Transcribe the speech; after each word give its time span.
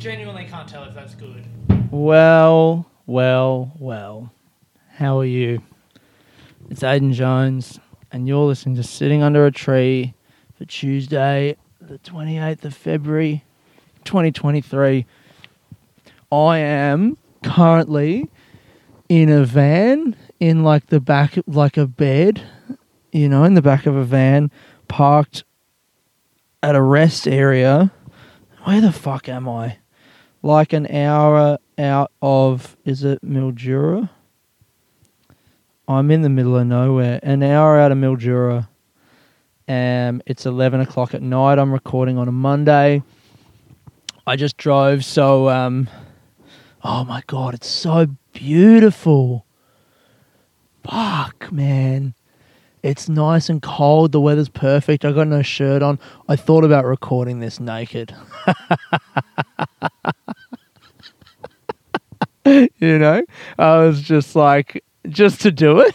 genuinely 0.00 0.46
can't 0.46 0.66
tell 0.66 0.84
if 0.84 0.94
that's 0.94 1.14
good. 1.14 1.44
Well, 1.90 2.86
well, 3.06 3.70
well. 3.78 4.32
How 4.94 5.18
are 5.18 5.26
you? 5.26 5.62
It's 6.70 6.80
Aiden 6.80 7.12
Jones, 7.12 7.78
and 8.10 8.26
you're 8.26 8.46
listening 8.46 8.76
to 8.76 8.82
Sitting 8.82 9.22
Under 9.22 9.44
a 9.44 9.52
Tree 9.52 10.14
for 10.56 10.64
Tuesday, 10.64 11.54
the 11.82 11.98
28th 11.98 12.64
of 12.64 12.74
February, 12.74 13.44
2023. 14.04 15.04
I 16.32 16.58
am 16.58 17.18
currently 17.44 18.30
in 19.10 19.28
a 19.28 19.44
van, 19.44 20.16
in 20.38 20.64
like 20.64 20.86
the 20.86 21.00
back, 21.00 21.34
like 21.46 21.76
a 21.76 21.86
bed, 21.86 22.40
you 23.12 23.28
know, 23.28 23.44
in 23.44 23.52
the 23.52 23.60
back 23.60 23.84
of 23.84 23.96
a 23.96 24.04
van, 24.04 24.50
parked 24.88 25.44
at 26.62 26.74
a 26.74 26.80
rest 26.80 27.28
area. 27.28 27.92
Where 28.64 28.80
the 28.80 28.92
fuck 28.92 29.28
am 29.28 29.46
I? 29.46 29.76
Like 30.42 30.72
an 30.72 30.86
hour 30.86 31.58
out 31.76 32.12
of, 32.22 32.76
is 32.84 33.04
it 33.04 33.22
Mildura? 33.22 34.08
I'm 35.86 36.10
in 36.10 36.22
the 36.22 36.30
middle 36.30 36.56
of 36.56 36.66
nowhere. 36.66 37.20
An 37.22 37.42
hour 37.42 37.78
out 37.78 37.92
of 37.92 37.98
Mildura. 37.98 38.68
Um, 39.68 40.22
it's 40.24 40.46
11 40.46 40.80
o'clock 40.80 41.14
at 41.14 41.20
night. 41.20 41.58
I'm 41.58 41.72
recording 41.72 42.16
on 42.16 42.26
a 42.26 42.32
Monday. 42.32 43.02
I 44.26 44.36
just 44.36 44.56
drove, 44.56 45.04
so, 45.04 45.48
um, 45.48 45.90
oh 46.82 47.04
my 47.04 47.22
God, 47.26 47.54
it's 47.54 47.68
so 47.68 48.06
beautiful. 48.32 49.44
Fuck, 50.84 51.52
man. 51.52 52.14
It's 52.82 53.08
nice 53.08 53.50
and 53.50 53.60
cold. 53.60 54.12
The 54.12 54.20
weather's 54.20 54.48
perfect. 54.48 55.04
I 55.04 55.12
got 55.12 55.28
no 55.28 55.42
shirt 55.42 55.82
on. 55.82 55.98
I 56.28 56.36
thought 56.36 56.64
about 56.64 56.86
recording 56.86 57.40
this 57.40 57.60
naked. 57.60 58.14
you 62.78 62.98
know, 62.98 63.22
I 63.58 63.78
was 63.78 64.00
just 64.00 64.34
like, 64.34 64.82
just 65.08 65.40
to 65.42 65.50
do 65.50 65.80
it. 65.80 65.94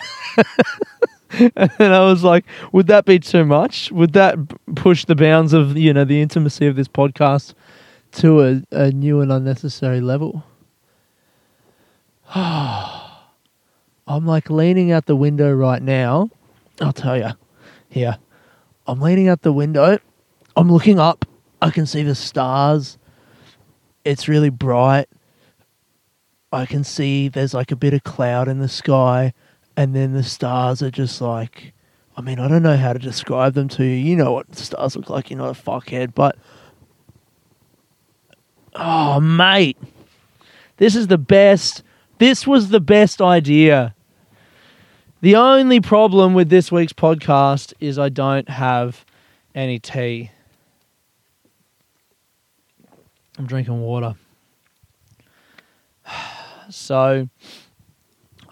and 1.77 1.93
I 1.93 2.05
was 2.05 2.23
like, 2.23 2.45
would 2.71 2.87
that 2.87 3.05
be 3.05 3.19
too 3.19 3.45
much? 3.45 3.91
Would 3.91 4.13
that 4.13 4.37
push 4.75 5.05
the 5.05 5.15
bounds 5.15 5.53
of, 5.53 5.77
you 5.77 5.93
know, 5.93 6.05
the 6.05 6.21
intimacy 6.21 6.67
of 6.67 6.75
this 6.75 6.87
podcast 6.87 7.53
to 8.13 8.41
a, 8.41 8.61
a 8.71 8.91
new 8.91 9.21
and 9.21 9.31
unnecessary 9.31 10.01
level? 10.01 10.43
I'm 12.35 12.95
like 14.07 14.49
leaning 14.49 14.91
out 14.91 15.05
the 15.07 15.15
window 15.15 15.51
right 15.51 15.81
now. 15.81 16.29
I'll 16.79 16.93
tell 16.93 17.17
you. 17.17 17.31
Here. 17.89 18.17
I'm 18.87 19.01
leaning 19.01 19.27
out 19.27 19.41
the 19.41 19.53
window. 19.53 19.99
I'm 20.55 20.71
looking 20.71 20.99
up. 20.99 21.25
I 21.61 21.71
can 21.71 21.85
see 21.85 22.03
the 22.03 22.15
stars. 22.15 22.97
It's 24.03 24.27
really 24.27 24.49
bright. 24.49 25.07
I 26.55 26.65
can 26.65 26.85
see 26.85 27.27
there's 27.27 27.53
like 27.53 27.71
a 27.71 27.75
bit 27.75 27.93
of 27.93 28.05
cloud 28.05 28.47
in 28.47 28.59
the 28.59 28.69
sky, 28.69 29.33
and 29.75 29.93
then 29.93 30.13
the 30.13 30.23
stars 30.23 30.81
are 30.81 30.89
just 30.89 31.19
like, 31.19 31.73
I 32.15 32.21
mean, 32.21 32.39
I 32.39 32.47
don't 32.47 32.63
know 32.63 32.77
how 32.77 32.93
to 32.93 32.99
describe 32.99 33.55
them 33.55 33.67
to 33.69 33.83
you. 33.83 33.95
You 33.95 34.15
know 34.15 34.31
what 34.31 34.55
stars 34.55 34.95
look 34.95 35.09
like. 35.09 35.29
You're 35.29 35.37
not 35.37 35.49
a 35.49 35.61
fuckhead, 35.61 36.15
but 36.15 36.37
oh, 38.73 39.19
mate, 39.19 39.77
this 40.77 40.95
is 40.95 41.07
the 41.07 41.17
best. 41.17 41.83
This 42.19 42.47
was 42.47 42.69
the 42.69 42.79
best 42.79 43.21
idea. 43.21 43.93
The 45.19 45.35
only 45.35 45.81
problem 45.81 46.33
with 46.33 46.49
this 46.49 46.71
week's 46.71 46.93
podcast 46.93 47.73
is 47.81 47.99
I 47.99 48.07
don't 48.07 48.47
have 48.47 49.03
any 49.53 49.77
tea. 49.77 50.31
I'm 53.37 53.45
drinking 53.45 53.81
water. 53.81 54.15
So, 56.85 57.27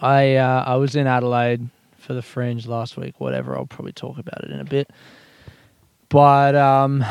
I 0.01 0.35
uh, 0.35 0.63
I 0.65 0.75
was 0.75 0.95
in 0.95 1.07
Adelaide 1.07 1.69
for 1.97 2.13
the 2.13 2.21
Fringe 2.21 2.65
last 2.65 2.97
week. 2.97 3.19
Whatever, 3.19 3.55
I'll 3.55 3.65
probably 3.65 3.93
talk 3.93 4.17
about 4.17 4.43
it 4.43 4.49
in 4.51 4.59
a 4.59 4.65
bit. 4.65 4.89
But 6.09 6.55
um, 6.55 7.05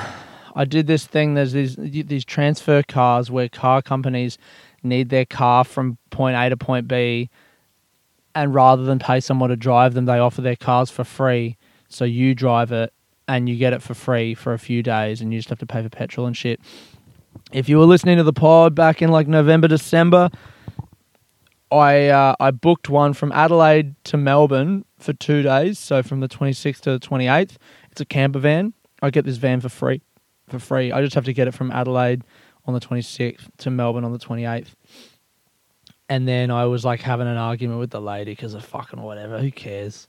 I 0.55 0.65
did 0.65 0.87
this 0.87 1.07
thing. 1.07 1.35
There's 1.35 1.53
these 1.53 1.77
these 1.77 2.25
transfer 2.25 2.83
cars 2.83 3.31
where 3.31 3.49
car 3.49 3.83
companies 3.83 4.37
need 4.83 5.09
their 5.09 5.25
car 5.25 5.65
from 5.65 5.97
point 6.11 6.37
A 6.37 6.51
to 6.51 6.57
point 6.57 6.89
B, 6.89 7.31
and 8.35 8.55
rather 8.55 8.83
than 8.83 8.99
pay 8.99 9.21
someone 9.21 9.51
to 9.51 9.57
drive 9.57 9.95
them, 9.95 10.07
they 10.07 10.19
offer 10.19 10.41
their 10.41 10.57
cars 10.57 10.91
for 10.91 11.05
free. 11.05 11.57
So 11.89 12.05
you 12.05 12.35
drive 12.35 12.73
it 12.73 12.93
and 13.29 13.49
you 13.49 13.57
get 13.57 13.73
it 13.73 13.83
for 13.83 13.95
free 13.95 14.35
for 14.35 14.53
a 14.53 14.59
few 14.59 14.83
days, 14.83 15.21
and 15.21 15.33
you 15.33 15.39
just 15.39 15.51
have 15.51 15.59
to 15.61 15.67
pay 15.67 15.83
for 15.83 15.89
petrol 15.89 16.27
and 16.27 16.37
shit. 16.37 16.61
If 17.53 17.69
you 17.69 17.79
were 17.79 17.87
listening 17.87 18.17
to 18.17 18.25
the 18.25 18.33
pod 18.33 18.75
back 18.75 19.01
in 19.01 19.11
like 19.11 19.29
November, 19.29 19.69
December, 19.69 20.31
I 21.73 22.09
uh, 22.09 22.35
I 22.39 22.51
booked 22.51 22.89
one 22.89 23.15
from 23.15 23.33
Adelaide 23.33 23.95
to 24.05 24.17
Melbourne 24.17 24.85
for 24.99 25.13
two 25.13 25.43
days, 25.43 25.79
so 25.79 26.03
from 26.03 26.21
the 26.21 26.29
26th 26.29 26.81
to 26.83 26.99
the 26.99 27.01
28th. 27.01 27.57
It's 27.91 28.01
a 28.01 28.05
camper 28.05 28.39
van. 28.39 28.73
I 29.03 29.11
get 29.11 29.25
this 29.25 29.37
van 29.37 29.61
for 29.61 29.69
free, 29.69 30.03
for 30.49 30.59
free. 30.59 30.93
I 30.93 31.03
just 31.03 31.15
have 31.15 31.25
to 31.25 31.33
get 31.33 31.49
it 31.49 31.55
from 31.55 31.71
Adelaide 31.71 32.23
on 32.67 32.75
the 32.75 32.81
26th 32.81 33.49
to 33.59 33.71
Melbourne 33.71 34.05
on 34.05 34.13
the 34.13 34.19
28th. 34.19 34.69
And 36.09 36.29
then 36.29 36.51
I 36.51 36.67
was 36.67 36.85
like 36.85 37.01
having 37.01 37.27
an 37.27 37.37
argument 37.37 37.81
with 37.81 37.91
the 37.91 38.01
lady 38.01 38.33
because 38.33 38.55
of 38.55 38.65
fucking 38.65 39.01
whatever. 39.01 39.39
Who 39.39 39.51
cares? 39.51 40.09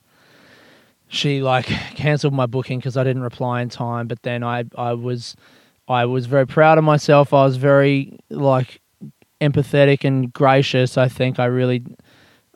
She 1.08 1.42
like 1.42 1.64
cancelled 1.94 2.34
my 2.34 2.46
booking 2.46 2.78
because 2.78 2.96
I 2.96 3.04
didn't 3.04 3.22
reply 3.22 3.62
in 3.62 3.68
time. 3.68 4.06
But 4.06 4.22
then 4.22 4.42
I 4.42 4.64
I 4.76 4.92
was 4.92 5.34
I 5.88 6.04
was 6.04 6.26
very 6.26 6.46
proud 6.46 6.78
of 6.78 6.84
myself. 6.84 7.32
I 7.32 7.44
was 7.44 7.56
very 7.56 8.18
like 8.30 8.80
empathetic 9.40 10.04
and 10.04 10.32
gracious. 10.32 10.96
I 10.96 11.08
think 11.08 11.38
I 11.38 11.46
really, 11.46 11.84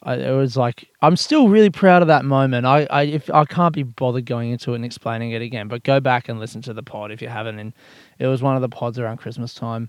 I, 0.03 0.15
it 0.15 0.37
was 0.37 0.57
like 0.57 0.89
I'm 1.03 1.17
still 1.17 1.49
really 1.49 1.71
proud 1.71 2.03
of 2.03 2.09
that 2.09 2.25
moment. 2.25 2.67
I, 2.67 2.87
I 2.91 3.03
if 3.03 3.31
I 3.31 3.45
can't 3.45 3.75
be 3.75 3.83
bothered 3.83 4.27
going 4.27 4.51
into 4.51 4.73
it 4.73 4.77
and 4.77 4.85
explaining 4.85 5.33
it 5.33 5.43
again, 5.43 5.69
but 5.69 5.83
go 5.83 6.01
back 6.01 6.29
and 6.29 6.41
listen 6.41 6.63
to 6.63 6.73
the 6.73 6.83
pod 6.83 7.11
if 7.11 7.21
you 7.21 7.29
haven't. 7.29 7.59
And 7.59 7.73
it 8.19 8.27
was 8.27 8.43
one 8.43 8.57
of 8.57 8.63
the 8.63 8.69
pods 8.69 8.99
around 8.99 9.19
Christmas 9.19 9.55
time. 9.55 9.89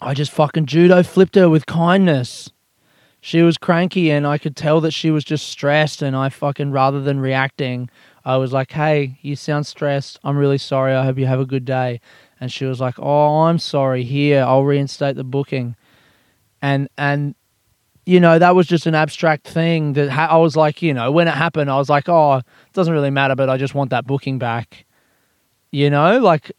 I 0.00 0.14
just 0.14 0.30
fucking 0.30 0.66
judo 0.66 1.02
flipped 1.02 1.34
her 1.34 1.48
with 1.48 1.66
kindness. 1.66 2.50
She 3.20 3.42
was 3.42 3.58
cranky 3.58 4.10
and 4.10 4.26
I 4.26 4.38
could 4.38 4.56
tell 4.56 4.80
that 4.82 4.92
she 4.92 5.10
was 5.10 5.24
just 5.24 5.48
stressed. 5.48 6.02
And 6.02 6.14
I 6.14 6.28
fucking, 6.28 6.70
rather 6.70 7.00
than 7.00 7.18
reacting, 7.18 7.90
I 8.24 8.36
was 8.36 8.52
like, 8.52 8.72
hey, 8.72 9.18
you 9.22 9.34
sound 9.34 9.66
stressed. 9.66 10.20
I'm 10.22 10.36
really 10.36 10.58
sorry. 10.58 10.94
I 10.94 11.04
hope 11.04 11.18
you 11.18 11.26
have 11.26 11.40
a 11.40 11.46
good 11.46 11.64
day. 11.64 12.00
And 12.40 12.52
she 12.52 12.64
was 12.64 12.80
like, 12.80 12.94
oh, 12.98 13.42
I'm 13.42 13.58
sorry. 13.58 14.04
Here, 14.04 14.42
I'll 14.42 14.64
reinstate 14.64 15.16
the 15.16 15.24
booking. 15.24 15.76
And, 16.62 16.88
and, 16.96 17.34
you 18.06 18.20
know, 18.20 18.38
that 18.38 18.54
was 18.54 18.66
just 18.66 18.86
an 18.86 18.94
abstract 18.94 19.46
thing 19.46 19.94
that 19.94 20.08
ha- 20.08 20.28
I 20.30 20.36
was 20.38 20.56
like, 20.56 20.82
you 20.82 20.94
know, 20.94 21.10
when 21.10 21.28
it 21.28 21.34
happened, 21.34 21.70
I 21.70 21.76
was 21.76 21.88
like, 21.88 22.08
oh, 22.08 22.36
it 22.36 22.72
doesn't 22.72 22.92
really 22.92 23.10
matter, 23.10 23.34
but 23.34 23.50
I 23.50 23.56
just 23.56 23.74
want 23.74 23.90
that 23.90 24.06
booking 24.06 24.38
back. 24.38 24.86
You 25.70 25.90
know, 25.90 26.18
like 26.18 26.50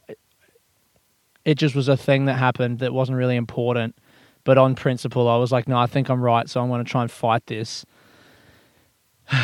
it 1.45 1.55
just 1.55 1.75
was 1.75 1.87
a 1.87 1.97
thing 1.97 2.25
that 2.25 2.35
happened 2.35 2.79
that 2.79 2.93
wasn't 2.93 3.17
really 3.17 3.35
important. 3.35 3.95
But 4.43 4.57
on 4.57 4.75
principle, 4.75 5.27
I 5.27 5.37
was 5.37 5.51
like, 5.51 5.67
no, 5.67 5.77
I 5.77 5.87
think 5.87 6.09
I'm 6.09 6.21
right, 6.21 6.49
so 6.49 6.61
I'm 6.61 6.69
going 6.69 6.83
to 6.83 6.89
try 6.89 7.01
and 7.01 7.11
fight 7.11 7.45
this. 7.47 7.85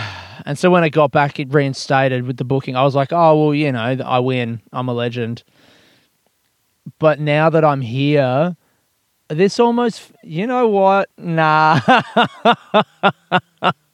And 0.45 0.59
so 0.59 0.69
when 0.69 0.84
I 0.84 0.90
got 0.90 1.12
back, 1.12 1.40
it 1.40 1.51
reinstated 1.51 2.28
with 2.28 2.35
the 2.38 2.44
booking. 2.44 2.75
I 2.75 2.84
was 2.84 2.94
like, 2.94 3.13
oh, 3.13 3.41
well, 3.41 3.54
you 3.56 3.71
know, 3.71 3.80
I 3.80 4.19
win. 4.19 4.62
I'm 4.74 4.89
a 4.89 4.94
legend. 4.94 5.44
But 6.99 7.19
now 7.19 7.49
that 7.49 7.65
I'm 7.65 7.81
here, 7.81 8.55
this 9.29 9.59
almost, 9.59 10.11
you 10.23 10.45
know 10.45 10.67
what? 10.67 11.09
Nah. 11.17 11.79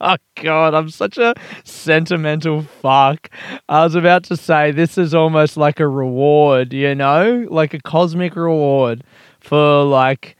oh, 0.01 0.17
God, 0.35 0.73
I'm 0.73 0.89
such 0.89 1.17
a 1.17 1.33
sentimental 1.63 2.63
fuck. 2.63 3.29
I 3.69 3.83
was 3.83 3.95
about 3.95 4.23
to 4.25 4.35
say, 4.38 4.71
this 4.71 4.97
is 4.97 5.13
almost 5.13 5.55
like 5.55 5.79
a 5.79 5.88
reward, 5.88 6.73
you 6.73 6.93
know? 6.93 7.47
Like 7.49 7.73
a 7.73 7.79
cosmic 7.79 8.35
reward 8.35 9.03
for 9.39 9.83
like 9.83 10.38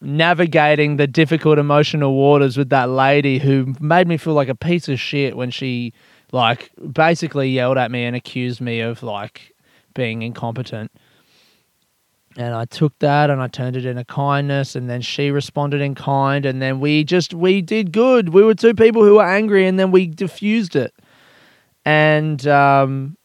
navigating 0.00 0.96
the 0.96 1.06
difficult 1.06 1.58
emotional 1.58 2.14
waters 2.14 2.56
with 2.56 2.68
that 2.70 2.90
lady 2.90 3.38
who 3.38 3.74
made 3.80 4.06
me 4.06 4.16
feel 4.16 4.34
like 4.34 4.48
a 4.48 4.54
piece 4.54 4.88
of 4.88 5.00
shit 5.00 5.36
when 5.36 5.50
she 5.50 5.92
like 6.32 6.70
basically 6.92 7.48
yelled 7.48 7.78
at 7.78 7.90
me 7.90 8.04
and 8.04 8.14
accused 8.16 8.60
me 8.60 8.80
of 8.80 9.02
like 9.02 9.54
being 9.94 10.22
incompetent. 10.22 10.90
And 12.36 12.52
I 12.52 12.64
took 12.64 12.98
that 12.98 13.30
and 13.30 13.40
I 13.40 13.46
turned 13.46 13.76
it 13.76 13.86
into 13.86 14.04
kindness 14.04 14.74
and 14.74 14.90
then 14.90 15.02
she 15.02 15.30
responded 15.30 15.80
in 15.80 15.94
kind 15.94 16.44
and 16.44 16.60
then 16.60 16.80
we 16.80 17.04
just 17.04 17.32
we 17.32 17.62
did 17.62 17.92
good. 17.92 18.30
We 18.30 18.42
were 18.42 18.54
two 18.54 18.74
people 18.74 19.04
who 19.04 19.14
were 19.16 19.26
angry 19.26 19.66
and 19.66 19.78
then 19.78 19.92
we 19.92 20.08
diffused 20.08 20.74
it. 20.74 20.92
And 21.84 22.44
um 22.48 23.16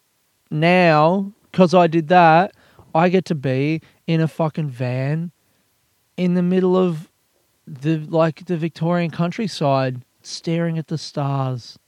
now 0.52 1.32
cuz 1.52 1.74
I 1.74 1.88
did 1.88 2.08
that, 2.10 2.54
I 2.94 3.10
get 3.10 3.26
to 3.26 3.36
be 3.36 3.82
in 4.06 4.22
a 4.22 4.28
fucking 4.28 4.70
van 4.70 5.32
in 6.16 6.36
the 6.36 6.44
middle 6.44 6.78
of 6.78 7.10
the 7.66 7.98
like 7.98 8.46
the 8.46 8.58
Victorian 8.58 9.10
countryside 9.10 10.04
staring 10.22 10.78
at 10.78 10.88
the 10.88 10.98
stars. 11.00 11.80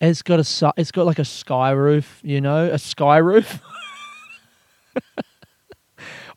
It's 0.00 0.22
got 0.22 0.40
a 0.40 0.72
it's 0.76 0.90
got 0.90 1.06
like 1.06 1.20
a 1.20 1.24
sky 1.24 1.70
roof, 1.70 2.20
you 2.24 2.40
know, 2.40 2.64
a 2.64 2.78
sky 2.78 3.18
roof. 3.18 3.60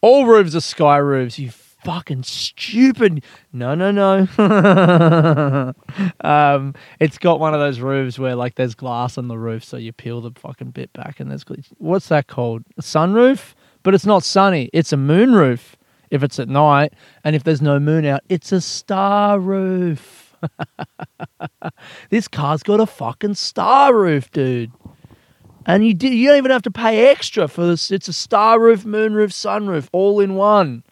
All 0.03 0.25
roofs 0.25 0.53
are 0.53 0.59
sky 0.59 0.97
roofs. 0.97 1.39
You 1.39 1.49
fucking 1.49 2.23
stupid. 2.23 3.23
No, 3.53 3.73
no, 3.73 3.89
no. 3.89 4.27
um, 6.21 6.75
it's 6.99 7.17
got 7.17 7.39
one 7.39 7.53
of 7.53 7.61
those 7.61 7.79
roofs 7.79 8.19
where 8.19 8.35
like 8.35 8.55
there's 8.55 8.75
glass 8.75 9.17
on 9.17 9.29
the 9.29 9.37
roof, 9.37 9.63
so 9.63 9.77
you 9.77 9.93
peel 9.93 10.19
the 10.19 10.31
fucking 10.37 10.71
bit 10.71 10.91
back, 10.91 11.21
and 11.21 11.31
there's 11.31 11.45
what's 11.77 12.09
that 12.09 12.27
called? 12.27 12.65
A 12.77 12.81
sunroof, 12.81 13.53
but 13.81 13.93
it's 13.93 14.05
not 14.05 14.23
sunny. 14.23 14.69
It's 14.73 14.91
a 14.91 14.97
moon 14.97 15.31
roof 15.35 15.77
if 16.11 16.21
it's 16.21 16.37
at 16.37 16.49
night, 16.49 16.91
and 17.23 17.33
if 17.33 17.45
there's 17.45 17.61
no 17.61 17.79
moon 17.79 18.05
out, 18.05 18.23
it's 18.27 18.51
a 18.51 18.59
star 18.59 19.39
roof. 19.39 20.35
this 22.09 22.27
car's 22.27 22.61
got 22.61 22.81
a 22.81 22.85
fucking 22.85 23.35
star 23.35 23.95
roof, 23.95 24.29
dude. 24.31 24.73
And 25.65 25.85
you, 25.85 25.93
do, 25.93 26.07
you 26.07 26.29
don't 26.29 26.37
even 26.37 26.51
have 26.51 26.61
to 26.63 26.71
pay 26.71 27.09
extra 27.09 27.47
for 27.47 27.65
this. 27.65 27.91
It's 27.91 28.07
a 28.07 28.13
star 28.13 28.59
roof, 28.59 28.85
moon 28.85 29.13
roof, 29.13 29.31
sunroof, 29.31 29.87
all 29.91 30.19
in 30.19 30.35
one. 30.35 30.83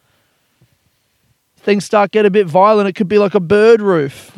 Things 1.57 1.85
start 1.85 2.11
get 2.11 2.25
a 2.25 2.31
bit 2.31 2.47
violent. 2.47 2.87
It 2.87 2.93
could 2.93 3.07
be 3.07 3.19
like 3.19 3.35
a 3.35 3.39
bird 3.39 3.81
roof. 3.81 4.31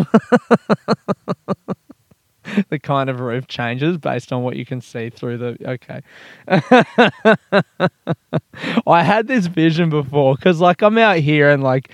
the 2.69 2.79
kind 2.79 3.09
of 3.09 3.19
roof 3.19 3.47
changes 3.47 3.97
based 3.97 4.33
on 4.33 4.43
what 4.43 4.57
you 4.57 4.65
can 4.65 4.81
see 4.81 5.09
through 5.09 5.37
the. 5.37 5.57
Okay. 5.65 6.01
I 8.87 9.03
had 9.03 9.27
this 9.27 9.45
vision 9.45 9.89
before 9.89 10.35
because, 10.35 10.59
like, 10.59 10.81
I'm 10.81 10.97
out 10.97 11.17
here 11.17 11.49
and, 11.49 11.63
like, 11.63 11.91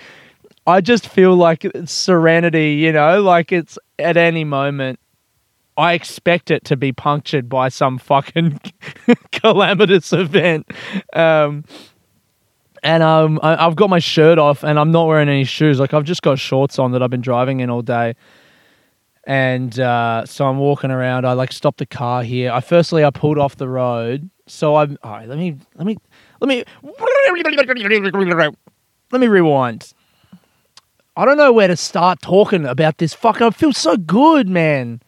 I 0.69 0.81
just 0.81 1.07
feel 1.07 1.35
like 1.35 1.65
serenity, 1.85 2.73
you 2.73 2.91
know, 2.91 3.23
like 3.23 3.51
it's 3.51 3.79
at 3.97 4.17
any 4.17 4.43
moment. 4.43 4.99
I 5.79 5.93
expect 5.93 6.51
it 6.51 6.65
to 6.65 6.75
be 6.75 6.91
punctured 6.91 7.47
by 7.47 7.69
some 7.69 7.97
fucking 7.97 8.59
calamitous 9.31 10.11
event. 10.11 10.69
Um, 11.13 11.63
and 12.83 13.01
um, 13.01 13.39
I, 13.41 13.63
have 13.63 13.77
got 13.77 13.89
my 13.89 13.99
shirt 13.99 14.37
off 14.37 14.63
and 14.63 14.77
I'm 14.77 14.91
not 14.91 15.07
wearing 15.07 15.29
any 15.29 15.45
shoes. 15.45 15.79
Like 15.79 15.93
I've 15.93 16.03
just 16.03 16.21
got 16.21 16.37
shorts 16.37 16.79
on 16.79 16.91
that 16.91 17.01
I've 17.01 17.09
been 17.09 17.21
driving 17.21 17.61
in 17.61 17.69
all 17.69 17.81
day. 17.81 18.15
And 19.25 19.79
uh, 19.79 20.25
so 20.25 20.47
I'm 20.47 20.57
walking 20.57 20.91
around. 20.91 21.25
I 21.25 21.33
like 21.33 21.53
stopped 21.53 21.77
the 21.77 21.85
car 21.85 22.23
here. 22.23 22.51
I 22.51 22.59
firstly 22.59 23.05
I 23.05 23.09
pulled 23.09 23.37
off 23.37 23.55
the 23.55 23.69
road. 23.69 24.29
So 24.47 24.75
I'm 24.75 24.97
all 25.03 25.11
right. 25.11 25.29
Let 25.29 25.37
me 25.37 25.55
let 25.75 25.85
me 25.85 25.97
let 26.41 26.49
me 26.49 26.65
let 29.11 29.21
me 29.21 29.27
rewind. 29.27 29.93
I 31.15 31.25
don't 31.25 31.37
know 31.37 31.53
where 31.53 31.67
to 31.67 31.77
start 31.77 32.21
talking 32.21 32.65
about 32.65 32.97
this. 32.97 33.13
Fuck, 33.13 33.41
I 33.41 33.49
feel 33.51 33.73
so 33.73 33.97
good, 33.97 34.47
man. 34.47 35.01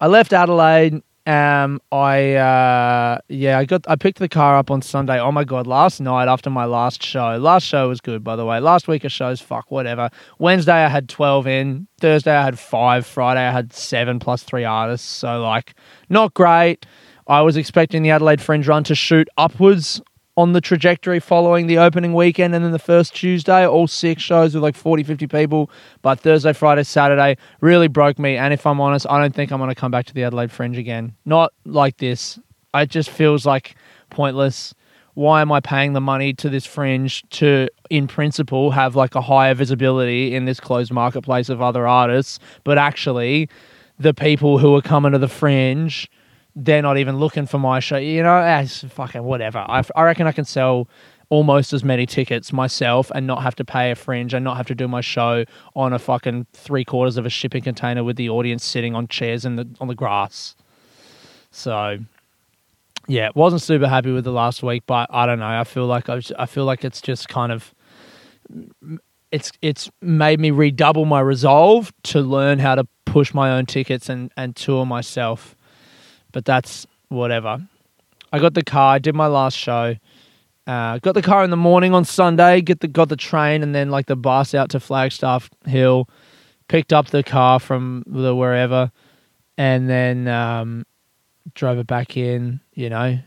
I 0.00 0.06
left 0.06 0.32
Adelaide. 0.32 1.02
Um, 1.26 1.80
I 1.92 2.34
uh, 2.34 3.18
yeah, 3.28 3.58
I 3.58 3.66
got 3.66 3.84
I 3.86 3.96
picked 3.96 4.18
the 4.18 4.28
car 4.28 4.56
up 4.56 4.70
on 4.70 4.80
Sunday. 4.80 5.20
Oh 5.20 5.30
my 5.30 5.44
god, 5.44 5.66
last 5.66 6.00
night 6.00 6.28
after 6.28 6.48
my 6.48 6.64
last 6.64 7.02
show. 7.02 7.36
Last 7.36 7.64
show 7.64 7.88
was 7.88 8.00
good, 8.00 8.24
by 8.24 8.36
the 8.36 8.46
way. 8.46 8.58
Last 8.58 8.88
week 8.88 9.04
of 9.04 9.12
shows, 9.12 9.40
fuck, 9.40 9.70
whatever. 9.70 10.08
Wednesday 10.38 10.72
I 10.84 10.88
had 10.88 11.08
twelve 11.08 11.46
in. 11.46 11.86
Thursday 12.00 12.34
I 12.34 12.42
had 12.42 12.58
five. 12.58 13.06
Friday 13.06 13.46
I 13.46 13.52
had 13.52 13.74
seven 13.74 14.18
plus 14.18 14.42
three 14.42 14.64
artists. 14.64 15.06
So 15.06 15.42
like, 15.42 15.74
not 16.08 16.32
great. 16.32 16.86
I 17.26 17.42
was 17.42 17.56
expecting 17.58 18.02
the 18.02 18.10
Adelaide 18.10 18.40
Fringe 18.40 18.66
run 18.66 18.82
to 18.84 18.94
shoot 18.94 19.28
upwards 19.36 20.00
on 20.40 20.54
the 20.54 20.60
trajectory 20.60 21.20
following 21.20 21.66
the 21.66 21.76
opening 21.76 22.14
weekend 22.14 22.54
and 22.54 22.64
then 22.64 22.72
the 22.72 22.78
first 22.78 23.14
Tuesday, 23.14 23.66
all 23.66 23.86
six 23.86 24.22
shows 24.22 24.54
with 24.54 24.62
like 24.62 24.74
40, 24.74 25.02
50 25.02 25.26
people. 25.26 25.70
But 26.00 26.18
Thursday, 26.20 26.54
Friday, 26.54 26.82
Saturday 26.82 27.36
really 27.60 27.88
broke 27.88 28.18
me. 28.18 28.36
And 28.36 28.54
if 28.54 28.66
I'm 28.66 28.80
honest, 28.80 29.06
I 29.08 29.20
don't 29.20 29.34
think 29.34 29.52
I'm 29.52 29.58
going 29.58 29.68
to 29.68 29.74
come 29.74 29.90
back 29.90 30.06
to 30.06 30.14
the 30.14 30.24
Adelaide 30.24 30.50
Fringe 30.50 30.78
again. 30.78 31.14
Not 31.26 31.52
like 31.66 31.98
this. 31.98 32.38
It 32.72 32.88
just 32.88 33.10
feels 33.10 33.44
like 33.44 33.74
pointless. 34.08 34.74
Why 35.12 35.42
am 35.42 35.52
I 35.52 35.60
paying 35.60 35.92
the 35.92 36.00
money 36.00 36.32
to 36.34 36.48
this 36.48 36.64
fringe 36.64 37.22
to, 37.30 37.68
in 37.90 38.06
principle, 38.06 38.70
have 38.70 38.96
like 38.96 39.14
a 39.14 39.20
higher 39.20 39.52
visibility 39.52 40.34
in 40.34 40.46
this 40.46 40.58
closed 40.58 40.90
marketplace 40.90 41.50
of 41.50 41.60
other 41.60 41.86
artists? 41.86 42.38
But 42.64 42.78
actually, 42.78 43.50
the 43.98 44.14
people 44.14 44.56
who 44.56 44.74
are 44.74 44.80
coming 44.80 45.12
to 45.12 45.18
the 45.18 45.28
fringe 45.28 46.08
they're 46.56 46.82
not 46.82 46.98
even 46.98 47.16
looking 47.18 47.46
for 47.46 47.58
my 47.58 47.80
show. 47.80 47.96
You 47.96 48.22
know, 48.22 48.30
ah, 48.30 48.60
as 48.60 48.80
fucking 48.80 49.22
whatever. 49.22 49.58
I, 49.58 49.82
I 49.94 50.02
reckon 50.02 50.26
I 50.26 50.32
can 50.32 50.44
sell 50.44 50.88
almost 51.28 51.72
as 51.72 51.84
many 51.84 52.06
tickets 52.06 52.52
myself 52.52 53.10
and 53.14 53.26
not 53.26 53.42
have 53.42 53.54
to 53.54 53.64
pay 53.64 53.92
a 53.92 53.94
fringe 53.94 54.34
and 54.34 54.44
not 54.44 54.56
have 54.56 54.66
to 54.66 54.74
do 54.74 54.88
my 54.88 55.00
show 55.00 55.44
on 55.76 55.92
a 55.92 55.98
fucking 55.98 56.44
three 56.52 56.84
quarters 56.84 57.16
of 57.16 57.24
a 57.24 57.30
shipping 57.30 57.62
container 57.62 58.02
with 58.02 58.16
the 58.16 58.28
audience 58.28 58.64
sitting 58.64 58.96
on 58.96 59.06
chairs 59.06 59.44
in 59.44 59.56
the 59.56 59.66
on 59.80 59.88
the 59.88 59.94
grass. 59.94 60.56
So 61.52 61.98
yeah, 63.06 63.30
wasn't 63.34 63.62
super 63.62 63.88
happy 63.88 64.12
with 64.12 64.24
the 64.24 64.32
last 64.32 64.62
week, 64.62 64.82
but 64.86 65.08
I 65.12 65.26
don't 65.26 65.38
know. 65.38 65.46
I 65.46 65.64
feel 65.64 65.86
like 65.86 66.08
I, 66.08 66.20
I 66.38 66.46
feel 66.46 66.64
like 66.64 66.84
it's 66.84 67.00
just 67.00 67.28
kind 67.28 67.52
of 67.52 67.74
it's 69.30 69.52
it's 69.62 69.88
made 70.02 70.40
me 70.40 70.50
redouble 70.50 71.04
my 71.04 71.20
resolve 71.20 71.92
to 72.04 72.20
learn 72.20 72.58
how 72.58 72.74
to 72.74 72.86
push 73.04 73.32
my 73.32 73.52
own 73.52 73.66
tickets 73.66 74.08
and 74.08 74.32
and 74.36 74.56
tour 74.56 74.84
myself 74.84 75.54
but 76.32 76.44
that's 76.44 76.86
whatever. 77.08 77.60
I 78.32 78.38
got 78.38 78.54
the 78.54 78.62
car. 78.62 78.94
I 78.94 78.98
did 78.98 79.14
my 79.14 79.26
last 79.26 79.56
show. 79.56 79.96
Uh, 80.66 80.98
got 80.98 81.14
the 81.14 81.22
car 81.22 81.42
in 81.42 81.50
the 81.50 81.56
morning 81.56 81.94
on 81.94 82.04
Sunday. 82.04 82.60
Get 82.60 82.80
the 82.80 82.88
got 82.88 83.08
the 83.08 83.16
train 83.16 83.62
and 83.62 83.74
then 83.74 83.90
like 83.90 84.06
the 84.06 84.16
bus 84.16 84.54
out 84.54 84.70
to 84.70 84.80
Flagstaff 84.80 85.50
Hill. 85.66 86.08
Picked 86.68 86.92
up 86.92 87.08
the 87.08 87.24
car 87.24 87.58
from 87.58 88.04
the 88.06 88.34
wherever, 88.34 88.92
and 89.58 89.88
then 89.88 90.28
um, 90.28 90.86
drove 91.54 91.78
it 91.78 91.88
back 91.88 92.16
in. 92.16 92.60
You 92.74 92.90
know, 92.90 93.18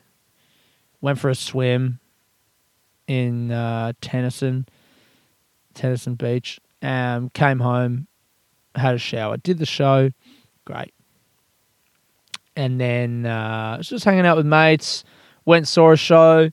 went 1.02 1.20
for 1.20 1.30
a 1.30 1.36
swim 1.36 2.00
in 3.08 3.52
uh, 3.52 3.94
Tennyson, 4.00 4.68
Tennyson 5.74 6.16
Beach. 6.16 6.62
Um, 6.82 7.30
came 7.30 7.60
home, 7.60 8.08
had 8.76 8.96
a 8.96 8.98
shower, 8.98 9.38
did 9.38 9.58
the 9.58 9.66
show. 9.66 10.12
Great 10.66 10.94
and 12.56 12.80
then 12.80 13.26
uh, 13.26 13.82
just 13.82 14.06
hanging 14.06 14.26
out 14.26 14.38
with 14.38 14.46
mates. 14.46 15.04
Went 15.46 15.68
saw 15.68 15.92
a 15.92 15.98
show, 15.98 16.50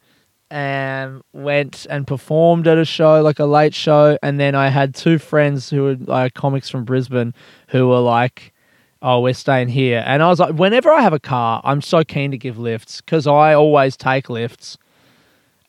and 0.51 1.23
went 1.33 1.87
and 1.89 2.07
performed 2.07 2.67
at 2.67 2.77
a 2.77 2.85
show, 2.85 3.23
like 3.23 3.39
a 3.39 3.45
late 3.45 3.75
show. 3.75 4.19
And 4.23 4.41
then 4.41 4.55
I 4.55 4.69
had 4.69 4.95
two 4.95 5.19
friends 5.19 5.71
who 5.71 5.83
were 5.85 5.95
like 5.95 6.35
comics 6.35 6.69
from 6.69 6.85
Brisbane 6.85 7.35
who 7.69 7.89
were 7.89 8.01
like, 8.01 8.53
"Oh, 9.01 9.21
we're 9.21 9.35
staying 9.35 9.69
here." 9.69 10.03
And 10.05 10.23
I 10.23 10.29
was 10.29 10.41
like, 10.41 10.55
whenever 10.55 10.91
I 10.91 11.03
have 11.03 11.13
a 11.13 11.21
car, 11.21 11.61
I'm 11.65 11.81
so 11.81 12.03
keen 12.03 12.33
to 12.33 12.39
give 12.39 12.59
lifts 12.59 13.01
because 13.01 13.27
I 13.27 13.55
always 13.55 13.97
take 13.97 14.29
lifts. 14.29 14.77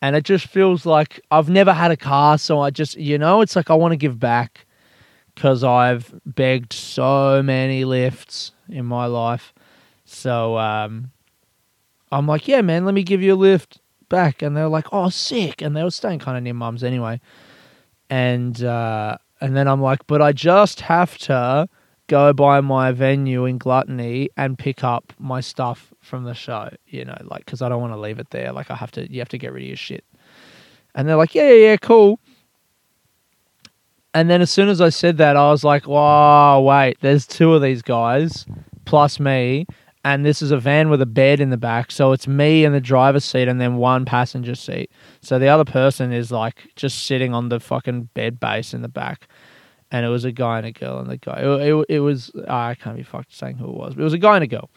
And 0.02 0.16
it 0.16 0.24
just 0.24 0.48
feels 0.48 0.84
like 0.84 1.22
I've 1.30 1.50
never 1.50 1.74
had 1.74 1.92
a 1.92 1.98
car, 1.98 2.40
so 2.40 2.60
I 2.60 2.72
just, 2.72 2.98
you 2.98 3.20
know, 3.20 3.42
it's 3.42 3.56
like 3.56 3.70
I 3.70 3.76
want 3.76 3.92
to 3.92 3.98
give 3.98 4.20
back 4.20 4.66
because 5.36 5.64
I've 5.64 6.20
begged 6.26 6.74
so 6.74 7.44
many 7.44 7.86
lifts 7.86 8.52
in 8.68 8.86
my 8.86 9.06
life. 9.06 9.54
So 10.12 10.58
um, 10.58 11.12
I'm 12.12 12.27
like, 12.27 12.48
yeah, 12.48 12.62
man, 12.62 12.86
let 12.86 12.94
me 12.94 13.03
give 13.03 13.22
you 13.22 13.34
a 13.34 13.36
lift 13.36 13.80
back. 14.10 14.41
And 14.41 14.56
they're 14.56 14.68
like, 14.68 14.88
oh, 14.91 15.10
sick. 15.10 15.62
And 15.62 15.75
they 15.75 15.84
were 15.84 15.91
staying 15.91 16.20
kind 16.20 16.38
of 16.38 16.44
near 16.44 16.53
mum's 16.53 16.84
anyway. 16.84 17.22
And 18.10 18.62
uh, 18.63 19.18
and 19.39 19.56
then 19.56 19.68
I'm 19.68 19.82
like, 19.82 20.06
but 20.08 20.22
I 20.22 20.34
just 20.34 20.82
have 20.82 21.18
to 21.20 21.68
go 22.08 22.34
by 22.34 22.60
my 22.60 22.91
venue 22.91 23.46
in 23.46 23.58
Gluttony 23.58 24.30
and 24.36 24.60
pick 24.60 24.84
up 24.84 25.13
my 25.18 25.39
stuff 25.39 25.94
from 26.01 26.25
the 26.25 26.34
show, 26.34 26.70
you 26.88 27.06
know, 27.06 27.18
like, 27.24 27.46
because 27.46 27.62
I 27.62 27.70
don't 27.70 27.80
want 27.80 27.94
to 27.94 28.00
leave 28.00 28.20
it 28.20 28.32
there. 28.32 28.51
Like, 28.51 28.70
I 28.70 28.75
have 28.75 28.91
to, 28.91 29.10
you 29.10 29.20
have 29.20 29.30
to 29.30 29.38
get 29.38 29.53
rid 29.53 29.63
of 29.63 29.68
your 29.70 29.77
shit. 29.77 30.03
And 30.94 31.08
they're 31.08 31.15
like, 31.15 31.34
yeah, 31.34 31.50
yeah, 31.50 31.70
yeah, 31.70 31.77
cool. 31.77 32.20
And 34.13 34.30
then 34.30 34.41
as 34.41 34.51
soon 34.51 34.68
as 34.68 34.82
I 34.82 34.89
said 34.89 35.18
that, 35.20 35.38
I 35.38 35.50
was 35.51 35.63
like, 35.63 35.88
wow, 35.88 36.60
wait, 36.60 36.98
there's 37.00 37.25
two 37.25 37.53
of 37.53 37.62
these 37.62 37.82
guys 37.82 38.46
plus 38.84 39.22
me 39.22 39.65
and 40.03 40.25
this 40.25 40.41
is 40.41 40.51
a 40.51 40.58
van 40.58 40.89
with 40.89 41.01
a 41.01 41.05
bed 41.05 41.39
in 41.39 41.50
the 41.50 41.58
back. 41.58 41.91
So 41.91 42.12
it's 42.12 42.27
me 42.27 42.65
in 42.65 42.74
the 42.74 42.81
driver's 42.81 43.25
seat 43.25 43.48
and 43.48 43.62
then 43.62 43.75
one 43.75 44.05
passenger 44.05 44.55
seat. 44.55 44.91
So 45.22 45.38
the 45.38 45.48
other 45.48 45.65
person 45.65 46.12
is 46.12 46.31
like 46.31 46.70
just 46.75 47.05
sitting 47.05 47.34
on 47.34 47.50
the 47.50 47.60
fucking 47.60 48.10
bed 48.13 48.39
base 48.39 48.74
in 48.74 48.81
the 48.81 48.89
back. 48.89 49.27
And 49.91 50.05
it 50.05 50.10
was 50.10 50.24
a 50.24 50.31
guy 50.31 50.58
and 50.58 50.67
a 50.67 50.72
girl, 50.72 51.00
and 51.00 51.10
the 51.10 51.17
guy, 51.17 51.41
it, 51.41 51.46
it, 51.46 51.86
it 51.89 52.00
was, 52.00 52.31
oh, 52.34 52.46
I 52.48 52.75
can't 52.75 52.96
be 52.96 53.03
fucked 53.03 53.36
saying 53.36 53.58
who 53.58 53.65
it 53.65 53.75
was, 53.75 53.93
but 53.93 54.01
it 54.01 54.05
was 54.05 54.13
a 54.13 54.17
guy 54.17 54.36
and 54.36 54.43
a 54.46 54.48
girl. 54.48 54.70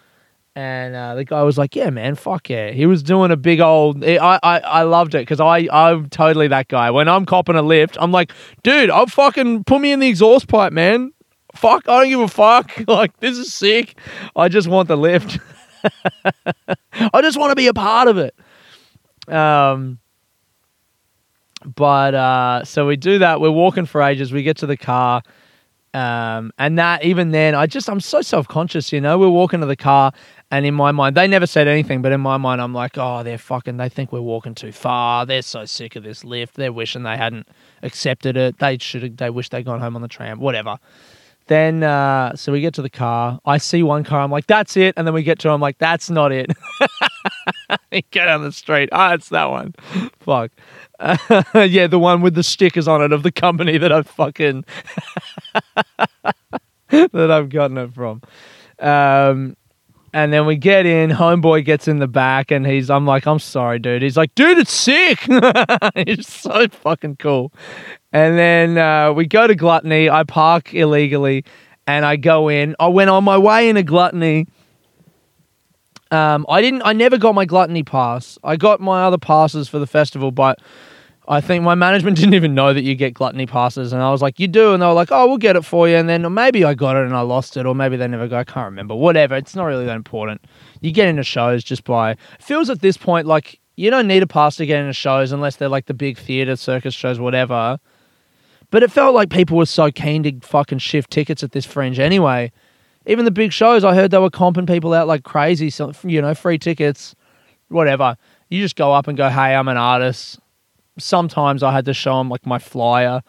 And 0.56 0.96
uh, 0.96 1.14
the 1.14 1.24
guy 1.24 1.42
was 1.42 1.58
like, 1.58 1.74
"Yeah, 1.74 1.90
man, 1.90 2.14
fuck 2.14 2.48
yeah." 2.48 2.70
He 2.70 2.86
was 2.86 3.02
doing 3.02 3.32
a 3.32 3.36
big 3.36 3.60
old. 3.60 4.04
I 4.04 4.38
I, 4.40 4.58
I 4.60 4.82
loved 4.82 5.16
it 5.16 5.22
because 5.22 5.40
I 5.40 5.68
I'm 5.72 6.08
totally 6.10 6.46
that 6.46 6.68
guy. 6.68 6.92
When 6.92 7.08
I'm 7.08 7.26
copping 7.26 7.56
a 7.56 7.62
lift, 7.62 7.96
I'm 8.00 8.12
like, 8.12 8.30
"Dude, 8.62 8.88
I'll 8.88 9.06
fucking 9.06 9.64
put 9.64 9.80
me 9.80 9.90
in 9.90 9.98
the 9.98 10.06
exhaust 10.06 10.46
pipe, 10.46 10.72
man 10.72 11.12
fuck, 11.54 11.88
I 11.88 12.00
don't 12.00 12.08
give 12.11 12.20
a 12.20 12.28
fuck. 12.28 12.73
Like, 12.88 13.18
this 13.20 13.38
is 13.38 13.52
sick. 13.52 13.99
I 14.37 14.49
just 14.49 14.68
want 14.68 14.88
the 14.88 14.96
lift. 14.96 15.38
I 16.92 17.23
just 17.23 17.38
want 17.38 17.50
to 17.50 17.56
be 17.56 17.66
a 17.66 17.75
part 17.75 18.08
of 18.08 18.18
it. 18.18 18.34
Um, 19.28 19.99
but 21.75 22.14
uh, 22.14 22.64
so 22.64 22.87
we 22.87 22.96
do 22.96 23.18
that. 23.20 23.40
We're 23.40 23.50
walking 23.50 23.87
for 23.87 24.02
ages. 24.02 24.32
We 24.32 24.42
get 24.42 24.58
to 24.58 24.66
the 24.66 24.76
car, 24.76 25.23
Um, 25.94 26.52
and 26.58 26.78
that 26.78 27.04
even 27.04 27.30
then, 27.30 27.54
I 27.54 27.66
just 27.66 27.88
I'm 27.88 28.00
so 28.00 28.20
self 28.20 28.49
conscious. 28.49 28.92
You 28.92 29.00
know, 29.00 29.16
we're 29.18 29.28
walking 29.28 29.61
to 29.61 29.66
the 29.66 29.76
car, 29.76 30.12
and 30.50 30.66
in 30.66 30.75
my 30.75 30.92
mind, 30.92 31.16
they 31.16 31.26
never 31.26 31.46
said 31.46 31.68
anything, 31.68 32.02
but 32.02 32.12
in 32.12 32.20
my 32.20 32.37
mind, 32.37 32.61
I'm 32.61 32.75
like, 32.75 32.99
oh, 32.99 33.23
they're 33.23 33.38
fucking. 33.38 33.76
They 33.78 33.88
think 33.88 34.12
we're 34.12 34.20
walking 34.20 34.54
too 34.54 34.73
far. 34.73 35.25
They're 35.25 35.40
so 35.42 35.64
sick 35.64 35.96
of 35.96 36.02
this 36.02 36.25
lift. 36.25 36.56
They're 36.56 36.73
wishing 36.73 37.04
they 37.04 37.16
hadn't 37.16 37.49
accepted 37.82 38.37
it. 38.37 38.58
They 38.58 38.76
should. 38.78 39.02
Have 39.04 39.16
they 39.16 39.30
wish 39.30 39.49
they'd 39.49 39.64
gone 39.64 39.80
home 39.80 39.96
on 39.96 40.02
the 40.02 40.08
tram. 40.08 40.40
Whatever. 40.40 40.78
Then, 41.46 41.82
uh, 41.82 42.34
so 42.36 42.52
we 42.52 42.60
get 42.62 42.72
to 42.74 42.82
the 42.82 42.90
car. 42.90 43.38
I 43.44 43.58
see 43.58 43.82
one 43.82 44.02
car. 44.02 44.20
I'm 44.20 44.30
like, 44.30 44.46
that's 44.46 44.76
it. 44.76 44.94
And 44.96 45.06
then 45.06 45.12
we 45.12 45.22
get 45.22 45.38
to. 45.40 45.50
I'm 45.50 45.60
like, 45.60 45.78
that's 45.78 46.08
not 46.08 46.32
it. 46.32 46.50
get 48.10 48.28
on 48.28 48.42
the 48.42 48.52
street. 48.52 48.88
Ah, 48.92 49.10
oh, 49.10 49.14
it's 49.14 49.28
that 49.28 49.50
one. 49.50 49.74
Fuck. 50.20 50.52
Uh, 50.98 51.16
yeah, 51.68 51.86
the 51.86 51.98
one 51.98 52.22
with 52.22 52.34
the 52.34 52.42
stickers 52.42 52.88
on 52.88 53.02
it 53.02 53.12
of 53.12 53.22
the 53.22 53.32
company 53.32 53.78
that 53.78 53.92
I've 53.92 54.06
fucking 54.06 54.64
that 56.88 57.30
I've 57.30 57.48
gotten 57.48 57.78
it 57.78 57.92
from. 57.92 58.22
Um, 58.78 59.56
and 60.14 60.33
then 60.33 60.47
we 60.47 60.54
get 60.54 60.87
in, 60.87 61.11
homeboy 61.11 61.64
gets 61.64 61.88
in 61.88 61.99
the 61.99 62.06
back, 62.06 62.52
and 62.52 62.64
he's, 62.64 62.88
I'm 62.88 63.04
like, 63.04 63.26
I'm 63.26 63.40
sorry, 63.40 63.80
dude. 63.80 64.00
He's 64.00 64.16
like, 64.16 64.33
dude, 64.37 64.59
it's 64.59 64.73
sick. 64.73 65.18
he's 66.06 66.28
so 66.28 66.68
fucking 66.68 67.16
cool. 67.16 67.52
And 68.12 68.38
then 68.38 68.78
uh, 68.78 69.12
we 69.12 69.26
go 69.26 69.49
to 69.49 69.56
Gluttony. 69.56 70.09
I 70.09 70.23
park 70.23 70.73
illegally, 70.73 71.44
and 71.88 72.06
I 72.06 72.14
go 72.14 72.49
in. 72.49 72.76
I 72.78 72.87
went 72.87 73.11
on 73.11 73.25
my 73.25 73.37
way 73.37 73.68
into 73.68 73.83
Gluttony. 73.83 74.47
Um, 76.12 76.47
I 76.49 76.62
didn't. 76.62 76.83
I 76.85 76.92
never 76.92 77.18
got 77.18 77.35
my 77.35 77.44
Gluttony 77.44 77.83
pass. 77.83 78.38
I 78.44 78.54
got 78.54 78.80
my 78.80 79.02
other 79.02 79.18
passes 79.18 79.68
for 79.68 79.80
the 79.80 79.87
festival, 79.88 80.30
but 80.30 80.61
I 81.26 81.40
think 81.40 81.64
my 81.64 81.74
management 81.74 82.16
didn't 82.18 82.34
even 82.34 82.54
know 82.54 82.74
that 82.74 82.82
you 82.82 82.94
get 82.94 83.14
gluttony 83.14 83.46
passes, 83.46 83.92
and 83.92 84.02
I 84.02 84.10
was 84.10 84.22
like, 84.22 84.38
"You 84.38 84.48
do," 84.48 84.72
and 84.72 84.82
they 84.82 84.86
were 84.86 84.92
like, 84.92 85.10
"Oh, 85.10 85.26
we'll 85.26 85.38
get 85.38 85.56
it 85.56 85.64
for 85.64 85.88
you." 85.88 85.96
And 85.96 86.08
then 86.08 86.32
maybe 86.32 86.64
I 86.64 86.74
got 86.74 86.96
it 86.96 87.04
and 87.04 87.14
I 87.14 87.20
lost 87.20 87.56
it, 87.56 87.66
or 87.66 87.74
maybe 87.74 87.96
they 87.96 88.06
never 88.06 88.28
go. 88.28 88.38
I 88.38 88.44
can't 88.44 88.66
remember. 88.66 88.94
Whatever. 88.94 89.36
It's 89.36 89.54
not 89.54 89.64
really 89.64 89.86
that 89.86 89.96
important. 89.96 90.44
You 90.80 90.92
get 90.92 91.08
into 91.08 91.22
shows 91.22 91.64
just 91.64 91.84
by 91.84 92.16
feels 92.38 92.68
at 92.70 92.80
this 92.80 92.96
point 92.96 93.26
like 93.26 93.60
you 93.76 93.90
don't 93.90 94.06
need 94.06 94.22
a 94.22 94.26
pass 94.26 94.56
to 94.56 94.66
get 94.66 94.80
into 94.80 94.92
shows 94.92 95.32
unless 95.32 95.56
they're 95.56 95.68
like 95.68 95.86
the 95.86 95.94
big 95.94 96.18
theater, 96.18 96.56
circus 96.56 96.94
shows, 96.94 97.18
whatever. 97.18 97.78
But 98.70 98.82
it 98.82 98.90
felt 98.90 99.14
like 99.14 99.30
people 99.30 99.56
were 99.56 99.66
so 99.66 99.90
keen 99.90 100.22
to 100.24 100.40
fucking 100.40 100.78
shift 100.78 101.10
tickets 101.10 101.42
at 101.42 101.52
this 101.52 101.64
fringe 101.64 101.98
anyway. 101.98 102.52
Even 103.06 103.24
the 103.24 103.30
big 103.30 103.52
shows, 103.52 103.84
I 103.84 103.94
heard 103.94 104.10
they 104.10 104.18
were 104.18 104.30
comping 104.30 104.66
people 104.66 104.94
out 104.94 105.06
like 105.06 105.24
crazy. 105.24 105.70
So, 105.70 105.92
you 106.02 106.20
know, 106.22 106.34
free 106.34 106.58
tickets, 106.58 107.14
whatever. 107.68 108.16
You 108.48 108.60
just 108.60 108.76
go 108.76 108.92
up 108.92 109.08
and 109.08 109.16
go, 109.16 109.28
"Hey, 109.28 109.54
I'm 109.54 109.68
an 109.68 109.76
artist." 109.76 110.38
Sometimes 110.98 111.62
I 111.62 111.72
had 111.72 111.84
to 111.86 111.94
show 111.94 112.18
them 112.18 112.28
like 112.28 112.46
my 112.46 112.58
flyer. 112.58 113.22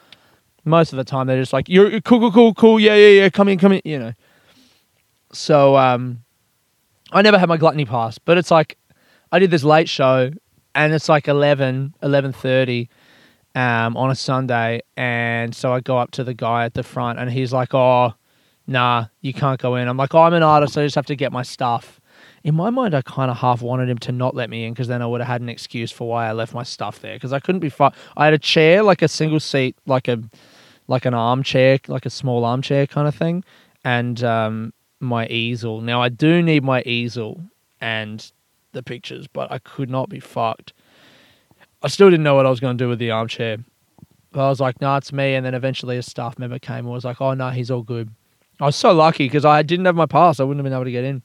Most 0.63 0.93
of 0.93 0.97
the 0.97 1.03
time 1.03 1.27
they're 1.27 1.39
just 1.39 1.53
like, 1.53 1.69
"You're 1.69 2.01
cool, 2.01 2.19
cool, 2.19 2.31
cool, 2.31 2.53
cool. 2.53 2.79
Yeah, 2.79 2.95
yeah, 2.95 3.21
yeah. 3.21 3.29
Come 3.29 3.47
in, 3.47 3.59
come 3.59 3.71
in." 3.73 3.81
You 3.85 3.99
know. 3.99 4.13
So 5.31 5.75
um, 5.75 6.23
I 7.11 7.21
never 7.21 7.37
had 7.37 7.49
my 7.49 7.57
gluttony 7.57 7.85
pass, 7.85 8.17
but 8.17 8.37
it's 8.37 8.51
like 8.51 8.77
I 9.31 9.39
did 9.39 9.51
this 9.51 9.63
late 9.63 9.89
show, 9.89 10.31
and 10.73 10.93
it's 10.93 11.09
like 11.09 11.27
11, 11.27 11.95
11.30 12.01 12.87
um, 13.53 13.97
on 13.97 14.11
a 14.11 14.15
Sunday, 14.15 14.81
and 14.97 15.53
so 15.53 15.73
I 15.73 15.81
go 15.81 15.97
up 15.97 16.11
to 16.11 16.23
the 16.23 16.33
guy 16.33 16.65
at 16.65 16.73
the 16.73 16.83
front, 16.83 17.19
and 17.19 17.29
he's 17.29 17.53
like, 17.53 17.73
"Oh, 17.73 18.13
nah, 18.65 19.05
you 19.21 19.33
can't 19.33 19.59
go 19.59 19.75
in." 19.75 19.87
I'm 19.87 19.97
like, 19.97 20.15
"Oh, 20.15 20.21
I'm 20.21 20.33
an 20.33 20.43
artist. 20.43 20.77
I 20.77 20.83
just 20.83 20.95
have 20.95 21.05
to 21.07 21.15
get 21.15 21.31
my 21.31 21.43
stuff." 21.43 21.99
In 22.45 22.53
my 22.53 22.69
mind, 22.69 22.93
I 22.93 23.01
kind 23.01 23.31
of 23.31 23.37
half 23.37 23.63
wanted 23.63 23.89
him 23.89 23.97
to 23.97 24.11
not 24.11 24.35
let 24.35 24.51
me 24.51 24.65
in 24.65 24.73
because 24.73 24.87
then 24.87 25.01
I 25.01 25.07
would 25.07 25.19
have 25.19 25.27
had 25.27 25.41
an 25.41 25.49
excuse 25.49 25.91
for 25.91 26.07
why 26.07 26.27
I 26.27 26.31
left 26.31 26.53
my 26.53 26.61
stuff 26.61 26.99
there 26.99 27.15
because 27.15 27.33
I 27.33 27.39
couldn't 27.39 27.59
be. 27.59 27.69
Fu- 27.69 27.89
I 28.15 28.25
had 28.25 28.35
a 28.35 28.37
chair, 28.37 28.83
like 28.83 29.01
a 29.01 29.07
single 29.07 29.39
seat, 29.39 29.75
like 29.87 30.07
a 30.07 30.21
like 30.87 31.05
an 31.05 31.15
armchair, 31.15 31.79
like 31.87 32.05
a 32.05 32.11
small 32.11 32.45
armchair 32.45 32.85
kind 32.85 33.07
of 33.07 33.15
thing, 33.15 33.43
and 33.83 34.23
um, 34.23 34.73
my 34.99 35.25
easel. 35.25 35.81
Now 35.81 36.03
I 36.03 36.09
do 36.09 36.43
need 36.43 36.63
my 36.63 36.83
easel 36.83 37.41
and 37.81 38.31
the 38.73 38.83
pictures, 38.83 39.25
but 39.25 39.51
I 39.51 39.57
could 39.57 39.89
not 39.89 40.09
be 40.09 40.19
fucked. 40.19 40.71
I 41.81 41.87
still 41.87 42.11
didn't 42.11 42.23
know 42.23 42.35
what 42.35 42.45
I 42.45 42.51
was 42.51 42.59
going 42.59 42.77
to 42.77 42.83
do 42.83 42.87
with 42.87 42.99
the 42.99 43.09
armchair. 43.09 43.57
But 44.31 44.45
I 44.45 44.49
was 44.49 44.59
like, 44.59 44.79
no, 44.81 44.89
nah, 44.89 44.97
it's 44.97 45.11
me. 45.11 45.33
And 45.33 45.45
then 45.45 45.55
eventually 45.55 45.97
a 45.97 46.03
staff 46.03 46.37
member 46.37 46.59
came 46.59 46.79
and 46.79 46.89
was 46.89 47.05
like, 47.05 47.21
oh, 47.21 47.33
no, 47.33 47.49
he's 47.51 47.71
all 47.71 47.83
good. 47.83 48.09
I 48.59 48.65
was 48.65 48.75
so 48.75 48.91
lucky 48.91 49.25
because 49.25 49.45
I 49.45 49.63
didn't 49.63 49.85
have 49.85 49.95
my 49.95 50.05
pass. 50.05 50.39
I 50.39 50.43
wouldn't 50.43 50.59
have 50.59 50.69
been 50.69 50.73
able 50.73 50.85
to 50.85 50.91
get 50.91 51.05
in 51.05 51.23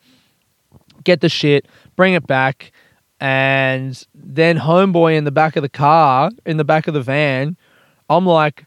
get 1.05 1.21
the 1.21 1.29
shit, 1.29 1.67
bring 1.97 2.15
it 2.15 2.27
back, 2.27 2.73
and 3.21 4.07
then 4.15 4.59
homeboy 4.59 5.17
in 5.17 5.25
the 5.25 5.31
back 5.31 5.57
of 5.57 5.63
the 5.63 5.69
car, 5.69 6.31
in 6.47 6.57
the 6.57 6.65
back 6.65 6.89
of 6.89 6.95
the 6.95 7.03
van, 7.03 7.57
I'm 8.09 8.27
like, 8.27 8.65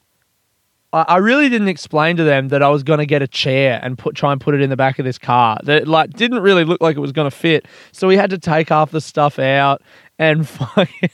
I 0.94 1.18
really 1.18 1.50
didn't 1.50 1.70
explain 1.70 2.18
to 2.18 2.24
them 2.24 2.50
that 2.50 2.62
I 2.62 2.70
was 2.70 2.84
going 2.84 3.00
to 3.00 3.08
get 3.08 3.24
a 3.24 3.28
chair 3.28 3.80
and 3.82 3.98
put 3.98 4.16
try 4.16 4.32
and 4.32 4.40
put 4.40 4.54
it 4.54 4.62
in 4.62 4.70
the 4.70 4.78
back 4.78 5.00
of 5.00 5.06
this 5.06 5.18
car. 5.18 5.58
That 5.64 5.88
like 5.88 6.12
didn't 6.12 6.42
really 6.42 6.64
look 6.64 6.82
like 6.82 6.96
it 6.96 7.00
was 7.00 7.12
going 7.12 7.30
to 7.30 7.36
fit. 7.36 7.66
So 7.92 8.08
we 8.08 8.16
had 8.16 8.30
to 8.30 8.38
take 8.38 8.70
half 8.70 8.92
the 8.92 9.02
stuff 9.02 9.40
out 9.40 9.82
and 10.20 10.48
fucking 10.48 11.10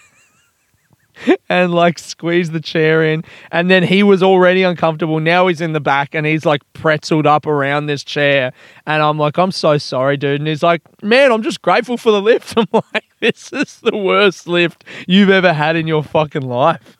and 1.49 1.73
like 1.73 1.99
squeeze 1.99 2.51
the 2.51 2.59
chair 2.59 3.03
in. 3.03 3.23
And 3.51 3.69
then 3.69 3.83
he 3.83 4.03
was 4.03 4.23
already 4.23 4.63
uncomfortable. 4.63 5.19
Now 5.19 5.47
he's 5.47 5.61
in 5.61 5.73
the 5.73 5.79
back 5.79 6.15
and 6.15 6.25
he's 6.25 6.45
like 6.45 6.61
pretzeled 6.73 7.25
up 7.25 7.45
around 7.45 7.85
this 7.85 8.03
chair. 8.03 8.53
And 8.85 9.01
I'm 9.01 9.17
like, 9.17 9.37
I'm 9.37 9.51
so 9.51 9.77
sorry, 9.77 10.17
dude. 10.17 10.41
And 10.41 10.47
he's 10.47 10.63
like, 10.63 10.81
man, 11.03 11.31
I'm 11.31 11.43
just 11.43 11.61
grateful 11.61 11.97
for 11.97 12.11
the 12.11 12.21
lift. 12.21 12.53
I'm 12.57 12.67
like, 12.71 13.05
this 13.19 13.51
is 13.53 13.79
the 13.81 13.97
worst 13.97 14.47
lift 14.47 14.83
you've 15.07 15.29
ever 15.29 15.53
had 15.53 15.75
in 15.75 15.87
your 15.87 16.03
fucking 16.03 16.43
life. 16.43 16.97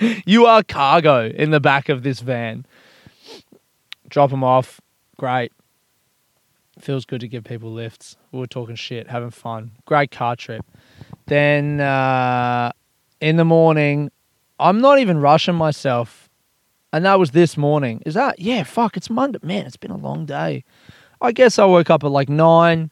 you 0.26 0.46
are 0.46 0.62
cargo 0.62 1.28
in 1.28 1.50
the 1.50 1.60
back 1.60 1.88
of 1.88 2.02
this 2.02 2.20
van. 2.20 2.66
Drop 4.08 4.30
him 4.30 4.44
off. 4.44 4.80
Great. 5.18 5.52
Feels 6.78 7.04
good 7.04 7.20
to 7.20 7.28
give 7.28 7.44
people 7.44 7.70
lifts. 7.70 8.16
We 8.32 8.40
were 8.40 8.46
talking 8.46 8.74
shit, 8.74 9.08
having 9.08 9.30
fun. 9.30 9.72
Great 9.84 10.10
car 10.10 10.36
trip. 10.36 10.64
Then 11.26 11.80
uh, 11.80 12.72
in 13.20 13.36
the 13.36 13.44
morning, 13.44 14.10
I'm 14.58 14.80
not 14.80 14.98
even 14.98 15.18
rushing 15.18 15.54
myself. 15.54 16.28
And 16.92 17.04
that 17.04 17.18
was 17.18 17.30
this 17.30 17.56
morning. 17.56 18.02
Is 18.04 18.14
that? 18.14 18.38
Yeah, 18.38 18.64
fuck, 18.64 18.96
it's 18.96 19.08
Monday. 19.08 19.38
Man, 19.42 19.66
it's 19.66 19.76
been 19.76 19.90
a 19.90 19.96
long 19.96 20.26
day. 20.26 20.64
I 21.20 21.32
guess 21.32 21.58
I 21.58 21.64
woke 21.64 21.88
up 21.88 22.04
at 22.04 22.10
like 22.10 22.28
nine. 22.28 22.90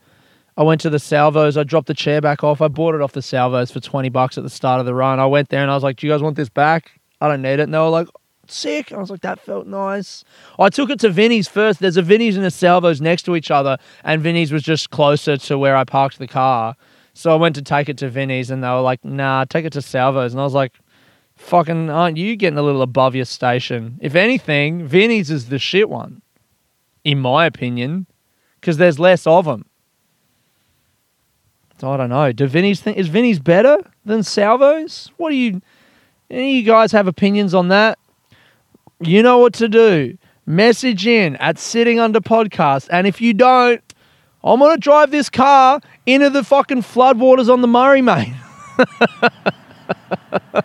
I 0.56 0.62
went 0.62 0.80
to 0.82 0.90
the 0.90 0.98
salvos. 0.98 1.56
I 1.56 1.64
dropped 1.64 1.86
the 1.86 1.94
chair 1.94 2.20
back 2.20 2.42
off. 2.44 2.60
I 2.60 2.68
bought 2.68 2.94
it 2.94 3.00
off 3.00 3.12
the 3.12 3.22
salvos 3.22 3.70
for 3.70 3.80
20 3.80 4.08
bucks 4.08 4.38
at 4.38 4.44
the 4.44 4.50
start 4.50 4.80
of 4.80 4.86
the 4.86 4.94
run. 4.94 5.18
I 5.18 5.26
went 5.26 5.48
there 5.48 5.62
and 5.62 5.70
I 5.70 5.74
was 5.74 5.82
like, 5.82 5.96
Do 5.96 6.06
you 6.06 6.12
guys 6.12 6.22
want 6.22 6.36
this 6.36 6.48
back? 6.48 7.00
I 7.20 7.28
don't 7.28 7.42
need 7.42 7.54
it. 7.54 7.60
And 7.60 7.74
they 7.74 7.78
were 7.78 7.88
like, 7.88 8.08
Sick. 8.46 8.92
I 8.92 8.98
was 8.98 9.10
like, 9.10 9.20
That 9.20 9.40
felt 9.40 9.66
nice. 9.66 10.24
I 10.58 10.70
took 10.70 10.90
it 10.90 11.00
to 11.00 11.10
Vinnies 11.10 11.48
first. 11.48 11.80
There's 11.80 11.96
a 11.96 12.02
Vinnies 12.02 12.36
and 12.36 12.44
a 12.44 12.50
salvos 12.50 13.00
next 13.00 13.22
to 13.24 13.36
each 13.36 13.50
other. 13.50 13.78
And 14.04 14.22
Vinnies 14.22 14.52
was 14.52 14.62
just 14.62 14.90
closer 14.90 15.36
to 15.36 15.58
where 15.58 15.76
I 15.76 15.84
parked 15.84 16.18
the 16.18 16.28
car. 16.28 16.76
So 17.14 17.32
I 17.32 17.36
went 17.36 17.54
to 17.56 17.62
take 17.62 17.88
it 17.88 17.98
to 17.98 18.10
Vinnies 18.10 18.50
and 18.50 18.62
they 18.62 18.68
were 18.68 18.80
like, 18.80 19.04
nah, 19.04 19.44
take 19.44 19.64
it 19.64 19.72
to 19.74 19.82
Salvo's. 19.82 20.32
And 20.32 20.40
I 20.40 20.44
was 20.44 20.54
like, 20.54 20.72
fucking, 21.36 21.90
aren't 21.90 22.16
you 22.16 22.36
getting 22.36 22.58
a 22.58 22.62
little 22.62 22.82
above 22.82 23.14
your 23.14 23.24
station? 23.24 23.98
If 24.00 24.14
anything, 24.14 24.88
Vinnies 24.88 25.30
is 25.30 25.48
the 25.48 25.58
shit 25.58 25.88
one, 25.88 26.22
in 27.04 27.18
my 27.18 27.46
opinion, 27.46 28.06
because 28.60 28.76
there's 28.76 28.98
less 28.98 29.26
of 29.26 29.44
them. 29.44 29.64
So 31.80 31.90
I 31.90 31.96
don't 31.96 32.10
know. 32.10 32.30
Do 32.32 32.46
Vinnies 32.46 32.80
think 32.80 32.98
is 32.98 33.08
Vinnies 33.08 33.42
better 33.42 33.78
than 34.04 34.22
Salvo's? 34.22 35.10
What 35.16 35.30
do 35.30 35.36
you? 35.36 35.62
Any 36.30 36.50
of 36.50 36.56
you 36.56 36.62
guys 36.62 36.92
have 36.92 37.08
opinions 37.08 37.54
on 37.54 37.68
that? 37.68 37.98
You 39.00 39.22
know 39.22 39.38
what 39.38 39.54
to 39.54 39.68
do. 39.68 40.18
Message 40.44 41.06
in 41.06 41.36
at 41.36 41.58
Sitting 41.58 41.98
Under 41.98 42.20
Podcast, 42.20 42.88
and 42.92 43.06
if 43.06 43.20
you 43.20 43.32
don't, 43.32 43.82
I'm 44.42 44.60
gonna 44.60 44.78
drive 44.78 45.10
this 45.10 45.28
car 45.28 45.80
into 46.06 46.30
the 46.30 46.42
fucking 46.44 46.82
floodwaters 46.82 47.52
on 47.52 47.60
the 47.60 47.68
Murray, 47.68 48.02
mate. 48.02 48.34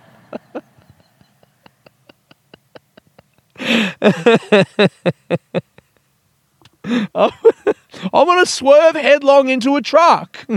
I'm 8.13 8.25
going 8.25 8.39
to 8.39 8.46
swerve 8.46 8.96
headlong 8.96 9.50
into 9.50 9.75
a 9.75 9.82
truck. 9.82 10.46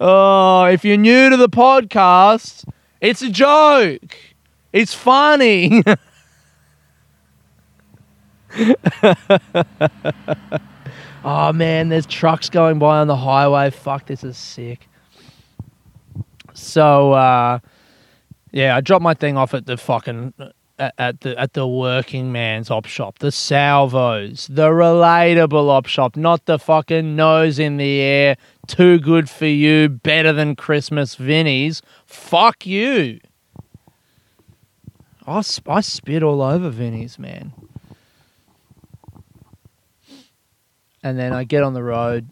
oh, 0.00 0.64
if 0.64 0.84
you're 0.84 0.96
new 0.96 1.30
to 1.30 1.36
the 1.36 1.48
podcast, 1.48 2.64
it's 3.00 3.22
a 3.22 3.30
joke. 3.30 4.16
It's 4.72 4.94
funny. 4.94 5.82
oh 11.24 11.52
man, 11.52 11.88
there's 11.88 12.06
trucks 12.06 12.48
going 12.48 12.78
by 12.78 12.98
on 12.98 13.08
the 13.08 13.16
highway. 13.16 13.70
Fuck, 13.70 14.06
this 14.06 14.24
is 14.24 14.36
sick. 14.36 14.88
So 16.52 17.12
uh, 17.12 17.58
yeah, 18.52 18.76
I 18.76 18.80
dropped 18.80 19.02
my 19.02 19.14
thing 19.14 19.36
off 19.36 19.54
at 19.54 19.66
the 19.66 19.76
fucking 19.76 20.34
at, 20.78 20.94
at 20.98 21.20
the 21.22 21.38
at 21.38 21.54
the 21.54 21.66
working 21.66 22.32
man's 22.32 22.70
op 22.70 22.86
shop, 22.86 23.18
the 23.18 23.32
salvos, 23.32 24.46
the 24.48 24.68
relatable 24.68 25.68
op 25.68 25.86
shop, 25.86 26.16
not 26.16 26.46
the 26.46 26.58
fucking 26.58 27.16
nose 27.16 27.58
in 27.58 27.76
the 27.76 28.00
air, 28.00 28.36
too 28.66 28.98
good 28.98 29.28
for 29.28 29.46
you, 29.46 29.88
better 29.88 30.32
than 30.32 30.56
Christmas 30.56 31.16
Vinnies. 31.16 31.82
Fuck 32.06 32.66
you. 32.66 33.20
I, 35.26 35.42
I 35.66 35.80
spit 35.80 36.22
all 36.22 36.42
over 36.42 36.70
Vinnies, 36.70 37.18
man. 37.18 37.52
And 41.04 41.18
then 41.18 41.32
I 41.32 41.44
get 41.44 41.62
on 41.62 41.74
the 41.74 41.82
road 41.82 42.28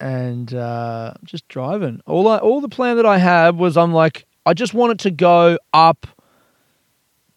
and 0.00 0.54
uh, 0.54 1.14
just 1.24 1.46
driving. 1.48 2.00
All 2.06 2.28
I, 2.28 2.38
all 2.38 2.60
the 2.60 2.68
plan 2.68 2.96
that 2.96 3.04
I 3.04 3.18
had 3.18 3.56
was 3.56 3.76
I'm 3.76 3.92
like, 3.92 4.24
I 4.46 4.54
just 4.54 4.72
wanted 4.72 5.00
to 5.00 5.10
go 5.10 5.58
up 5.74 6.06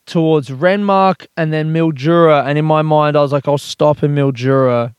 towards 0.06 0.50
Renmark 0.50 1.26
and 1.36 1.52
then 1.52 1.74
Mildura. 1.74 2.46
And 2.46 2.58
in 2.58 2.66
my 2.66 2.84
mind, 2.84 3.18
I 3.18 3.22
was 3.22 3.32
like, 3.32 3.48
I'll 3.48 3.58
stop 3.58 4.04
in 4.04 4.16
Mildura 4.16 4.96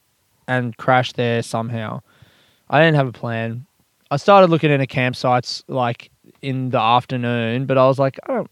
and 0.48 0.76
crash 0.76 1.12
there 1.12 1.42
somehow. 1.42 2.00
I 2.68 2.80
didn't 2.80 2.96
have 2.96 3.08
a 3.08 3.12
plan. 3.12 3.66
I 4.10 4.16
started 4.16 4.50
looking 4.50 4.70
into 4.70 4.86
campsites 4.86 5.62
like 5.68 6.10
in 6.42 6.70
the 6.70 6.80
afternoon, 6.80 7.66
but 7.66 7.78
I 7.78 7.86
was 7.86 7.98
like, 7.98 8.18
I 8.28 8.34
don't. 8.34 8.50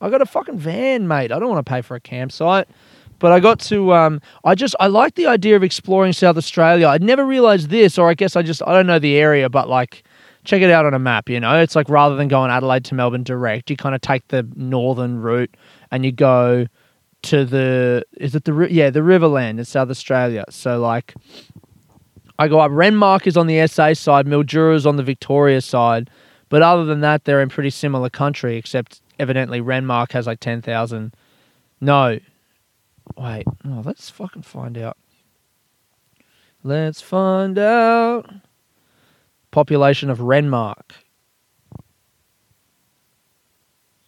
I 0.00 0.10
got 0.10 0.20
a 0.20 0.26
fucking 0.26 0.58
van, 0.58 1.08
mate. 1.08 1.32
I 1.32 1.38
don't 1.38 1.48
want 1.48 1.64
to 1.64 1.70
pay 1.70 1.80
for 1.80 1.94
a 1.94 2.00
campsite. 2.00 2.68
But 3.18 3.32
I 3.32 3.40
got 3.40 3.60
to. 3.60 3.92
Um, 3.94 4.20
I 4.44 4.54
just. 4.54 4.74
I 4.80 4.88
like 4.88 5.14
the 5.14 5.26
idea 5.26 5.56
of 5.56 5.62
exploring 5.62 6.12
South 6.12 6.36
Australia. 6.36 6.88
I'd 6.88 7.02
never 7.02 7.24
realized 7.24 7.70
this, 7.70 7.98
or 7.98 8.08
I 8.08 8.14
guess 8.14 8.36
I 8.36 8.42
just. 8.42 8.62
I 8.66 8.72
don't 8.72 8.86
know 8.86 8.98
the 8.98 9.16
area, 9.16 9.48
but 9.48 9.68
like, 9.68 10.04
check 10.44 10.62
it 10.62 10.70
out 10.70 10.84
on 10.84 10.94
a 10.94 10.98
map. 10.98 11.28
You 11.28 11.40
know, 11.40 11.58
it's 11.60 11.76
like 11.76 11.88
rather 11.88 12.16
than 12.16 12.28
going 12.28 12.50
Adelaide 12.50 12.84
to 12.86 12.94
Melbourne 12.94 13.22
direct, 13.22 13.70
you 13.70 13.76
kind 13.76 13.94
of 13.94 14.00
take 14.00 14.28
the 14.28 14.46
northern 14.56 15.20
route 15.20 15.56
and 15.90 16.04
you 16.04 16.12
go 16.12 16.66
to 17.22 17.44
the. 17.44 18.04
Is 18.18 18.34
it 18.34 18.44
the 18.44 18.68
yeah 18.70 18.90
the 18.90 19.00
Riverland 19.00 19.58
in 19.58 19.64
South 19.64 19.90
Australia? 19.90 20.44
So 20.50 20.78
like. 20.80 21.14
I 22.36 22.48
go 22.48 22.58
up. 22.58 22.72
Renmark 22.72 23.28
is 23.28 23.36
on 23.36 23.46
the 23.46 23.64
SA 23.68 23.94
side, 23.94 24.26
Mildura 24.26 24.74
is 24.74 24.86
on 24.86 24.96
the 24.96 25.04
Victoria 25.04 25.60
side, 25.60 26.10
but 26.48 26.62
other 26.62 26.84
than 26.84 27.00
that, 27.00 27.26
they're 27.26 27.40
in 27.40 27.48
pretty 27.48 27.70
similar 27.70 28.10
country. 28.10 28.56
Except 28.56 29.00
evidently 29.20 29.60
Renmark 29.60 30.10
has 30.10 30.26
like 30.26 30.40
ten 30.40 30.60
thousand. 30.60 31.14
No, 31.80 32.18
wait. 33.16 33.44
Oh, 33.64 33.82
let's 33.84 34.10
fucking 34.10 34.42
find 34.42 34.78
out. 34.78 34.96
Let's 36.62 37.00
find 37.00 37.58
out. 37.58 38.30
Population 39.50 40.10
of 40.10 40.18
Renmark. 40.18 40.92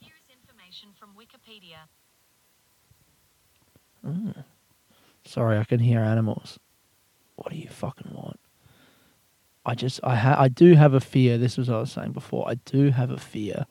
Here 0.01 0.15
is 0.17 0.35
information 0.35 0.89
from 0.99 1.11
Wikipedia. 1.11 1.89
Mm. 4.05 4.45
Sorry, 5.25 5.59
I 5.59 5.65
can 5.65 5.81
hear 5.81 6.01
animals. 6.01 6.59
What 7.37 7.53
do 7.53 7.59
you 7.59 7.69
fucking 7.69 8.13
want? 8.15 8.41
I 9.67 9.75
just, 9.75 10.01
I 10.03 10.15
ha- 10.17 10.37
I 10.39 10.49
do 10.49 10.75
have 10.75 10.95
a 10.95 11.01
fear. 11.01 11.39
This 11.39 11.59
was 11.59 11.69
what 11.69 11.77
I 11.77 11.81
was 11.81 11.93
saying 11.93 12.13
before. 12.13 12.49
I 12.49 12.55
do 12.55 12.91
have 12.91 13.11
a 13.11 13.19
fear 13.19 13.67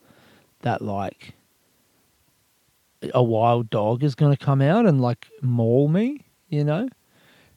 that 0.62 0.82
like 0.82 1.34
a 3.14 3.24
wild 3.24 3.70
dog 3.70 4.04
is 4.04 4.16
going 4.16 4.36
to 4.36 4.44
come 4.44 4.62
out 4.62 4.86
and 4.86 5.02
like 5.02 5.28
maul 5.42 5.88
me. 5.88 6.26
You 6.50 6.64
know, 6.64 6.90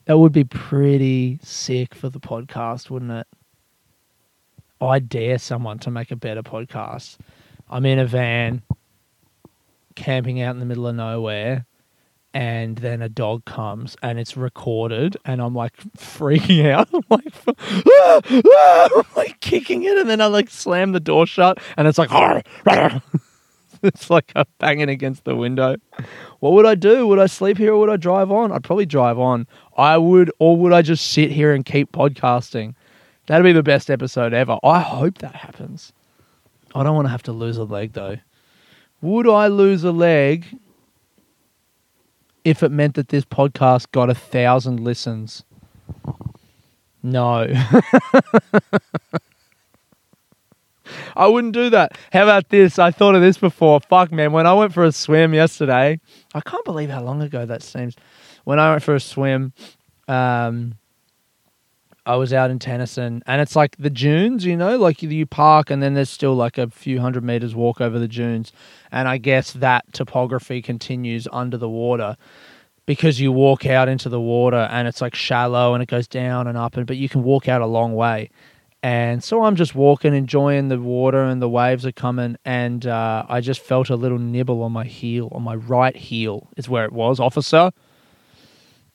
that 0.05 0.17
would 0.17 0.31
be 0.31 0.43
pretty 0.43 1.39
sick 1.43 1.93
for 1.93 2.09
the 2.09 2.19
podcast, 2.19 2.89
wouldn't 2.89 3.11
it? 3.11 3.27
I 4.81 4.99
dare 4.99 5.37
someone 5.37 5.79
to 5.79 5.91
make 5.91 6.11
a 6.11 6.15
better 6.15 6.41
podcast. 6.41 7.17
I'm 7.69 7.85
in 7.85 7.99
a 7.99 8.05
van, 8.05 8.61
camping 9.95 10.41
out 10.41 10.55
in 10.55 10.59
the 10.59 10.65
middle 10.65 10.87
of 10.87 10.95
nowhere 10.95 11.65
and 12.33 12.77
then 12.77 13.01
a 13.01 13.09
dog 13.09 13.43
comes 13.45 13.97
and 14.01 14.19
it's 14.19 14.37
recorded 14.37 15.17
and 15.25 15.41
I'm 15.41 15.55
like 15.55 15.75
freaking 15.97 16.71
out. 16.71 16.89
I'm 16.93 17.03
like, 17.09 17.33
ah, 17.47 18.21
ah, 18.45 18.89
I'm 18.95 19.03
like 19.15 19.39
kicking 19.39 19.83
it 19.83 19.97
and 19.97 20.09
then 20.09 20.21
I 20.21 20.27
like 20.27 20.49
slam 20.49 20.91
the 20.91 20.99
door 20.99 21.25
shut 21.25 21.59
and 21.75 21.87
it's 21.87 21.97
like, 21.97 22.11
it's 23.83 24.09
like 24.09 24.31
I'm 24.35 24.45
banging 24.59 24.89
against 24.89 25.23
the 25.23 25.35
window. 25.35 25.77
What 26.39 26.53
would 26.53 26.65
I 26.65 26.75
do? 26.75 27.07
Would 27.07 27.19
I 27.19 27.27
sleep 27.27 27.57
here 27.57 27.73
or 27.73 27.79
would 27.79 27.89
I 27.89 27.97
drive 27.97 28.31
on? 28.31 28.51
I'd 28.51 28.63
probably 28.63 28.85
drive 28.85 29.19
on. 29.19 29.47
I 29.77 29.97
would, 29.97 30.31
or 30.39 30.57
would 30.57 30.73
I 30.73 30.81
just 30.81 31.11
sit 31.11 31.31
here 31.31 31.53
and 31.53 31.65
keep 31.65 31.91
podcasting? 31.91 32.75
That'd 33.27 33.43
be 33.43 33.53
the 33.53 33.63
best 33.63 33.89
episode 33.89 34.33
ever. 34.33 34.57
I 34.63 34.79
hope 34.79 35.19
that 35.19 35.35
happens. 35.35 35.93
I 36.73 36.83
don't 36.83 36.95
want 36.95 37.05
to 37.05 37.11
have 37.11 37.23
to 37.23 37.31
lose 37.31 37.57
a 37.57 37.63
leg 37.63 37.93
though. 37.93 38.17
Would 39.01 39.27
I 39.27 39.47
lose 39.47 39.83
a 39.83 39.91
leg 39.91 40.45
if 42.43 42.63
it 42.63 42.71
meant 42.71 42.95
that 42.95 43.09
this 43.09 43.25
podcast 43.25 43.91
got 43.91 44.09
a 44.09 44.15
thousand 44.15 44.79
listens. 44.79 45.43
No. 47.03 47.47
I 51.19 51.27
wouldn't 51.27 51.53
do 51.53 51.69
that. 51.71 51.97
How 52.13 52.23
about 52.23 52.47
this? 52.47 52.79
I 52.79 52.91
thought 52.91 53.13
of 53.13 53.21
this 53.21 53.37
before. 53.37 53.81
Fuck, 53.81 54.09
man. 54.09 54.31
When 54.31 54.47
I 54.47 54.53
went 54.53 54.73
for 54.73 54.85
a 54.85 54.91
swim 54.93 55.33
yesterday, 55.33 55.99
I 56.33 56.39
can't 56.39 56.63
believe 56.63 56.89
how 56.89 57.03
long 57.03 57.21
ago 57.21 57.45
that 57.45 57.61
seems. 57.61 57.97
When 58.45 58.57
I 58.57 58.71
went 58.71 58.83
for 58.83 58.95
a 58.95 59.01
swim, 59.01 59.51
um, 60.07 60.75
I 62.05 62.15
was 62.15 62.31
out 62.31 62.51
in 62.51 62.57
Tennyson, 62.57 63.21
and 63.27 63.41
it's 63.41 63.53
like 63.53 63.75
the 63.77 63.89
dunes, 63.89 64.45
you 64.45 64.55
know, 64.55 64.77
like 64.77 65.03
you 65.03 65.25
park, 65.25 65.69
and 65.69 65.83
then 65.83 65.93
there's 65.93 66.09
still 66.09 66.35
like 66.35 66.57
a 66.57 66.69
few 66.69 67.01
hundred 67.01 67.25
meters 67.25 67.53
walk 67.53 67.81
over 67.81 67.99
the 67.99 68.07
dunes, 68.07 68.53
and 68.89 69.09
I 69.09 69.17
guess 69.17 69.51
that 69.51 69.91
topography 69.91 70.61
continues 70.61 71.27
under 71.33 71.57
the 71.57 71.69
water 71.69 72.15
because 72.85 73.19
you 73.19 73.33
walk 73.33 73.65
out 73.65 73.89
into 73.89 74.07
the 74.07 74.21
water 74.21 74.67
and 74.71 74.87
it's 74.87 75.01
like 75.01 75.13
shallow 75.13 75.75
and 75.75 75.83
it 75.83 75.89
goes 75.89 76.07
down 76.07 76.47
and 76.47 76.57
up, 76.57 76.77
and 76.77 76.87
but 76.87 76.95
you 76.95 77.09
can 77.09 77.23
walk 77.23 77.49
out 77.49 77.61
a 77.61 77.67
long 77.67 77.93
way. 77.93 78.29
And 78.81 79.21
so 79.23 79.43
I'm 79.43 79.55
just 79.57 79.75
walking, 79.75 80.13
enjoying 80.15 80.69
the 80.69 80.79
water, 80.79 81.23
and 81.23 81.41
the 81.41 81.49
waves 81.49 81.85
are 81.85 81.91
coming. 81.91 82.37
And 82.45 82.85
uh, 82.87 83.25
I 83.27 83.41
just 83.41 83.59
felt 83.61 83.89
a 83.89 83.95
little 83.95 84.19
nibble 84.19 84.63
on 84.63 84.71
my 84.71 84.85
heel, 84.85 85.29
on 85.33 85.43
my 85.43 85.55
right 85.55 85.95
heel, 85.95 86.47
is 86.55 86.69
where 86.69 86.85
it 86.85 86.93
was, 86.93 87.19
officer 87.19 87.71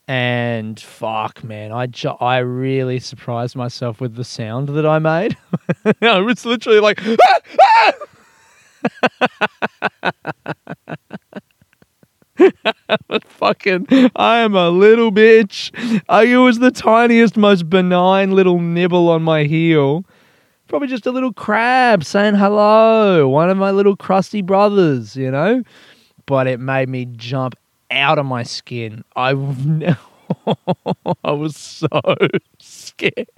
and 0.07 0.79
fuck 0.79 1.43
man 1.43 1.71
i 1.71 1.87
ju- 1.87 2.09
i 2.21 2.37
really 2.37 2.99
surprised 2.99 3.55
myself 3.55 3.99
with 3.99 4.13
the 4.15 4.23
sound 4.23 4.69
that 4.69 4.85
i 4.85 4.99
made 4.99 5.35
i 6.03 6.19
was 6.19 6.45
literally 6.45 6.79
like 6.79 7.01
ah! 7.03 7.91
Ah! 10.03 10.53
fucking 13.47 14.11
i 14.15 14.37
am 14.37 14.55
a 14.55 14.69
little 14.69 15.11
bitch 15.11 15.71
I, 16.09 16.23
it 16.23 16.37
was 16.37 16.59
the 16.59 16.71
tiniest 16.71 17.37
most 17.37 17.69
benign 17.69 18.31
little 18.31 18.59
nibble 18.59 19.09
on 19.09 19.23
my 19.23 19.43
heel 19.43 20.05
probably 20.67 20.87
just 20.87 21.05
a 21.05 21.11
little 21.11 21.33
crab 21.33 22.03
saying 22.03 22.35
hello 22.35 23.27
one 23.27 23.49
of 23.49 23.57
my 23.57 23.71
little 23.71 23.95
crusty 23.95 24.41
brothers 24.41 25.15
you 25.15 25.29
know 25.31 25.63
but 26.25 26.47
it 26.47 26.59
made 26.59 26.89
me 26.89 27.05
jump 27.05 27.55
out 27.91 28.17
of 28.17 28.25
my 28.25 28.43
skin. 28.43 29.03
I 29.15 29.31
I 31.23 31.31
was 31.31 31.55
so 31.55 31.87
scared. 32.59 33.29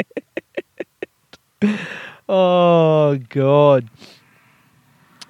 oh 2.29 3.17
god. 3.29 3.89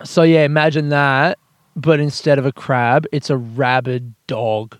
So 0.03 0.21
yeah, 0.23 0.43
imagine 0.43 0.89
that, 0.89 1.39
but 1.77 1.99
instead 1.99 2.39
of 2.39 2.45
a 2.45 2.51
crab, 2.51 3.05
it's 3.11 3.29
a 3.29 3.37
rabid 3.37 4.15
dog. 4.25 4.79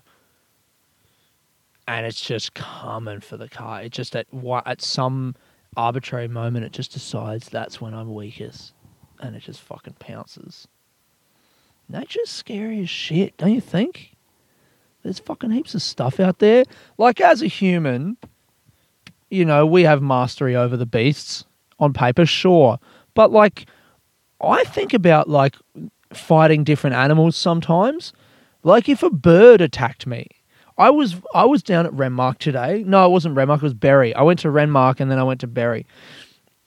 And 1.86 2.04
it's 2.04 2.20
just 2.20 2.54
coming 2.54 3.20
for 3.20 3.36
the 3.36 3.48
car. 3.48 3.82
It 3.82 3.92
just 3.92 4.16
at 4.16 4.26
at 4.66 4.82
some 4.82 5.36
arbitrary 5.76 6.26
moment 6.26 6.64
it 6.64 6.72
just 6.72 6.92
decides 6.92 7.48
that's 7.48 7.80
when 7.80 7.94
I'm 7.94 8.12
weakest 8.12 8.72
and 9.20 9.36
it 9.36 9.44
just 9.44 9.60
fucking 9.60 9.94
pounces. 10.00 10.66
Nature's 11.88 12.28
scary 12.28 12.80
as 12.80 12.90
shit, 12.90 13.36
don't 13.36 13.54
you 13.54 13.60
think? 13.60 14.16
There's 15.02 15.20
fucking 15.20 15.52
heaps 15.52 15.74
of 15.76 15.82
stuff 15.82 16.18
out 16.18 16.40
there. 16.40 16.64
Like 16.98 17.20
as 17.20 17.42
a 17.42 17.46
human, 17.46 18.16
you 19.30 19.44
know, 19.44 19.64
we 19.64 19.84
have 19.84 20.02
mastery 20.02 20.56
over 20.56 20.76
the 20.76 20.84
beasts 20.84 21.44
on 21.78 21.92
paper, 21.92 22.26
sure. 22.26 22.80
But 23.14 23.30
like 23.30 23.66
I 24.40 24.64
think 24.64 24.92
about 24.92 25.28
like 25.28 25.54
fighting 26.12 26.64
different 26.64 26.96
animals 26.96 27.36
sometimes. 27.36 28.12
Like 28.62 28.88
if 28.88 29.02
a 29.02 29.10
bird 29.10 29.60
attacked 29.60 30.06
me, 30.06 30.26
I 30.76 30.90
was 30.90 31.16
I 31.34 31.44
was 31.44 31.62
down 31.62 31.86
at 31.86 31.92
Renmark 31.92 32.38
today. 32.38 32.84
No, 32.86 33.04
it 33.04 33.10
wasn't 33.10 33.34
Renmark, 33.34 33.56
it 33.56 33.62
was 33.62 33.74
Berri. 33.74 34.14
I 34.14 34.22
went 34.22 34.38
to 34.40 34.48
Renmark 34.48 35.00
and 35.00 35.10
then 35.10 35.18
I 35.18 35.24
went 35.24 35.40
to 35.40 35.46
Berri. 35.46 35.86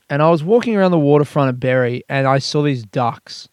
And 0.10 0.22
I 0.22 0.30
was 0.30 0.44
walking 0.44 0.76
around 0.76 0.92
the 0.92 1.00
waterfront 1.00 1.50
of 1.50 1.60
Berri 1.60 2.04
and 2.10 2.28
I 2.28 2.40
saw 2.40 2.62
these 2.62 2.84
ducks 2.84 3.48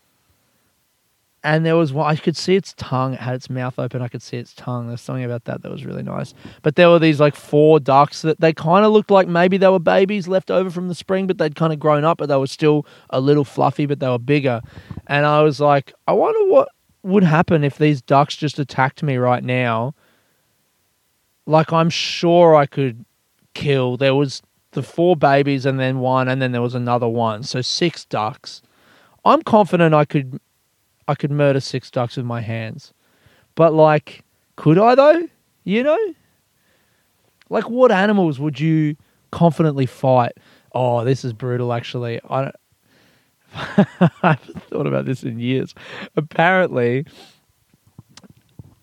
and 1.44 1.64
there 1.64 1.76
was 1.76 1.92
one 1.92 2.10
I 2.10 2.16
could 2.16 2.36
see 2.36 2.56
its 2.56 2.74
tongue. 2.76 3.14
It 3.14 3.20
had 3.20 3.34
its 3.34 3.48
mouth 3.48 3.78
open. 3.78 4.02
I 4.02 4.08
could 4.08 4.22
see 4.22 4.36
its 4.36 4.52
tongue. 4.54 4.88
There's 4.88 5.00
something 5.00 5.24
about 5.24 5.44
that 5.44 5.62
that 5.62 5.70
was 5.70 5.84
really 5.84 6.02
nice. 6.02 6.34
But 6.62 6.76
there 6.76 6.90
were 6.90 6.98
these 6.98 7.20
like 7.20 7.36
four 7.36 7.78
ducks 7.78 8.22
that 8.22 8.40
they 8.40 8.52
kind 8.52 8.84
of 8.84 8.92
looked 8.92 9.10
like 9.10 9.28
maybe 9.28 9.56
they 9.56 9.68
were 9.68 9.78
babies 9.78 10.26
left 10.26 10.50
over 10.50 10.68
from 10.68 10.88
the 10.88 10.94
spring, 10.94 11.26
but 11.26 11.38
they'd 11.38 11.54
kind 11.54 11.72
of 11.72 11.78
grown 11.78 12.04
up, 12.04 12.18
but 12.18 12.28
they 12.28 12.36
were 12.36 12.48
still 12.48 12.86
a 13.10 13.20
little 13.20 13.44
fluffy, 13.44 13.86
but 13.86 14.00
they 14.00 14.08
were 14.08 14.18
bigger. 14.18 14.60
And 15.06 15.26
I 15.26 15.42
was 15.42 15.60
like, 15.60 15.92
I 16.08 16.12
wonder 16.12 16.52
what 16.52 16.70
would 17.04 17.24
happen 17.24 17.62
if 17.62 17.78
these 17.78 18.02
ducks 18.02 18.36
just 18.36 18.58
attacked 18.58 19.02
me 19.02 19.16
right 19.16 19.44
now. 19.44 19.94
Like 21.46 21.72
I'm 21.72 21.90
sure 21.90 22.56
I 22.56 22.66
could 22.66 23.04
kill. 23.54 23.96
There 23.96 24.14
was 24.14 24.42
the 24.72 24.82
four 24.82 25.14
babies 25.14 25.64
and 25.64 25.78
then 25.78 26.00
one, 26.00 26.28
and 26.28 26.42
then 26.42 26.50
there 26.52 26.62
was 26.62 26.74
another 26.74 27.08
one. 27.08 27.44
So 27.44 27.62
six 27.62 28.04
ducks. 28.04 28.60
I'm 29.24 29.42
confident 29.42 29.94
I 29.94 30.04
could 30.04 30.40
I 31.08 31.14
could 31.14 31.30
murder 31.30 31.60
six 31.60 31.90
ducks 31.90 32.16
with 32.16 32.26
my 32.26 32.40
hands. 32.40 32.92
But 33.54 33.74
like, 33.74 34.24
could 34.56 34.78
I 34.78 34.94
though? 34.94 35.28
You 35.64 35.82
know? 35.82 35.98
Like 37.50 37.68
what 37.68 37.90
animals 37.90 38.38
would 38.38 38.60
you 38.60 38.96
confidently 39.32 39.86
fight? 39.86 40.32
Oh, 40.72 41.04
this 41.04 41.24
is 41.24 41.32
brutal 41.32 41.72
actually. 41.72 42.20
I 42.28 42.42
don't 42.42 42.56
I 43.54 44.10
haven't 44.22 44.62
thought 44.64 44.86
about 44.86 45.06
this 45.06 45.22
in 45.22 45.38
years. 45.38 45.74
Apparently, 46.16 47.06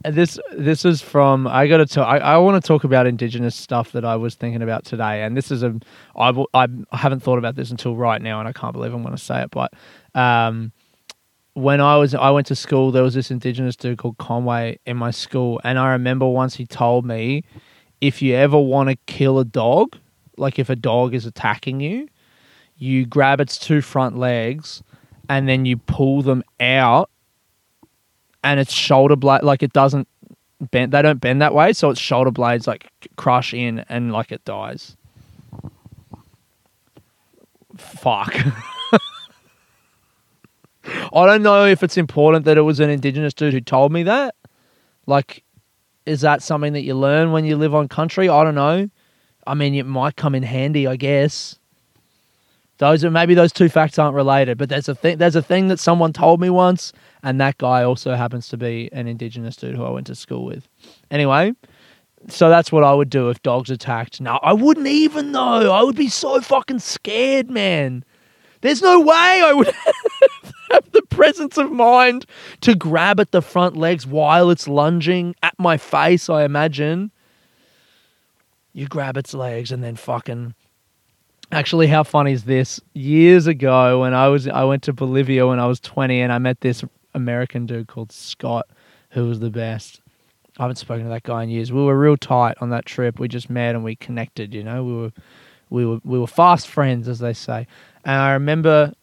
this 0.03 0.39
this 0.57 0.85
is 0.85 1.01
from 1.01 1.47
I 1.47 1.67
got 1.67 1.77
to 1.77 1.85
talk. 1.85 2.07
I, 2.07 2.17
I 2.17 2.37
want 2.37 2.61
to 2.61 2.67
talk 2.67 2.83
about 2.83 3.07
indigenous 3.07 3.55
stuff 3.55 3.91
that 3.91 4.03
I 4.05 4.15
was 4.15 4.35
thinking 4.35 4.61
about 4.61 4.83
today, 4.83 5.23
and 5.23 5.37
this 5.37 5.51
is 5.51 5.63
a 5.63 5.79
I 6.15 6.31
I 6.53 6.67
haven't 6.91 7.21
thought 7.21 7.37
about 7.37 7.55
this 7.55 7.71
until 7.71 7.95
right 7.95 8.21
now, 8.21 8.39
and 8.39 8.47
I 8.47 8.53
can't 8.53 8.73
believe 8.73 8.93
I'm 8.93 9.03
going 9.03 9.15
to 9.15 9.21
say 9.21 9.43
it. 9.43 9.51
But 9.51 9.73
um, 10.15 10.71
when 11.55 11.79
I 11.79 11.95
was 11.95 12.13
I 12.13 12.29
went 12.29 12.47
to 12.47 12.55
school, 12.55 12.91
there 12.91 13.01
was 13.01 13.13
this 13.13 13.31
indigenous 13.31 13.75
dude 13.75 13.97
called 13.97 14.17
Conway 14.17 14.77
in 14.85 14.97
my 14.97 15.11
school, 15.11 15.59
and 15.63 15.79
I 15.79 15.93
remember 15.93 16.27
once 16.27 16.55
he 16.55 16.65
told 16.65 17.05
me, 17.05 17.43
if 18.01 18.21
you 18.21 18.35
ever 18.35 18.59
want 18.59 18.89
to 18.89 18.97
kill 19.07 19.39
a 19.39 19.45
dog, 19.45 19.97
like 20.37 20.59
if 20.59 20.69
a 20.69 20.75
dog 20.75 21.15
is 21.15 21.25
attacking 21.25 21.79
you, 21.79 22.09
you 22.77 23.05
grab 23.05 23.39
its 23.39 23.57
two 23.57 23.81
front 23.81 24.17
legs, 24.17 24.83
and 25.29 25.47
then 25.47 25.65
you 25.65 25.77
pull 25.77 26.21
them 26.21 26.43
out 26.59 27.09
and 28.43 28.59
its 28.59 28.73
shoulder 28.73 29.15
blade 29.15 29.41
like 29.41 29.63
it 29.63 29.71
doesn't 29.71 30.09
bend 30.71 30.91
they 30.91 31.01
don't 31.01 31.19
bend 31.19 31.41
that 31.41 31.53
way 31.53 31.73
so 31.73 31.89
its 31.89 31.99
shoulder 31.99 32.31
blades 32.31 32.67
like 32.67 32.89
crush 33.15 33.53
in 33.53 33.79
and 33.87 34.11
like 34.11 34.31
it 34.31 34.43
dies. 34.43 34.97
Fuck 37.77 38.35
i 41.13 41.25
don't 41.25 41.43
know 41.43 41.65
if 41.65 41.83
it's 41.83 41.97
important 41.97 42.45
that 42.45 42.57
it 42.57 42.61
was 42.61 42.79
an 42.79 42.89
indigenous 42.89 43.33
dude 43.33 43.53
who 43.53 43.61
told 43.61 43.91
me 43.91 44.03
that 44.03 44.35
like 45.05 45.43
is 46.05 46.21
that 46.21 46.43
something 46.43 46.73
that 46.73 46.83
you 46.83 46.93
learn 46.93 47.31
when 47.31 47.45
you 47.45 47.55
live 47.57 47.73
on 47.73 47.87
country 47.87 48.29
i 48.29 48.43
don't 48.43 48.55
know 48.55 48.89
i 49.47 49.53
mean 49.53 49.75
it 49.75 49.85
might 49.85 50.15
come 50.15 50.35
in 50.35 50.43
handy 50.43 50.87
i 50.87 50.95
guess 50.95 51.59
those 52.77 53.05
are 53.05 53.11
maybe 53.11 53.33
those 53.33 53.53
two 53.53 53.69
facts 53.69 53.97
aren't 53.97 54.15
related, 54.15 54.57
but 54.57 54.67
there's 54.67 54.89
a 54.89 54.95
thing 54.95 55.17
there's 55.17 55.35
a 55.35 55.41
thing 55.41 55.69
that 55.69 55.79
someone 55.79 56.11
told 56.11 56.41
me 56.41 56.49
once, 56.49 56.91
and 57.23 57.39
that 57.39 57.57
guy 57.57 57.83
also 57.83 58.15
happens 58.15 58.49
to 58.49 58.57
be 58.57 58.89
an 58.91 59.07
indigenous 59.07 59.55
dude 59.55 59.75
who 59.75 59.85
I 59.85 59.89
went 59.89 60.07
to 60.07 60.15
school 60.15 60.43
with. 60.43 60.67
Anyway, 61.09 61.53
so 62.27 62.49
that's 62.49 62.71
what 62.71 62.83
I 62.83 62.93
would 62.93 63.09
do 63.09 63.29
if 63.29 63.41
dogs 63.41 63.69
attacked. 63.69 64.19
Now 64.19 64.39
I 64.43 64.51
wouldn't 64.51 64.87
even 64.87 65.31
know. 65.31 65.71
I 65.71 65.83
would 65.83 65.95
be 65.95 66.09
so 66.09 66.41
fucking 66.41 66.79
scared, 66.79 67.49
man. 67.49 68.03
There's 68.59 68.81
no 68.81 68.99
way 68.99 69.15
I 69.15 69.53
would 69.53 69.73
have 70.71 70.91
the 70.91 71.01
presence 71.03 71.57
of 71.57 71.71
mind 71.71 72.25
to 72.61 72.75
grab 72.75 73.19
at 73.19 73.31
the 73.31 73.41
front 73.41 73.75
legs 73.75 74.05
while 74.05 74.49
it's 74.49 74.67
lunging 74.67 75.35
at 75.43 75.57
my 75.57 75.77
face, 75.77 76.29
I 76.29 76.43
imagine. 76.43 77.11
You 78.73 78.87
grab 78.87 79.17
its 79.17 79.33
legs 79.33 79.71
and 79.71 79.83
then 79.83 79.95
fucking 79.95 80.53
Actually, 81.51 81.87
how 81.87 82.03
funny 82.03 82.31
is 82.31 82.45
this? 82.45 82.81
Years 82.93 83.45
ago, 83.45 84.01
when 84.01 84.13
I 84.13 84.27
was 84.27 84.47
I 84.47 84.63
went 84.63 84.83
to 84.83 84.93
Bolivia 84.93 85.47
when 85.47 85.59
I 85.59 85.67
was 85.67 85.79
twenty, 85.79 86.19
and 86.21 86.33
I 86.33 86.39
met 86.39 86.61
this 86.61 86.83
American 87.13 87.65
dude 87.65 87.87
called 87.87 88.11
Scott, 88.11 88.67
who 89.11 89.27
was 89.27 89.39
the 89.39 89.51
best. 89.51 90.01
I 90.57 90.63
haven't 90.63 90.77
spoken 90.77 91.03
to 91.03 91.09
that 91.09 91.23
guy 91.23 91.43
in 91.43 91.49
years. 91.49 91.71
We 91.71 91.83
were 91.83 91.97
real 91.97 92.17
tight 92.17 92.57
on 92.61 92.69
that 92.71 92.85
trip. 92.85 93.19
We 93.19 93.27
just 93.27 93.49
met 93.49 93.75
and 93.75 93.83
we 93.83 93.95
connected. 93.95 94.53
You 94.53 94.63
know, 94.63 94.83
we 94.83 94.93
were 94.93 95.11
we 95.69 95.85
were 95.85 95.99
we 96.03 96.17
were 96.17 96.27
fast 96.27 96.67
friends, 96.67 97.07
as 97.07 97.19
they 97.19 97.33
say. 97.33 97.67
And 98.03 98.15
I 98.15 98.33
remember, 98.33 98.93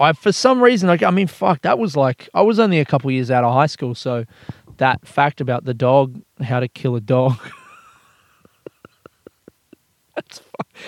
I 0.00 0.12
for 0.12 0.32
some 0.32 0.62
reason, 0.62 0.88
like 0.88 1.02
I 1.02 1.10
mean, 1.10 1.26
fuck, 1.26 1.62
that 1.62 1.78
was 1.78 1.96
like 1.96 2.28
I 2.34 2.42
was 2.42 2.58
only 2.58 2.80
a 2.80 2.84
couple 2.84 3.10
years 3.10 3.30
out 3.30 3.44
of 3.44 3.52
high 3.52 3.66
school, 3.66 3.94
so 3.94 4.24
that 4.78 5.06
fact 5.06 5.40
about 5.40 5.64
the 5.64 5.74
dog, 5.74 6.20
how 6.42 6.60
to 6.60 6.68
kill 6.68 6.96
a 6.96 7.00
dog. 7.00 7.38
That's 10.16 10.42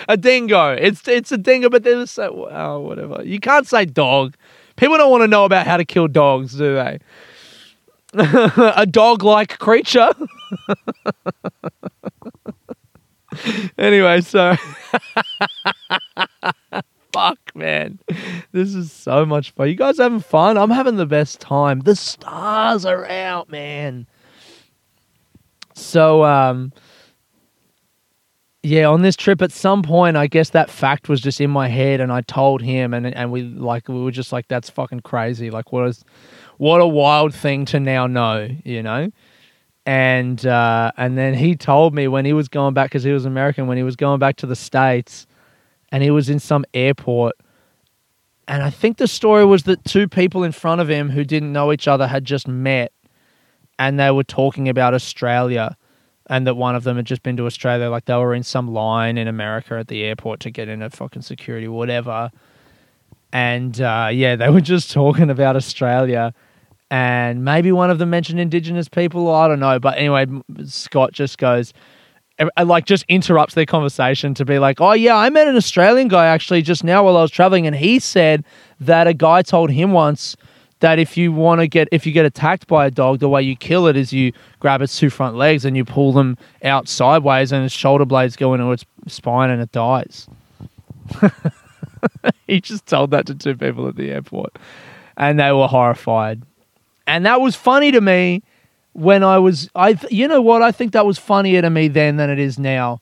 a 0.09 0.17
dingo. 0.17 0.71
It's 0.71 1.07
it's 1.07 1.31
a 1.31 1.37
dingo, 1.37 1.69
but 1.69 1.83
there's 1.83 2.11
so 2.11 2.49
oh, 2.51 2.79
whatever. 2.79 3.21
You 3.23 3.39
can't 3.39 3.67
say 3.67 3.85
dog. 3.85 4.35
People 4.75 4.97
don't 4.97 5.11
want 5.11 5.21
to 5.21 5.27
know 5.27 5.45
about 5.45 5.67
how 5.67 5.77
to 5.77 5.85
kill 5.85 6.07
dogs, 6.07 6.53
do 6.57 6.75
they? 6.75 6.99
a 8.75 8.85
dog-like 8.85 9.57
creature. 9.59 10.11
anyway, 13.77 14.21
so 14.21 14.55
fuck, 17.13 17.37
man, 17.55 17.99
this 18.51 18.73
is 18.73 18.91
so 18.91 19.25
much 19.25 19.51
fun. 19.51 19.69
You 19.69 19.75
guys 19.75 19.99
having 19.99 20.19
fun? 20.19 20.57
I'm 20.57 20.71
having 20.71 20.97
the 20.97 21.05
best 21.05 21.39
time. 21.39 21.81
The 21.81 21.95
stars 21.95 22.85
are 22.85 23.05
out, 23.05 23.49
man. 23.49 24.07
So, 25.75 26.23
um, 26.23 26.73
yeah, 28.63 28.85
on 28.85 29.01
this 29.01 29.15
trip, 29.15 29.41
at 29.41 29.51
some 29.51 29.83
point, 29.83 30.17
I 30.17 30.27
guess 30.27 30.51
that 30.51 30.69
fact 30.69 31.09
was 31.09 31.21
just 31.21 31.41
in 31.41 31.51
my 31.51 31.67
head, 31.67 31.99
and 31.99 32.11
I 32.11 32.21
told 32.21 32.61
him, 32.61 32.93
and 32.93 33.05
and 33.13 33.31
we 33.31 33.43
like 33.43 33.89
we 33.89 34.01
were 34.01 34.11
just 34.11 34.31
like, 34.31 34.47
"That's 34.47 34.69
fucking 34.69 35.01
crazy! 35.01 35.49
Like, 35.49 35.73
what 35.73 35.87
is, 35.87 36.05
what 36.57 36.79
a 36.79 36.87
wild 36.87 37.33
thing 37.33 37.65
to 37.65 37.79
now 37.79 38.07
know, 38.07 38.47
you 38.63 38.81
know." 38.81 39.09
And 39.85 40.45
uh, 40.45 40.93
and 40.95 41.17
then 41.17 41.33
he 41.33 41.57
told 41.57 41.93
me 41.93 42.07
when 42.07 42.23
he 42.23 42.31
was 42.31 42.47
going 42.47 42.73
back 42.73 42.89
because 42.89 43.03
he 43.03 43.11
was 43.11 43.25
American 43.25 43.67
when 43.67 43.75
he 43.75 43.83
was 43.83 43.97
going 43.97 44.19
back 44.19 44.37
to 44.37 44.45
the 44.45 44.55
states, 44.55 45.27
and 45.93 46.01
he 46.01 46.09
was 46.09 46.27
in 46.27 46.39
some 46.39 46.65
airport, 46.73 47.35
and 48.47 48.63
I 48.63 48.71
think 48.71 48.97
the 48.97 49.07
story 49.07 49.45
was 49.45 49.63
that 49.63 49.85
two 49.85 50.09
people 50.09 50.43
in 50.43 50.51
front 50.51 50.81
of 50.81 50.89
him 50.89 51.11
who 51.11 51.23
didn't 51.23 51.53
know 51.53 51.71
each 51.71 51.87
other 51.87 52.07
had 52.07 52.25
just 52.25 52.47
met, 52.47 52.91
and 53.77 53.99
they 53.99 54.09
were 54.09 54.23
talking 54.23 54.67
about 54.67 54.95
Australia 54.95 55.77
and 56.27 56.47
that 56.47 56.55
one 56.55 56.75
of 56.75 56.83
them 56.83 56.95
had 56.95 57.05
just 57.05 57.21
been 57.21 57.37
to 57.37 57.45
Australia, 57.45 57.89
like 57.89 58.05
they 58.05 58.15
were 58.15 58.33
in 58.33 58.43
some 58.43 58.73
line 58.73 59.17
in 59.17 59.27
America 59.27 59.75
at 59.75 59.87
the 59.87 60.03
airport 60.03 60.39
to 60.39 60.49
get 60.49 60.67
into 60.67 60.89
fucking 60.89 61.21
security, 61.21 61.67
whatever. 61.67 62.31
And 63.31 63.79
uh, 63.79 64.09
yeah, 64.11 64.35
they 64.35 64.49
were 64.55 64.61
just 64.61 64.91
talking 64.91 65.29
about 65.29 65.55
Australia, 65.55 66.33
and 66.89 67.45
maybe 67.45 67.71
one 67.71 67.91
of 67.91 67.99
them 67.99 68.09
mentioned 68.09 68.39
Indigenous 68.39 68.89
people. 68.89 69.29
I 69.31 69.47
don't 69.47 69.59
know, 69.59 69.79
but 69.79 69.97
anyway, 69.97 70.25
Scott 70.65 71.11
just 71.11 71.37
goes, 71.37 71.71
like, 72.63 72.85
just 72.85 73.05
interrupts 73.07 73.53
their 73.53 73.65
conversation 73.65 74.33
to 74.35 74.45
be 74.45 74.59
like, 74.59 74.81
"Oh 74.81 74.93
yeah, 74.93 75.15
I 75.15 75.29
met 75.29 75.47
an 75.47 75.55
Australian 75.55 76.07
guy 76.07 76.25
actually 76.25 76.61
just 76.61 76.83
now 76.83 77.03
while 77.03 77.17
I 77.17 77.21
was 77.21 77.31
traveling, 77.31 77.67
and 77.67 77.75
he 77.75 77.99
said 77.99 78.43
that 78.79 79.07
a 79.07 79.13
guy 79.13 79.41
told 79.41 79.71
him 79.71 79.91
once." 79.91 80.35
that 80.83 80.99
if 80.99 81.15
you 81.15 81.31
want 81.31 81.61
to 81.61 81.67
get 81.67 81.87
if 81.93 82.05
you 82.05 82.11
get 82.11 82.25
attacked 82.25 82.67
by 82.67 82.85
a 82.85 82.91
dog, 82.91 83.19
the 83.19 83.29
way 83.29 83.41
you 83.41 83.55
kill 83.55 83.87
it 83.87 83.95
is 83.95 84.11
you 84.11 84.33
grab 84.59 84.81
its 84.81 84.99
two 84.99 85.09
front 85.09 85.37
legs 85.37 85.63
and 85.63 85.77
you 85.77 85.85
pull 85.85 86.11
them 86.11 86.37
out 86.61 86.89
sideways, 86.89 87.53
and 87.53 87.63
its 87.63 87.73
shoulder 87.73 88.03
blades 88.03 88.35
go 88.35 88.53
into 88.53 88.69
its 88.69 88.83
spine 89.07 89.49
and 89.49 89.61
it 89.61 89.71
dies. 89.71 90.27
he 92.47 92.59
just 92.59 92.85
told 92.85 93.11
that 93.11 93.25
to 93.27 93.33
two 93.33 93.55
people 93.55 93.87
at 93.87 93.95
the 93.95 94.11
airport, 94.11 94.57
and 95.15 95.39
they 95.39 95.53
were 95.53 95.69
horrified. 95.69 96.41
And 97.07 97.25
that 97.25 97.39
was 97.39 97.55
funny 97.55 97.93
to 97.93 98.01
me 98.01 98.43
when 98.93 99.23
I 99.23 99.37
was 99.39 99.69
I. 99.75 99.97
You 100.09 100.27
know 100.27 100.41
what? 100.41 100.61
I 100.61 100.71
think 100.71 100.93
that 100.93 101.05
was 101.05 101.17
funnier 101.17 101.61
to 101.61 101.69
me 101.69 101.87
then 101.87 102.17
than 102.17 102.29
it 102.29 102.39
is 102.39 102.57
now. 102.57 103.01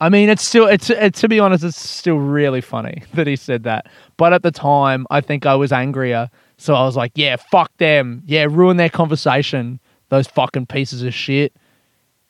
I 0.00 0.08
mean, 0.08 0.28
it's 0.28 0.46
still 0.46 0.66
it's 0.66 0.90
it, 0.90 1.14
to 1.14 1.28
be 1.28 1.40
honest, 1.40 1.64
it's 1.64 1.78
still 1.78 2.16
really 2.16 2.60
funny 2.60 3.02
that 3.14 3.26
he 3.26 3.36
said 3.36 3.64
that. 3.64 3.86
But 4.16 4.32
at 4.32 4.42
the 4.42 4.50
time, 4.50 5.06
I 5.10 5.20
think 5.20 5.46
I 5.46 5.54
was 5.54 5.72
angrier 5.72 6.30
so 6.58 6.74
I 6.74 6.84
was 6.84 6.96
like, 6.96 7.12
yeah, 7.14 7.36
fuck 7.36 7.76
them. 7.76 8.22
Yeah, 8.26 8.46
ruin 8.48 8.76
their 8.76 8.88
conversation. 8.88 9.80
Those 10.08 10.26
fucking 10.26 10.66
pieces 10.66 11.02
of 11.02 11.12
shit. 11.12 11.54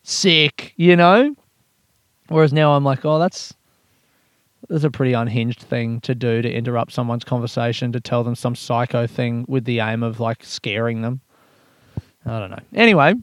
Sick, 0.03 0.73
you 0.77 0.97
know? 0.97 1.35
Whereas 2.29 2.53
now 2.53 2.73
I'm 2.73 2.85
like, 2.85 3.05
oh, 3.05 3.19
that's 3.19 3.55
that's 4.69 4.85
a 4.85 4.91
pretty 4.91 5.13
unhinged 5.13 5.63
thing 5.63 6.01
to 6.01 6.15
do 6.15 6.43
to 6.43 6.53
interrupt 6.53 6.91
someone's 6.91 7.23
conversation 7.23 7.93
to 7.93 8.01
tell 8.01 8.25
them 8.25 8.35
some 8.35 8.57
psycho 8.57 9.07
thing 9.07 9.45
with 9.47 9.65
the 9.65 9.79
aim 9.79 10.03
of 10.03 10.19
like 10.19 10.43
scaring 10.43 11.03
them. 11.03 11.21
I 12.27 12.41
don't 12.41 12.51
know. 12.51 12.59
Anyway, 12.75 13.15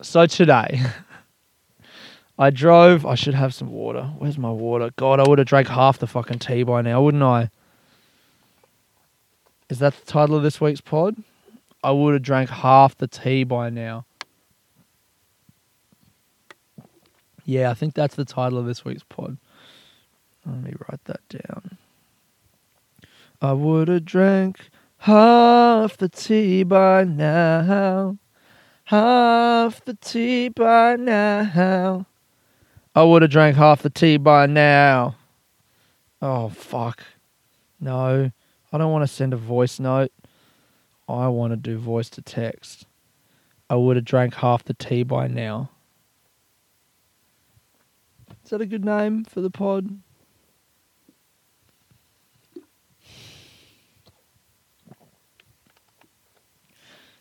so 0.00 0.26
today 0.26 0.80
I 2.38 2.50
drove. 2.50 3.04
I 3.04 3.14
should 3.14 3.34
have 3.34 3.52
some 3.52 3.70
water. 3.70 4.04
Where's 4.18 4.38
my 4.38 4.50
water? 4.50 4.90
God, 4.96 5.20
I 5.20 5.28
would 5.28 5.38
have 5.38 5.46
drank 5.46 5.68
half 5.68 5.98
the 5.98 6.06
fucking 6.06 6.38
tea 6.38 6.62
by 6.62 6.80
now, 6.80 7.02
wouldn't 7.02 7.22
I? 7.22 7.50
Is 9.68 9.78
that 9.80 9.94
the 9.94 10.06
title 10.06 10.36
of 10.36 10.42
this 10.42 10.60
week's 10.60 10.80
pod? 10.80 11.16
I 11.84 11.90
would 11.90 12.14
have 12.14 12.22
drank 12.22 12.48
half 12.48 12.96
the 12.96 13.06
tea 13.06 13.44
by 13.44 13.68
now. 13.70 14.06
Yeah, 17.44 17.70
I 17.70 17.74
think 17.74 17.94
that's 17.94 18.14
the 18.14 18.24
title 18.24 18.58
of 18.58 18.66
this 18.66 18.84
week's 18.84 19.02
pod. 19.02 19.36
Let 20.46 20.62
me 20.62 20.72
write 20.88 21.04
that 21.04 21.28
down. 21.28 21.76
I 23.40 23.52
would 23.52 23.88
have 23.88 24.04
drank 24.04 24.70
half 24.98 25.96
the 25.96 26.08
tea 26.08 26.62
by 26.62 27.04
now. 27.04 28.18
Half 28.84 29.84
the 29.84 29.94
tea 29.94 30.48
by 30.48 30.96
now. 30.96 32.06
I 32.94 33.02
would 33.02 33.22
have 33.22 33.30
drank 33.30 33.56
half 33.56 33.82
the 33.82 33.90
tea 33.90 34.16
by 34.18 34.46
now. 34.46 35.16
Oh, 36.20 36.50
fuck. 36.50 37.02
No. 37.80 38.30
I 38.72 38.78
don't 38.78 38.92
want 38.92 39.02
to 39.02 39.14
send 39.14 39.32
a 39.32 39.38
voice 39.38 39.80
note. 39.80 40.12
I 41.08 41.28
want 41.28 41.52
to 41.52 41.56
do 41.56 41.78
voice 41.78 42.08
to 42.10 42.22
text. 42.22 42.86
I 43.68 43.76
would 43.76 43.96
have 43.96 44.04
drank 44.04 44.34
half 44.34 44.64
the 44.64 44.74
tea 44.74 45.02
by 45.02 45.26
now. 45.26 45.70
Is 48.44 48.50
that 48.50 48.60
a 48.60 48.66
good 48.66 48.84
name 48.84 49.24
for 49.24 49.40
the 49.40 49.50
pod? 49.50 49.98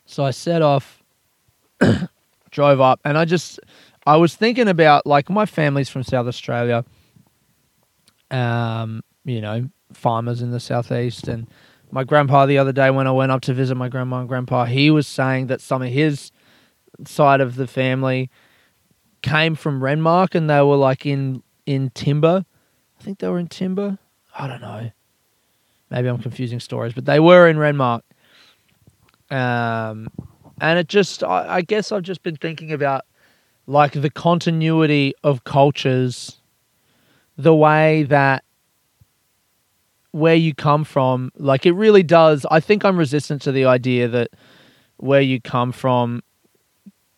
So 0.06 0.26
I 0.26 0.32
set 0.32 0.62
off, 0.62 1.00
drove 2.51 2.81
up, 2.81 2.99
and 3.03 3.17
I 3.17 3.25
just, 3.25 3.59
I 4.05 4.17
was 4.17 4.35
thinking 4.35 4.67
about 4.67 5.05
like 5.05 5.29
my 5.29 5.45
family's 5.45 5.89
from 5.89 6.03
South 6.03 6.27
Australia. 6.27 6.85
Um, 8.29 9.03
you 9.25 9.41
know, 9.41 9.69
farmers 9.93 10.41
in 10.41 10.51
the 10.51 10.59
southeast, 10.59 11.27
and 11.27 11.47
my 11.91 12.03
grandpa 12.03 12.45
the 12.45 12.57
other 12.57 12.71
day 12.71 12.89
when 12.89 13.07
I 13.07 13.11
went 13.11 13.31
up 13.31 13.41
to 13.41 13.53
visit 13.53 13.75
my 13.75 13.89
grandma 13.89 14.19
and 14.19 14.29
grandpa, 14.29 14.65
he 14.65 14.89
was 14.89 15.07
saying 15.07 15.47
that 15.47 15.61
some 15.61 15.81
of 15.81 15.89
his 15.89 16.31
side 17.05 17.41
of 17.41 17.55
the 17.55 17.67
family 17.67 18.29
came 19.21 19.55
from 19.55 19.81
Renmark, 19.81 20.35
and 20.35 20.49
they 20.49 20.61
were 20.61 20.77
like 20.77 21.05
in 21.05 21.43
in 21.65 21.89
timber. 21.91 22.45
I 22.99 23.03
think 23.03 23.19
they 23.19 23.27
were 23.27 23.39
in 23.39 23.47
timber. 23.47 23.97
I 24.37 24.47
don't 24.47 24.61
know. 24.61 24.91
Maybe 25.89 26.07
I'm 26.07 26.19
confusing 26.19 26.59
stories, 26.59 26.93
but 26.93 27.05
they 27.05 27.19
were 27.19 27.47
in 27.47 27.57
Renmark. 27.57 28.01
Um, 29.29 30.07
and 30.62 30.78
it 30.78 30.88
just, 30.88 31.24
I, 31.24 31.56
I 31.56 31.62
guess 31.62 31.91
I've 31.91 32.04
just 32.04 32.21
been 32.21 32.36
thinking 32.38 32.71
about 32.71 33.06
like 33.65 33.93
the 33.93 34.12
continuity 34.12 35.13
of 35.24 35.43
cultures, 35.43 36.39
the 37.36 37.56
way 37.56 38.04
that 38.04 38.43
where 40.12 40.36
you 40.36 40.54
come 40.54 40.84
from, 40.84 41.32
like 41.36 41.65
it 41.65 41.71
really 41.71 42.04
does. 42.04 42.45
I 42.52 42.60
think 42.60 42.86
I'm 42.86 42.95
resistant 42.95 43.41
to 43.41 43.52
the 43.52 43.65
idea 43.65 44.08
that 44.10 44.30
where 44.97 45.21
you 45.21 45.41
come 45.41 45.71
from 45.71 46.21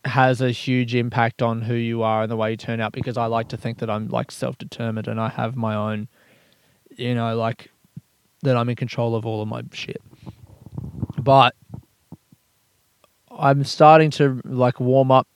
has 0.05 0.39
a 0.39 0.51
huge 0.51 0.95
impact 0.95 1.41
on 1.41 1.61
who 1.61 1.73
you 1.73 2.01
are 2.01 2.23
and 2.23 2.31
the 2.31 2.37
way 2.37 2.51
you 2.51 2.57
turn 2.57 2.79
out 2.79 2.93
because 2.93 3.17
I 3.17 3.25
like 3.25 3.49
to 3.49 3.57
think 3.57 3.79
that 3.79 3.89
I'm 3.89 4.07
like 4.07 4.31
self 4.31 4.57
determined 4.57 5.09
and 5.09 5.19
I 5.19 5.27
have 5.27 5.57
my 5.57 5.75
own, 5.75 6.07
you 6.95 7.13
know, 7.13 7.35
like 7.35 7.71
that 8.43 8.55
I'm 8.55 8.69
in 8.69 8.75
control 8.77 9.15
of 9.15 9.25
all 9.25 9.41
of 9.41 9.49
my 9.49 9.63
shit. 9.73 10.01
But 11.17 11.55
I'm 13.37 13.63
starting 13.63 14.11
to 14.11 14.41
like 14.45 14.79
warm 14.79 15.11
up 15.11 15.27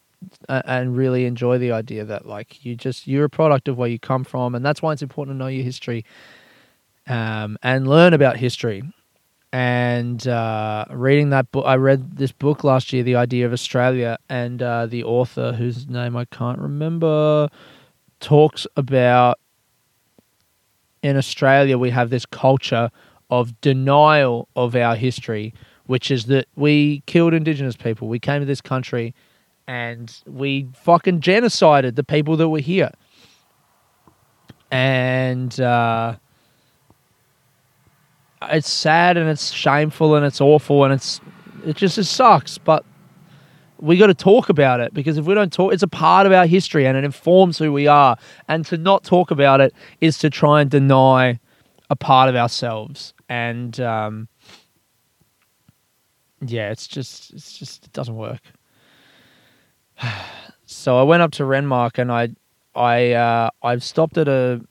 and 0.50 0.96
really 0.96 1.26
enjoy 1.26 1.58
the 1.58 1.72
idea 1.72 2.04
that 2.06 2.26
like 2.26 2.66
you 2.66 2.76
just 2.76 3.08
you're 3.08 3.26
a 3.26 3.30
product 3.30 3.68
of 3.68 3.78
where 3.78 3.90
you 3.90 4.00
come 4.00 4.24
from 4.24 4.56
and 4.56 4.66
that's 4.66 4.82
why 4.82 4.92
it's 4.94 5.02
important 5.02 5.36
to 5.36 5.38
know 5.38 5.48
your 5.48 5.64
history 5.64 6.06
um, 7.08 7.58
and 7.64 7.88
learn 7.88 8.14
about 8.14 8.38
history. 8.38 8.84
And 9.54 10.28
uh, 10.28 10.86
reading 10.92 11.30
that 11.30 11.50
book 11.52 11.66
i 11.66 11.76
read 11.76 12.18
this 12.18 12.34
book 12.34 12.64
last 12.66 12.92
year 12.92 13.02
the 13.02 13.16
idea 13.16 13.46
of 13.46 13.54
australia 13.54 14.18
and 14.30 14.62
uh, 14.62 14.86
the 14.86 15.04
author 15.06 15.54
whose 15.54 15.88
name 15.88 16.18
i 16.18 16.26
can't 16.26 16.60
remember 16.60 17.48
talks 18.20 18.68
about 18.76 19.40
in 21.02 21.16
australia 21.16 21.78
we 21.78 21.90
have 21.90 22.10
this 22.10 22.26
culture 22.26 22.92
of 23.30 23.60
denial 23.62 24.50
of 24.56 24.76
our 24.76 24.96
history 24.96 25.54
which 25.88 26.12
is 26.12 26.26
that 26.26 26.48
we 26.56 27.02
killed 27.06 27.34
indigenous 27.34 27.76
people. 27.76 28.08
We 28.08 28.20
came 28.20 28.42
to 28.42 28.46
this 28.46 28.62
country 28.62 29.14
and 29.68 30.14
we 30.26 30.68
fucking 30.74 31.22
genocided 31.22 31.96
the 31.96 32.04
people 32.04 32.38
that 32.38 32.50
were 32.50 32.60
here. 32.60 32.92
And 34.72 35.60
uh, 35.60 36.16
it's 38.44 38.70
sad 38.70 39.18
and 39.18 39.30
it's 39.30 39.52
shameful 39.52 40.16
and 40.16 40.26
it's 40.26 40.42
awful 40.42 40.84
and 40.84 40.94
it's 40.94 41.20
it 41.66 41.76
just 41.76 41.98
it 41.98 42.04
sucks 42.04 42.58
but 42.58 42.86
we 43.80 43.98
got 43.98 44.08
to 44.08 44.14
talk 44.14 44.50
about 44.50 44.80
it 44.80 44.94
because 44.94 45.18
if 45.18 45.26
we 45.26 45.34
don't 45.34 45.52
talk 45.52 45.74
it's 45.74 45.84
a 45.84 45.88
part 45.88 46.26
of 46.26 46.32
our 46.32 46.46
history 46.46 46.86
and 46.86 46.98
it 46.98 47.04
informs 47.04 47.58
who 47.58 47.72
we 47.72 47.88
are. 47.88 48.18
And 48.48 48.66
to 48.68 48.78
not 48.78 49.04
talk 49.04 49.32
about 49.32 49.62
it 49.62 49.74
is 50.02 50.18
to 50.20 50.30
try 50.30 50.62
and 50.62 50.70
deny 50.70 51.40
a 51.90 51.96
part 51.96 52.30
of 52.30 52.36
ourselves. 52.36 53.14
And 53.30 53.80
um, 53.80 54.28
yeah 56.42 56.70
it's 56.72 56.88
just 56.88 57.34
it's 57.34 57.58
just 57.58 57.86
it 57.86 57.94
doesn't 57.94 58.16
work 58.16 58.42
so 60.66 60.98
i 60.98 61.04
went 61.04 61.22
up 61.22 61.32
to 61.32 61.44
renmark 61.44 61.98
and 61.98 62.12
i 62.12 62.30
i 62.76 63.12
uh, 63.12 63.50
i 63.64 63.78
stopped 63.78 64.18
at 64.18 64.28
a 64.28 64.62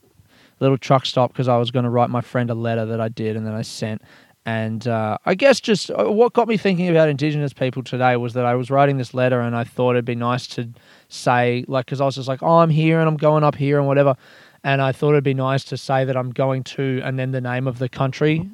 little 0.59 0.77
truck 0.77 1.05
stop 1.05 1.31
because 1.31 1.47
I 1.47 1.57
was 1.57 1.71
going 1.71 1.83
to 1.83 1.89
write 1.89 2.09
my 2.09 2.21
friend 2.21 2.49
a 2.49 2.55
letter 2.55 2.85
that 2.85 2.99
I 2.99 3.09
did 3.09 3.35
and 3.35 3.45
then 3.45 3.53
I 3.53 3.61
sent. 3.61 4.01
And 4.45 4.87
uh, 4.87 5.17
I 5.25 5.35
guess 5.35 5.59
just 5.59 5.91
uh, 5.91 6.05
what 6.05 6.31
got 6.33 6.47
me 6.47 6.55
thinking 6.55 6.87
about 6.87 7.09
Indigenous 7.09 7.51
people 7.51 7.83
today 7.83 8.15
was 8.15 8.33
that 8.33 8.45
I 8.45 8.55
was 8.55 8.71
writing 8.71 8.97
this 8.97 9.13
letter 9.13 9.41
and 9.41 9.55
I 9.55 9.65
thought 9.65 9.91
it'd 9.91 10.05
be 10.05 10.15
nice 10.15 10.47
to 10.47 10.69
say, 11.09 11.65
like, 11.67 11.85
because 11.85 11.99
I 11.99 12.05
was 12.05 12.15
just 12.15 12.29
like, 12.29 12.41
oh, 12.41 12.59
I'm 12.59 12.69
here 12.69 12.99
and 12.99 13.09
I'm 13.09 13.17
going 13.17 13.43
up 13.43 13.55
here 13.55 13.77
and 13.77 13.87
whatever. 13.87 14.15
And 14.63 14.81
I 14.81 14.93
thought 14.93 15.09
it'd 15.09 15.23
be 15.23 15.33
nice 15.33 15.65
to 15.65 15.77
say 15.77 16.05
that 16.05 16.15
I'm 16.15 16.31
going 16.31 16.63
to 16.63 17.01
and 17.03 17.19
then 17.19 17.31
the 17.31 17.41
name 17.41 17.67
of 17.67 17.79
the 17.79 17.89
country. 17.89 18.49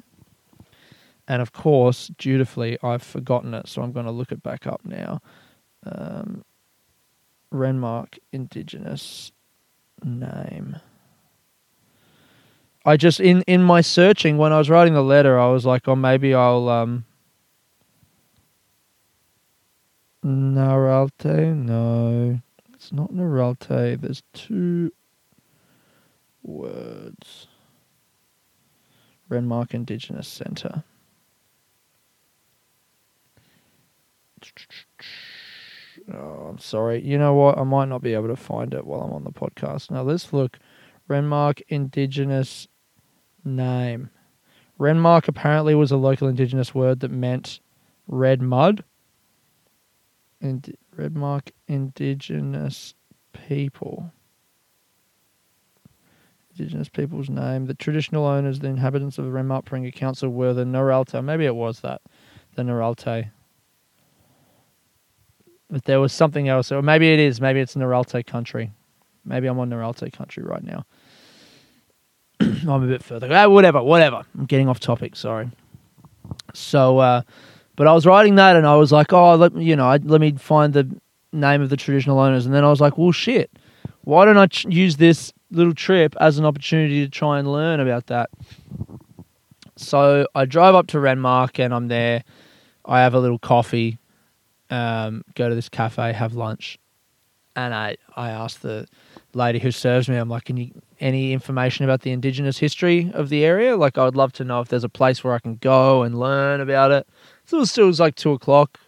And 1.26 1.40
of 1.40 1.52
course, 1.52 2.10
dutifully, 2.18 2.78
I've 2.82 3.02
forgotten 3.02 3.54
it. 3.54 3.68
So 3.68 3.82
I'm 3.82 3.92
going 3.92 4.06
to 4.06 4.12
look 4.12 4.32
it 4.32 4.42
back 4.42 4.66
up 4.66 4.82
now. 4.84 5.20
Um, 5.84 6.44
Renmark 7.52 8.18
Indigenous 8.32 9.32
name. 10.02 10.76
I 12.86 12.96
just 12.98 13.20
in 13.20 13.42
in 13.42 13.62
my 13.62 13.80
searching 13.80 14.36
when 14.36 14.52
I 14.52 14.58
was 14.58 14.68
writing 14.68 14.92
the 14.92 15.02
letter, 15.02 15.38
I 15.38 15.46
was 15.48 15.64
like, 15.64 15.88
oh, 15.88 15.96
maybe 15.96 16.34
I'll 16.34 16.68
um. 16.68 17.04
Naralte, 20.22 21.54
no, 21.54 22.40
it's 22.72 22.90
not 22.90 23.12
Naralte. 23.12 24.00
There's 24.00 24.22
two 24.32 24.90
words. 26.42 27.46
Renmark 29.30 29.74
Indigenous 29.74 30.28
Centre. 30.28 30.84
Oh, 36.12 36.48
I'm 36.50 36.58
sorry. 36.58 37.02
You 37.02 37.18
know 37.18 37.34
what? 37.34 37.56
I 37.58 37.64
might 37.64 37.88
not 37.88 38.02
be 38.02 38.14
able 38.14 38.28
to 38.28 38.36
find 38.36 38.74
it 38.74 38.86
while 38.86 39.00
I'm 39.00 39.12
on 39.12 39.24
the 39.24 39.32
podcast. 39.32 39.90
Now 39.90 40.02
let's 40.02 40.32
look. 40.32 40.58
Renmark 41.08 41.60
Indigenous 41.68 42.66
name. 43.44 44.10
Renmark 44.78 45.28
apparently 45.28 45.74
was 45.74 45.92
a 45.92 45.96
local 45.96 46.28
indigenous 46.28 46.74
word 46.74 47.00
that 47.00 47.10
meant 47.10 47.60
red 48.08 48.42
mud. 48.42 48.84
And 50.40 50.76
Redmark 50.96 51.50
indigenous 51.68 52.94
people. 53.32 54.12
Indigenous 56.50 56.88
people's 56.88 57.30
name. 57.30 57.66
The 57.66 57.74
traditional 57.74 58.26
owners, 58.26 58.60
the 58.60 58.68
inhabitants 58.68 59.18
of 59.18 59.24
the 59.24 59.30
Renmark 59.30 59.64
Paringa 59.64 59.94
Council 59.94 60.28
were 60.28 60.52
the 60.52 60.64
Noralte. 60.64 61.22
Maybe 61.24 61.46
it 61.46 61.54
was 61.54 61.80
that. 61.80 62.02
The 62.56 62.62
Noralte. 62.62 63.30
But 65.74 65.86
there 65.86 65.98
was 65.98 66.12
something 66.12 66.48
else. 66.48 66.70
Or 66.70 66.82
maybe 66.82 67.12
it 67.12 67.18
is. 67.18 67.40
Maybe 67.40 67.58
it's 67.58 67.74
Noralte 67.74 68.24
country. 68.24 68.70
Maybe 69.24 69.48
I'm 69.48 69.58
on 69.58 69.70
Noralte 69.70 70.12
country 70.12 70.44
right 70.44 70.62
now. 70.62 70.86
I'm 72.40 72.84
a 72.84 72.86
bit 72.86 73.02
further. 73.02 73.28
Ah, 73.32 73.48
whatever, 73.48 73.82
whatever. 73.82 74.22
I'm 74.38 74.44
getting 74.44 74.68
off 74.68 74.78
topic. 74.78 75.16
Sorry. 75.16 75.50
So, 76.52 76.98
uh, 76.98 77.22
but 77.74 77.88
I 77.88 77.92
was 77.92 78.06
writing 78.06 78.36
that, 78.36 78.54
and 78.54 78.68
I 78.68 78.76
was 78.76 78.92
like, 78.92 79.12
oh, 79.12 79.34
let 79.34 79.52
me, 79.52 79.64
you 79.64 79.74
know, 79.74 79.88
I, 79.88 79.96
let 79.96 80.20
me 80.20 80.30
find 80.34 80.72
the 80.72 80.88
name 81.32 81.60
of 81.60 81.70
the 81.70 81.76
traditional 81.76 82.20
owners, 82.20 82.46
and 82.46 82.54
then 82.54 82.64
I 82.64 82.70
was 82.70 82.80
like, 82.80 82.96
well, 82.96 83.10
shit. 83.10 83.50
Why 84.02 84.26
don't 84.26 84.38
I 84.38 84.46
ch- 84.46 84.66
use 84.66 84.96
this 84.98 85.32
little 85.50 85.74
trip 85.74 86.14
as 86.20 86.38
an 86.38 86.44
opportunity 86.44 87.04
to 87.04 87.10
try 87.10 87.40
and 87.40 87.50
learn 87.50 87.80
about 87.80 88.06
that? 88.06 88.30
So 89.74 90.28
I 90.36 90.44
drive 90.44 90.76
up 90.76 90.86
to 90.88 90.98
Renmark, 90.98 91.58
and 91.58 91.74
I'm 91.74 91.88
there. 91.88 92.22
I 92.84 93.00
have 93.00 93.14
a 93.14 93.18
little 93.18 93.40
coffee, 93.40 93.98
um, 94.70 95.22
go 95.34 95.48
to 95.48 95.54
this 95.54 95.68
cafe, 95.68 96.12
have 96.12 96.34
lunch, 96.34 96.78
and 97.56 97.74
I 97.74 97.96
I 98.16 98.30
asked 98.30 98.62
the 98.62 98.86
lady 99.32 99.58
who 99.58 99.70
serves 99.70 100.08
me, 100.08 100.16
I'm 100.16 100.28
like, 100.28 100.44
can 100.44 100.56
you 100.56 100.70
any 101.00 101.32
information 101.32 101.84
about 101.84 102.02
the 102.02 102.10
indigenous 102.10 102.58
history 102.58 103.10
of 103.14 103.28
the 103.28 103.44
area? 103.44 103.76
Like, 103.76 103.98
I 103.98 104.04
would 104.04 104.16
love 104.16 104.32
to 104.34 104.44
know 104.44 104.60
if 104.60 104.68
there's 104.68 104.84
a 104.84 104.88
place 104.88 105.22
where 105.22 105.34
I 105.34 105.38
can 105.38 105.56
go 105.56 106.02
and 106.02 106.18
learn 106.18 106.60
about 106.60 106.90
it. 106.92 107.06
So 107.46 107.58
it 107.58 107.60
was 107.60 107.70
still 107.70 107.84
it 107.84 107.88
was 107.88 108.00
like 108.00 108.14
two 108.14 108.32
o'clock. 108.32 108.78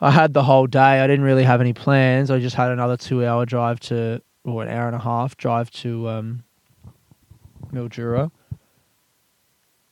I 0.00 0.10
had 0.10 0.34
the 0.34 0.42
whole 0.42 0.66
day. 0.66 1.00
I 1.00 1.06
didn't 1.06 1.24
really 1.24 1.44
have 1.44 1.60
any 1.60 1.72
plans. 1.72 2.30
I 2.30 2.38
just 2.38 2.54
had 2.54 2.70
another 2.70 2.98
two-hour 2.98 3.46
drive 3.46 3.80
to, 3.80 4.20
or 4.44 4.62
an 4.62 4.68
hour 4.68 4.86
and 4.86 4.94
a 4.94 4.98
half 4.98 5.38
drive 5.38 5.70
to 5.70 6.08
um, 6.10 6.44
Mildura. 7.72 8.30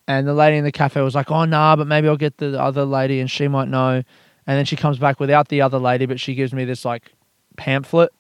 And 0.07 0.29
the 0.29 0.35
lady 0.35 0.59
in 0.59 0.65
the 0.65 0.73
cafe 0.73 1.01
was 1.01 1.15
like, 1.15 1.31
"Oh 1.31 1.47
nah, 1.47 1.77
but 1.77 1.87
maybe 1.87 2.09
I'll 2.09 2.19
get 2.19 2.37
the 2.37 2.61
other 2.61 2.85
lady, 2.85 3.21
and 3.21 3.31
she 3.31 3.49
might 3.49 3.69
know." 3.69 4.03
And 4.47 4.59
then 4.59 4.65
she 4.65 4.77
comes 4.77 4.99
back 4.99 5.21
without 5.21 5.49
the 5.49 5.63
other 5.63 5.79
lady, 5.79 6.07
but 6.07 6.21
she 6.21 6.35
gives 6.35 6.53
me 6.53 6.65
this 6.65 6.85
like 6.85 7.13
pamphlet 7.57 8.11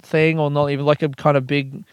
thing 0.00 0.38
or 0.38 0.50
not 0.50 0.70
even 0.70 0.86
like 0.86 1.02
a 1.02 1.08
kind 1.08 1.36
of 1.36 1.46
big 1.46 1.84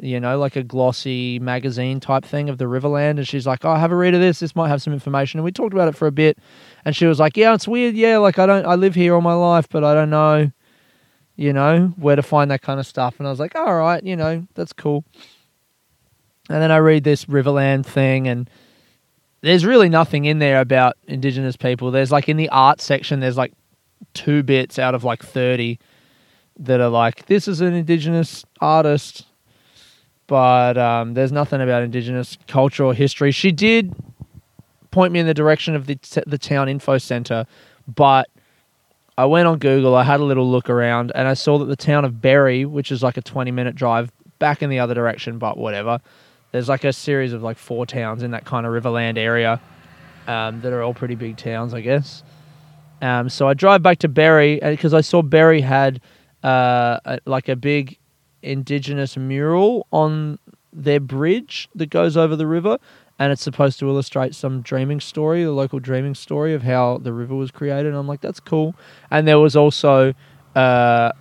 you 0.00 0.20
know, 0.20 0.38
like 0.38 0.54
a 0.56 0.62
glossy 0.62 1.38
magazine 1.40 1.98
type 1.98 2.24
thing 2.24 2.48
of 2.48 2.58
the 2.58 2.66
Riverland. 2.66 3.18
And 3.18 3.26
she's 3.26 3.46
like, 3.46 3.64
"Oh, 3.64 3.74
have 3.74 3.90
a 3.90 3.96
read 3.96 4.14
of 4.14 4.20
this. 4.20 4.38
This 4.38 4.54
might 4.54 4.68
have 4.68 4.82
some 4.82 4.92
information." 4.92 5.38
And 5.38 5.44
we 5.44 5.52
talked 5.52 5.72
about 5.72 5.88
it 5.88 5.96
for 5.96 6.06
a 6.06 6.12
bit, 6.12 6.38
and 6.84 6.94
she 6.94 7.06
was 7.06 7.18
like, 7.18 7.36
"Yeah, 7.36 7.54
it's 7.54 7.66
weird. 7.66 7.94
Yeah, 7.96 8.18
like 8.18 8.38
I 8.38 8.46
don't, 8.46 8.64
I 8.64 8.76
live 8.76 8.94
here 8.94 9.14
all 9.14 9.20
my 9.20 9.34
life, 9.34 9.68
but 9.68 9.84
I 9.84 9.94
don't 9.94 10.10
know, 10.10 10.50
you 11.36 11.52
know, 11.52 11.92
where 11.96 12.16
to 12.16 12.22
find 12.22 12.50
that 12.50 12.62
kind 12.62 12.78
of 12.78 12.86
stuff." 12.86 13.16
And 13.18 13.26
I 13.26 13.30
was 13.30 13.40
like, 13.40 13.56
"All 13.56 13.74
right, 13.74 14.02
you 14.02 14.16
know, 14.16 14.46
that's 14.54 14.72
cool." 14.72 15.04
And 16.48 16.62
then 16.62 16.70
I 16.70 16.78
read 16.78 17.04
this 17.04 17.24
Riverland 17.24 17.84
thing, 17.84 18.28
and 18.28 18.48
there's 19.40 19.64
really 19.64 19.88
nothing 19.88 20.24
in 20.24 20.38
there 20.38 20.60
about 20.60 20.96
Indigenous 21.06 21.56
people. 21.56 21.90
There's 21.90 22.10
like 22.10 22.28
in 22.28 22.36
the 22.36 22.48
art 22.48 22.80
section, 22.80 23.20
there's 23.20 23.36
like 23.36 23.52
two 24.14 24.42
bits 24.42 24.78
out 24.78 24.94
of 24.94 25.04
like 25.04 25.22
30 25.22 25.78
that 26.60 26.80
are 26.80 26.88
like, 26.88 27.26
this 27.26 27.46
is 27.46 27.60
an 27.60 27.74
Indigenous 27.74 28.44
artist, 28.60 29.26
but 30.26 30.76
um, 30.76 31.14
there's 31.14 31.30
nothing 31.30 31.60
about 31.60 31.82
Indigenous 31.82 32.36
culture 32.48 32.84
or 32.84 32.94
history. 32.94 33.30
She 33.30 33.52
did 33.52 33.94
point 34.90 35.12
me 35.12 35.20
in 35.20 35.26
the 35.26 35.34
direction 35.34 35.76
of 35.76 35.86
the, 35.86 35.94
t- 35.96 36.22
the 36.26 36.38
town 36.38 36.68
info 36.68 36.98
center, 36.98 37.46
but 37.86 38.28
I 39.16 39.26
went 39.26 39.46
on 39.46 39.58
Google, 39.58 39.94
I 39.94 40.02
had 40.02 40.20
a 40.20 40.24
little 40.24 40.50
look 40.50 40.68
around, 40.68 41.12
and 41.14 41.28
I 41.28 41.34
saw 41.34 41.58
that 41.58 41.66
the 41.66 41.76
town 41.76 42.04
of 42.04 42.20
Berri, 42.20 42.64
which 42.64 42.90
is 42.90 43.02
like 43.02 43.16
a 43.16 43.22
20 43.22 43.52
minute 43.52 43.76
drive 43.76 44.10
back 44.40 44.62
in 44.62 44.70
the 44.70 44.80
other 44.80 44.94
direction, 44.94 45.38
but 45.38 45.56
whatever 45.56 46.00
there's 46.52 46.68
like 46.68 46.84
a 46.84 46.92
series 46.92 47.32
of 47.32 47.42
like 47.42 47.58
four 47.58 47.86
towns 47.86 48.22
in 48.22 48.30
that 48.32 48.44
kind 48.44 48.66
of 48.66 48.72
Riverland 48.72 49.18
area 49.18 49.60
um, 50.26 50.60
that 50.60 50.72
are 50.72 50.82
all 50.82 50.94
pretty 50.94 51.14
big 51.14 51.36
towns, 51.36 51.74
I 51.74 51.80
guess. 51.80 52.22
Um, 53.00 53.28
so 53.28 53.48
I 53.48 53.54
drive 53.54 53.82
back 53.82 53.98
to 53.98 54.08
Berri 54.08 54.58
because 54.60 54.94
I 54.94 55.00
saw 55.00 55.22
Berri 55.22 55.60
had 55.60 56.00
uh, 56.42 56.98
a, 57.04 57.20
like 57.26 57.48
a 57.48 57.56
big 57.56 57.98
indigenous 58.42 59.16
mural 59.16 59.86
on 59.92 60.38
their 60.72 61.00
bridge 61.00 61.68
that 61.74 61.90
goes 61.90 62.16
over 62.16 62.36
the 62.36 62.46
river, 62.46 62.78
and 63.18 63.32
it's 63.32 63.42
supposed 63.42 63.78
to 63.80 63.88
illustrate 63.88 64.34
some 64.34 64.62
dreaming 64.62 65.00
story, 65.00 65.44
the 65.44 65.52
local 65.52 65.78
dreaming 65.78 66.14
story 66.14 66.54
of 66.54 66.62
how 66.62 66.98
the 66.98 67.12
river 67.12 67.34
was 67.34 67.50
created. 67.50 67.86
And 67.86 67.96
I'm 67.96 68.06
like, 68.06 68.20
that's 68.20 68.40
cool. 68.40 68.74
And 69.10 69.26
there 69.26 69.38
was 69.38 69.54
also 69.56 70.14
uh, 70.54 71.12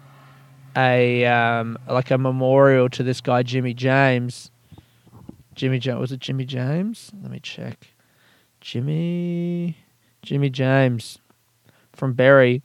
a 0.75 1.25
um, 1.25 1.77
like 1.87 2.11
a 2.11 2.17
memorial 2.17 2.89
to 2.89 3.03
this 3.03 3.21
guy 3.21 3.43
Jimmy 3.43 3.73
James 3.73 4.51
Jimmy 5.57 5.79
James. 5.79 5.99
Was 5.99 6.11
it 6.11 6.19
Jimmy 6.19 6.45
James? 6.45 7.11
Let 7.21 7.31
me 7.31 7.39
check. 7.39 7.87
Jimmy 8.61 9.75
Jimmy 10.21 10.49
James 10.49 11.19
from 11.93 12.13
Berri, 12.13 12.61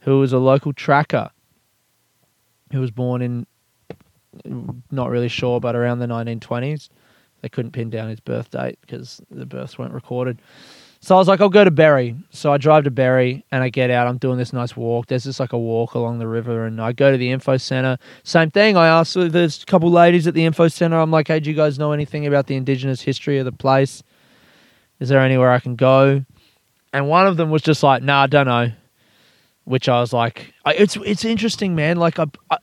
who 0.00 0.20
was 0.20 0.32
a 0.32 0.38
local 0.38 0.72
tracker 0.72 1.30
who 2.72 2.80
was 2.80 2.90
born 2.90 3.22
in 3.22 3.46
not 4.90 5.10
really 5.10 5.28
sure, 5.28 5.60
but 5.60 5.74
around 5.74 5.98
the 5.98 6.06
1920s. 6.06 6.90
They 7.40 7.48
couldn't 7.48 7.72
pin 7.72 7.90
down 7.90 8.10
his 8.10 8.20
birth 8.20 8.50
date 8.50 8.78
because 8.82 9.20
the 9.30 9.46
births 9.46 9.78
weren't 9.78 9.94
recorded. 9.94 10.40
So 11.06 11.14
I 11.14 11.18
was 11.18 11.28
like, 11.28 11.40
I'll 11.40 11.48
go 11.48 11.62
to 11.62 11.70
Berri. 11.70 12.16
So 12.30 12.52
I 12.52 12.56
drive 12.56 12.82
to 12.82 12.90
Berri 12.90 13.44
and 13.52 13.62
I 13.62 13.68
get 13.68 13.90
out. 13.92 14.08
I'm 14.08 14.18
doing 14.18 14.38
this 14.38 14.52
nice 14.52 14.76
walk. 14.76 15.06
There's 15.06 15.22
just 15.22 15.38
like 15.38 15.52
a 15.52 15.58
walk 15.58 15.94
along 15.94 16.18
the 16.18 16.26
river, 16.26 16.66
and 16.66 16.80
I 16.80 16.90
go 16.90 17.12
to 17.12 17.16
the 17.16 17.30
info 17.30 17.58
center. 17.58 17.96
Same 18.24 18.50
thing. 18.50 18.76
I 18.76 18.88
asked. 18.88 19.14
There's 19.14 19.62
a 19.62 19.66
couple 19.66 19.88
ladies 19.92 20.26
at 20.26 20.34
the 20.34 20.44
info 20.44 20.66
center. 20.66 20.98
I'm 20.98 21.12
like, 21.12 21.28
hey, 21.28 21.38
do 21.38 21.48
you 21.48 21.54
guys 21.54 21.78
know 21.78 21.92
anything 21.92 22.26
about 22.26 22.48
the 22.48 22.56
indigenous 22.56 23.02
history 23.02 23.38
of 23.38 23.44
the 23.44 23.52
place? 23.52 24.02
Is 24.98 25.08
there 25.08 25.20
anywhere 25.20 25.52
I 25.52 25.60
can 25.60 25.76
go? 25.76 26.24
And 26.92 27.08
one 27.08 27.28
of 27.28 27.36
them 27.36 27.50
was 27.50 27.62
just 27.62 27.84
like, 27.84 28.02
nah, 28.02 28.22
I 28.22 28.26
don't 28.26 28.46
know. 28.46 28.72
Which 29.62 29.88
I 29.88 30.00
was 30.00 30.12
like, 30.12 30.54
it's 30.66 30.96
it's 30.96 31.24
interesting, 31.24 31.76
man. 31.76 31.98
Like 31.98 32.18
I, 32.18 32.26
I, 32.50 32.58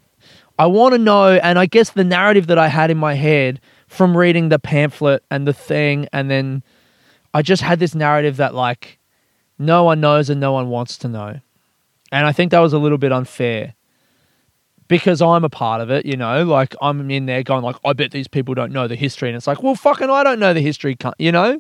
I 0.60 0.66
want 0.66 0.96
to 0.96 1.00
know, 1.00 1.30
and 1.30 1.58
I 1.58 1.66
guess 1.66 1.92
the 1.92 2.04
narrative 2.04 2.48
that 2.48 2.58
I 2.58 2.68
had 2.68 2.92
in 2.92 2.98
my 2.98 3.14
head 3.14 3.62
from 3.88 4.18
reading 4.18 4.50
the 4.50 4.60
pamphlet 4.60 5.24
and 5.32 5.48
the 5.48 5.54
thing, 5.54 6.10
and 6.12 6.30
then 6.30 6.62
I 7.34 7.42
just 7.42 7.62
had 7.62 7.80
this 7.80 7.96
narrative 7.96 8.38
that 8.38 8.54
like 8.54 9.00
no 9.58 9.84
one 9.84 10.00
knows 10.02 10.30
and 10.30 10.40
no 10.40 10.52
one 10.52 10.70
wants 10.70 10.98
to 11.00 11.08
know. 11.08 11.40
And 12.12 12.28
I 12.28 12.32
think 12.32 12.52
that 12.52 12.60
was 12.60 12.74
a 12.74 12.78
little 12.78 12.98
bit 12.98 13.12
unfair 13.12 13.74
because 14.88 15.22
I'm 15.22 15.44
a 15.44 15.50
part 15.50 15.82
of 15.82 15.90
it, 15.90 16.06
you 16.06 16.16
know, 16.16 16.44
like 16.44 16.76
I'm 16.82 17.10
in 17.10 17.26
there 17.26 17.42
going 17.44 17.64
like, 17.64 17.78
I 17.84 17.94
bet 17.94 18.12
these 18.12 18.28
people 18.28 18.54
don't 18.54 18.72
know 18.72 18.88
the 18.88 18.96
history. 18.96 19.30
And 19.30 19.36
it's 19.36 19.48
like, 19.48 19.64
well, 19.64 19.76
fucking, 19.76 20.10
I 20.10 20.24
don't 20.24 20.40
know 20.40 20.54
the 20.54 20.62
history, 20.62 20.96
you 21.18 21.32
know? 21.32 21.60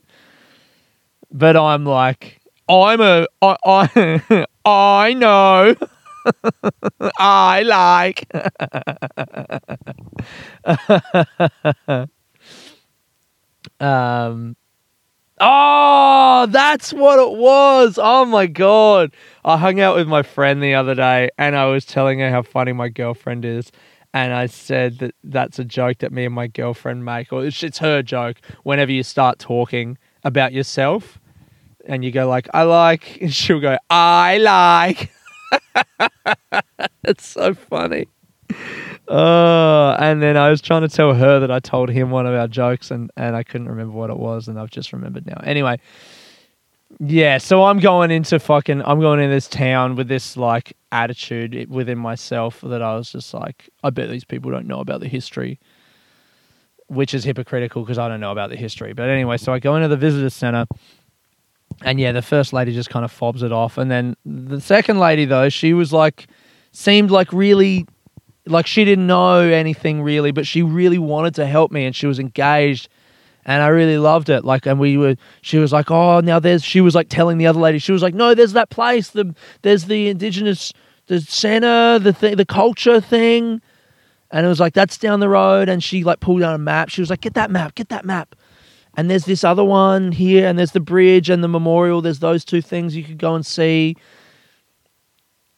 But 1.31 1.57
I'm 1.57 1.85
like, 1.85 2.41
I'm 2.69 3.01
a, 3.01 3.25
I, 3.41 3.57
I, 3.65 4.45
I 4.65 5.13
know. 5.13 5.75
I 7.17 7.63
like. 7.63 8.27
um, 13.79 14.55
Oh, 15.45 16.47
that's 16.49 16.93
what 16.93 17.19
it 17.19 17.37
was. 17.37 17.99
Oh 18.01 18.23
my 18.23 18.47
god. 18.47 19.13
I 19.43 19.57
hung 19.57 19.81
out 19.81 19.95
with 19.97 20.07
my 20.07 20.23
friend 20.23 20.63
the 20.63 20.73
other 20.75 20.95
day 20.95 21.29
and 21.37 21.55
I 21.55 21.65
was 21.65 21.85
telling 21.85 22.19
her 22.19 22.29
how 22.29 22.43
funny 22.43 22.71
my 22.71 22.87
girlfriend 22.87 23.43
is. 23.43 23.69
And 24.13 24.31
I 24.33 24.45
said 24.45 24.99
that 24.99 25.15
that's 25.23 25.59
a 25.59 25.65
joke 25.65 25.97
that 25.99 26.13
me 26.13 26.23
and 26.25 26.33
my 26.35 26.47
girlfriend 26.47 27.03
make, 27.03 27.33
or 27.33 27.45
it's, 27.45 27.61
it's 27.61 27.79
her 27.79 28.01
joke. 28.01 28.37
Whenever 28.63 28.91
you 28.91 29.03
start 29.03 29.39
talking 29.39 29.97
about 30.23 30.53
yourself, 30.53 31.19
and 31.85 32.05
you 32.05 32.11
go 32.11 32.27
like, 32.27 32.47
"I 32.53 32.63
like," 32.63 33.17
and 33.21 33.33
she'll 33.33 33.59
go, 33.59 33.77
"I 33.89 34.37
like." 34.37 35.11
it's 37.03 37.27
so 37.27 37.53
funny. 37.53 38.07
Oh, 39.07 39.95
and 39.99 40.21
then 40.21 40.37
I 40.37 40.49
was 40.49 40.61
trying 40.61 40.81
to 40.81 40.87
tell 40.87 41.13
her 41.13 41.39
that 41.39 41.51
I 41.51 41.59
told 41.59 41.89
him 41.89 42.09
one 42.09 42.25
of 42.25 42.33
our 42.33 42.47
jokes, 42.47 42.89
and 42.91 43.11
and 43.17 43.35
I 43.35 43.43
couldn't 43.43 43.67
remember 43.67 43.93
what 43.93 44.09
it 44.09 44.17
was, 44.17 44.47
and 44.47 44.59
I've 44.59 44.69
just 44.71 44.93
remembered 44.93 45.25
now. 45.25 45.41
Anyway, 45.43 45.79
yeah, 46.99 47.37
so 47.37 47.63
I'm 47.63 47.79
going 47.79 48.11
into 48.11 48.39
fucking, 48.39 48.81
I'm 48.83 48.99
going 48.99 49.19
into 49.19 49.33
this 49.33 49.47
town 49.47 49.95
with 49.95 50.07
this 50.07 50.37
like 50.37 50.73
attitude 50.91 51.69
within 51.69 51.97
myself 51.97 52.61
that 52.61 52.81
I 52.81 52.95
was 52.95 53.11
just 53.11 53.33
like, 53.33 53.69
I 53.83 53.89
bet 53.89 54.09
these 54.09 54.25
people 54.25 54.51
don't 54.51 54.67
know 54.67 54.79
about 54.79 55.01
the 55.01 55.07
history, 55.07 55.59
which 56.87 57.13
is 57.13 57.23
hypocritical 57.23 57.83
because 57.83 57.97
I 57.97 58.07
don't 58.07 58.19
know 58.19 58.31
about 58.31 58.51
the 58.51 58.55
history. 58.55 58.93
But 58.93 59.09
anyway, 59.09 59.37
so 59.37 59.51
I 59.53 59.59
go 59.59 59.75
into 59.75 59.87
the 59.87 59.97
visitor 59.97 60.29
center. 60.29 60.65
And 61.81 61.99
yeah, 61.99 62.11
the 62.11 62.21
first 62.21 62.53
lady 62.53 62.71
just 62.71 62.91
kind 62.91 63.03
of 63.03 63.11
fobs 63.11 63.41
it 63.41 63.51
off. 63.51 63.79
And 63.79 63.89
then 63.89 64.15
the 64.25 64.61
second 64.61 64.99
lady, 64.99 65.25
though, 65.25 65.49
she 65.49 65.73
was 65.73 65.91
like, 65.91 66.27
seemed 66.71 67.09
like 67.09 67.33
really 67.33 67.87
like 68.45 68.67
she 68.67 68.85
didn't 68.85 69.07
know 69.07 69.39
anything 69.39 70.01
really, 70.01 70.31
but 70.31 70.45
she 70.45 70.61
really 70.61 70.97
wanted 70.97 71.35
to 71.35 71.45
help 71.45 71.71
me 71.71 71.85
and 71.85 71.95
she 71.95 72.07
was 72.07 72.19
engaged 72.19 72.89
and 73.45 73.61
I 73.61 73.67
really 73.67 73.97
loved 73.97 74.29
it. 74.29 74.45
Like, 74.45 74.65
and 74.65 74.79
we 74.79 74.97
were, 74.97 75.15
she 75.41 75.57
was 75.57 75.73
like, 75.73 75.91
oh, 75.91 76.21
now 76.21 76.39
there's, 76.39 76.63
she 76.63 76.81
was 76.81 76.95
like 76.95 77.09
telling 77.09 77.37
the 77.37 77.47
other 77.47 77.59
lady, 77.59 77.79
she 77.79 77.91
was 77.91 78.01
like, 78.01 78.13
no, 78.13 78.33
there's 78.33 78.53
that 78.53 78.69
place, 78.69 79.09
the, 79.09 79.35
there's 79.61 79.85
the 79.85 80.09
indigenous, 80.09 80.71
the 81.07 81.19
center, 81.19 81.99
the 81.99 82.13
thing, 82.13 82.37
the 82.37 82.45
culture 82.45 83.01
thing. 83.01 83.61
And 84.31 84.45
it 84.45 84.49
was 84.49 84.59
like, 84.59 84.73
that's 84.73 84.97
down 84.97 85.19
the 85.19 85.29
road. 85.29 85.69
And 85.69 85.83
she 85.83 86.03
like 86.03 86.19
pulled 86.19 86.41
out 86.41 86.55
a 86.55 86.59
map. 86.59 86.89
She 86.89 87.01
was 87.01 87.09
like, 87.09 87.21
get 87.21 87.33
that 87.35 87.51
map, 87.51 87.75
get 87.75 87.89
that 87.89 88.05
map. 88.05 88.35
And 88.95 89.09
there's 89.09 89.25
this 89.25 89.43
other 89.43 89.63
one 89.63 90.11
here, 90.11 90.47
and 90.47 90.57
there's 90.57 90.71
the 90.71 90.79
bridge 90.79 91.29
and 91.29 91.43
the 91.43 91.47
memorial. 91.47 92.01
There's 92.01 92.19
those 92.19 92.45
two 92.45 92.61
things 92.61 92.95
you 92.95 93.03
could 93.03 93.17
go 93.17 93.33
and 93.33 93.43
see. 93.43 93.97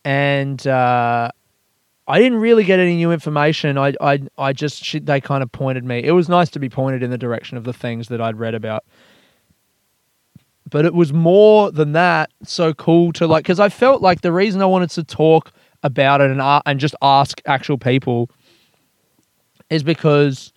And, 0.06 0.66
uh, 0.66 1.32
I 2.08 2.20
didn't 2.20 2.40
really 2.40 2.64
get 2.64 2.80
any 2.80 2.96
new 2.96 3.12
information. 3.12 3.78
I, 3.78 3.94
I, 4.00 4.22
I 4.38 4.54
just 4.54 4.84
she, 4.84 5.00
they 5.00 5.20
kind 5.20 5.42
of 5.42 5.52
pointed 5.52 5.84
me. 5.84 6.04
It 6.04 6.12
was 6.12 6.30
nice 6.30 6.50
to 6.52 6.60
be 6.60 6.70
pointed 6.70 7.02
in 7.02 7.10
the 7.10 7.18
direction 7.18 7.58
of 7.58 7.64
the 7.64 7.74
things 7.74 8.10
that 8.10 8.22
I'd 8.22 8.38
read 8.38 8.54
about. 8.54 8.84
But 10.70 10.86
it 10.86 10.94
was 10.94 11.14
more 11.14 11.72
than 11.72 11.94
that. 11.94 12.30
So 12.44 12.74
cool 12.74 13.12
to 13.14 13.28
like, 13.28 13.44
because 13.44 13.60
I 13.60 13.70
felt 13.70 14.02
like 14.02 14.22
the 14.22 14.32
reason 14.32 14.62
I 14.62 14.66
wanted 14.66 14.92
to 14.92 15.04
talk 15.04 15.52
about 15.84 16.22
it 16.22 16.32
and 16.32 16.42
uh, 16.42 16.62
and 16.66 16.80
just 16.80 16.96
ask 17.02 17.42
actual 17.46 17.78
people 17.78 18.30
is 19.70 19.84
because 19.84 20.54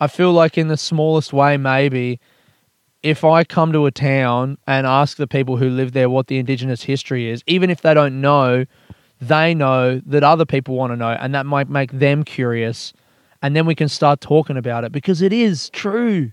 I 0.00 0.08
feel 0.08 0.32
like 0.32 0.58
in 0.58 0.68
the 0.68 0.76
smallest 0.76 1.32
way, 1.32 1.56
maybe 1.56 2.20
if 3.02 3.24
I 3.24 3.44
come 3.44 3.72
to 3.72 3.86
a 3.86 3.92
town 3.92 4.58
and 4.66 4.86
ask 4.86 5.16
the 5.16 5.28
people 5.28 5.56
who 5.56 5.70
live 5.70 5.92
there 5.92 6.10
what 6.10 6.26
the 6.26 6.38
indigenous 6.38 6.82
history 6.82 7.28
is, 7.28 7.42
even 7.46 7.70
if 7.70 7.82
they 7.82 7.94
don't 7.94 8.20
know 8.20 8.64
they 9.20 9.54
know 9.54 10.00
that 10.06 10.22
other 10.22 10.44
people 10.44 10.76
want 10.76 10.92
to 10.92 10.96
know, 10.96 11.10
and 11.10 11.34
that 11.34 11.46
might 11.46 11.68
make 11.68 11.92
them 11.92 12.24
curious. 12.24 12.92
And 13.42 13.54
then 13.54 13.66
we 13.66 13.74
can 13.74 13.88
start 13.88 14.20
talking 14.20 14.56
about 14.56 14.84
it 14.84 14.92
because 14.92 15.22
it 15.22 15.32
is 15.32 15.70
true. 15.70 16.32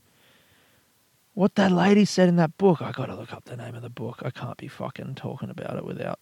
What 1.33 1.55
that 1.55 1.71
lady 1.71 2.05
said 2.05 2.29
in 2.29 2.37
that 2.37 2.57
book, 2.57 2.81
I 2.81 2.91
got 2.91 3.07
to 3.07 3.15
look 3.15 3.33
up 3.33 3.45
the 3.45 3.57
name 3.57 3.75
of 3.75 3.81
the 3.81 3.89
book. 3.89 4.21
I 4.23 4.29
can't 4.29 4.57
be 4.57 4.67
fucking 4.67 5.15
talking 5.15 5.49
about 5.49 5.75
it 5.75 5.85
without. 5.85 6.19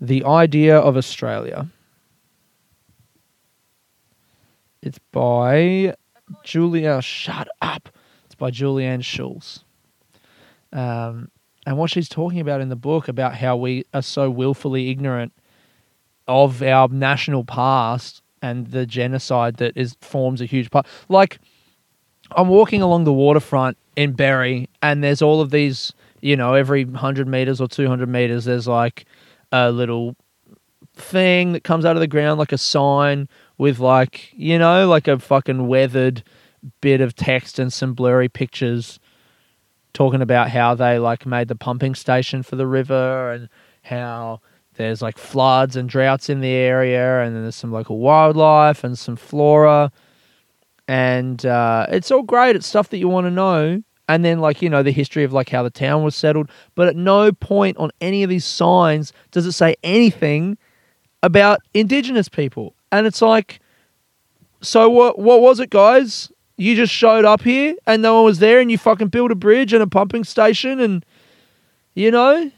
The 0.00 0.24
Idea 0.24 0.78
of 0.78 0.96
Australia. 0.96 1.68
It's 4.82 4.98
by 5.12 5.94
Julia. 6.42 7.00
Shut 7.02 7.48
up. 7.62 7.88
It's 8.26 8.34
by 8.34 8.50
Julianne 8.50 9.04
Schultz. 9.04 9.64
Um, 10.72 11.30
and 11.66 11.76
what 11.78 11.90
she's 11.90 12.08
talking 12.08 12.40
about 12.40 12.60
in 12.60 12.68
the 12.68 12.76
book 12.76 13.08
about 13.08 13.36
how 13.36 13.56
we 13.56 13.84
are 13.94 14.02
so 14.02 14.30
willfully 14.30 14.90
ignorant 14.90 15.32
of 16.26 16.62
our 16.62 16.88
national 16.88 17.44
past 17.44 18.22
and 18.42 18.68
the 18.68 18.86
genocide 18.86 19.56
that 19.56 19.76
is 19.76 19.96
forms 20.00 20.40
a 20.40 20.46
huge 20.46 20.70
part. 20.70 20.86
Like 21.08 21.38
I'm 22.32 22.48
walking 22.48 22.82
along 22.82 23.04
the 23.04 23.12
waterfront 23.12 23.76
in 23.96 24.12
Berri, 24.12 24.68
and 24.82 25.02
there's 25.02 25.22
all 25.22 25.40
of 25.40 25.50
these. 25.50 25.92
You 26.20 26.36
know, 26.36 26.54
every 26.54 26.84
hundred 26.84 27.28
meters 27.28 27.60
or 27.60 27.68
two 27.68 27.86
hundred 27.86 28.08
meters, 28.08 28.46
there's 28.46 28.66
like 28.66 29.04
a 29.52 29.70
little 29.70 30.16
thing 30.94 31.52
that 31.52 31.64
comes 31.64 31.84
out 31.84 31.96
of 31.96 32.00
the 32.00 32.06
ground, 32.06 32.38
like 32.38 32.52
a 32.52 32.58
sign 32.58 33.28
with 33.58 33.78
like 33.78 34.32
you 34.34 34.58
know, 34.58 34.88
like 34.88 35.06
a 35.06 35.18
fucking 35.18 35.66
weathered 35.66 36.22
bit 36.80 37.02
of 37.02 37.14
text 37.14 37.58
and 37.58 37.72
some 37.72 37.92
blurry 37.92 38.28
pictures 38.28 38.98
talking 39.94 40.20
about 40.20 40.50
how 40.50 40.74
they 40.74 40.98
like 40.98 41.24
made 41.24 41.48
the 41.48 41.56
pumping 41.56 41.94
station 41.94 42.42
for 42.42 42.56
the 42.56 42.66
river 42.66 43.32
and 43.32 43.48
how 43.82 44.40
there's 44.74 45.00
like 45.00 45.16
floods 45.16 45.76
and 45.76 45.88
droughts 45.88 46.28
in 46.28 46.40
the 46.40 46.50
area 46.50 47.22
and 47.22 47.34
then 47.34 47.42
there's 47.42 47.56
some 47.56 47.72
local 47.72 47.98
wildlife 47.98 48.84
and 48.84 48.98
some 48.98 49.16
flora. 49.16 49.90
And 50.86 51.46
uh, 51.46 51.86
it's 51.88 52.10
all 52.10 52.22
great. 52.22 52.56
It's 52.56 52.66
stuff 52.66 52.90
that 52.90 52.98
you 52.98 53.08
want 53.08 53.26
to 53.26 53.30
know. 53.30 53.82
And 54.06 54.22
then 54.22 54.40
like 54.40 54.60
you 54.60 54.68
know 54.68 54.82
the 54.82 54.92
history 54.92 55.24
of 55.24 55.32
like 55.32 55.48
how 55.48 55.62
the 55.62 55.70
town 55.70 56.02
was 56.02 56.14
settled. 56.14 56.50
But 56.74 56.88
at 56.88 56.96
no 56.96 57.32
point 57.32 57.78
on 57.78 57.90
any 58.02 58.22
of 58.22 58.28
these 58.28 58.44
signs 58.44 59.14
does 59.30 59.46
it 59.46 59.52
say 59.52 59.76
anything 59.82 60.58
about 61.22 61.60
indigenous 61.72 62.28
people. 62.28 62.74
And 62.92 63.06
it's 63.06 63.22
like 63.22 63.60
so 64.60 64.90
what 64.90 65.18
what 65.18 65.40
was 65.40 65.58
it 65.58 65.70
guys 65.70 66.30
you 66.56 66.76
just 66.76 66.92
showed 66.92 67.24
up 67.24 67.42
here 67.42 67.74
and 67.86 68.02
no 68.02 68.14
one 68.16 68.24
was 68.24 68.38
there 68.38 68.60
and 68.60 68.70
you 68.70 68.78
fucking 68.78 69.08
built 69.08 69.30
a 69.30 69.34
bridge 69.34 69.72
and 69.72 69.82
a 69.82 69.86
pumping 69.86 70.24
station 70.24 70.80
and 70.80 71.04
you 71.94 72.10
know? 72.10 72.50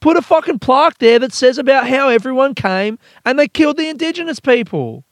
Put 0.00 0.16
a 0.16 0.22
fucking 0.22 0.58
plaque 0.58 0.98
there 0.98 1.18
that 1.18 1.32
says 1.32 1.58
about 1.58 1.88
how 1.88 2.08
everyone 2.08 2.54
came 2.54 2.98
and 3.24 3.38
they 3.38 3.48
killed 3.48 3.76
the 3.76 3.88
indigenous 3.88 4.38
people. 4.38 5.04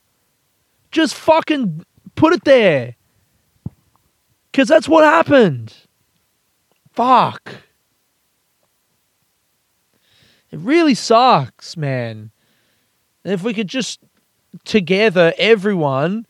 Just 0.90 1.14
fucking 1.14 1.84
put 2.14 2.32
it 2.32 2.44
there. 2.44 2.96
Cuz 4.52 4.68
that's 4.68 4.88
what 4.88 5.02
happened. 5.04 5.74
Fuck. 6.92 7.56
It 10.52 10.60
really 10.60 10.94
sucks 10.94 11.76
man. 11.76 12.30
And 13.24 13.32
if 13.32 13.42
we 13.42 13.54
could 13.54 13.68
just 13.68 14.00
together 14.64 15.32
everyone 15.38 16.26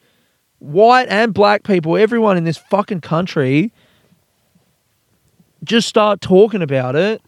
white 0.64 1.08
and 1.08 1.34
black 1.34 1.62
people, 1.62 1.96
everyone 1.96 2.36
in 2.36 2.44
this 2.44 2.56
fucking 2.56 3.00
country, 3.00 3.72
just 5.62 5.88
start 5.88 6.20
talking 6.20 6.62
about 6.62 6.96
it, 6.96 7.22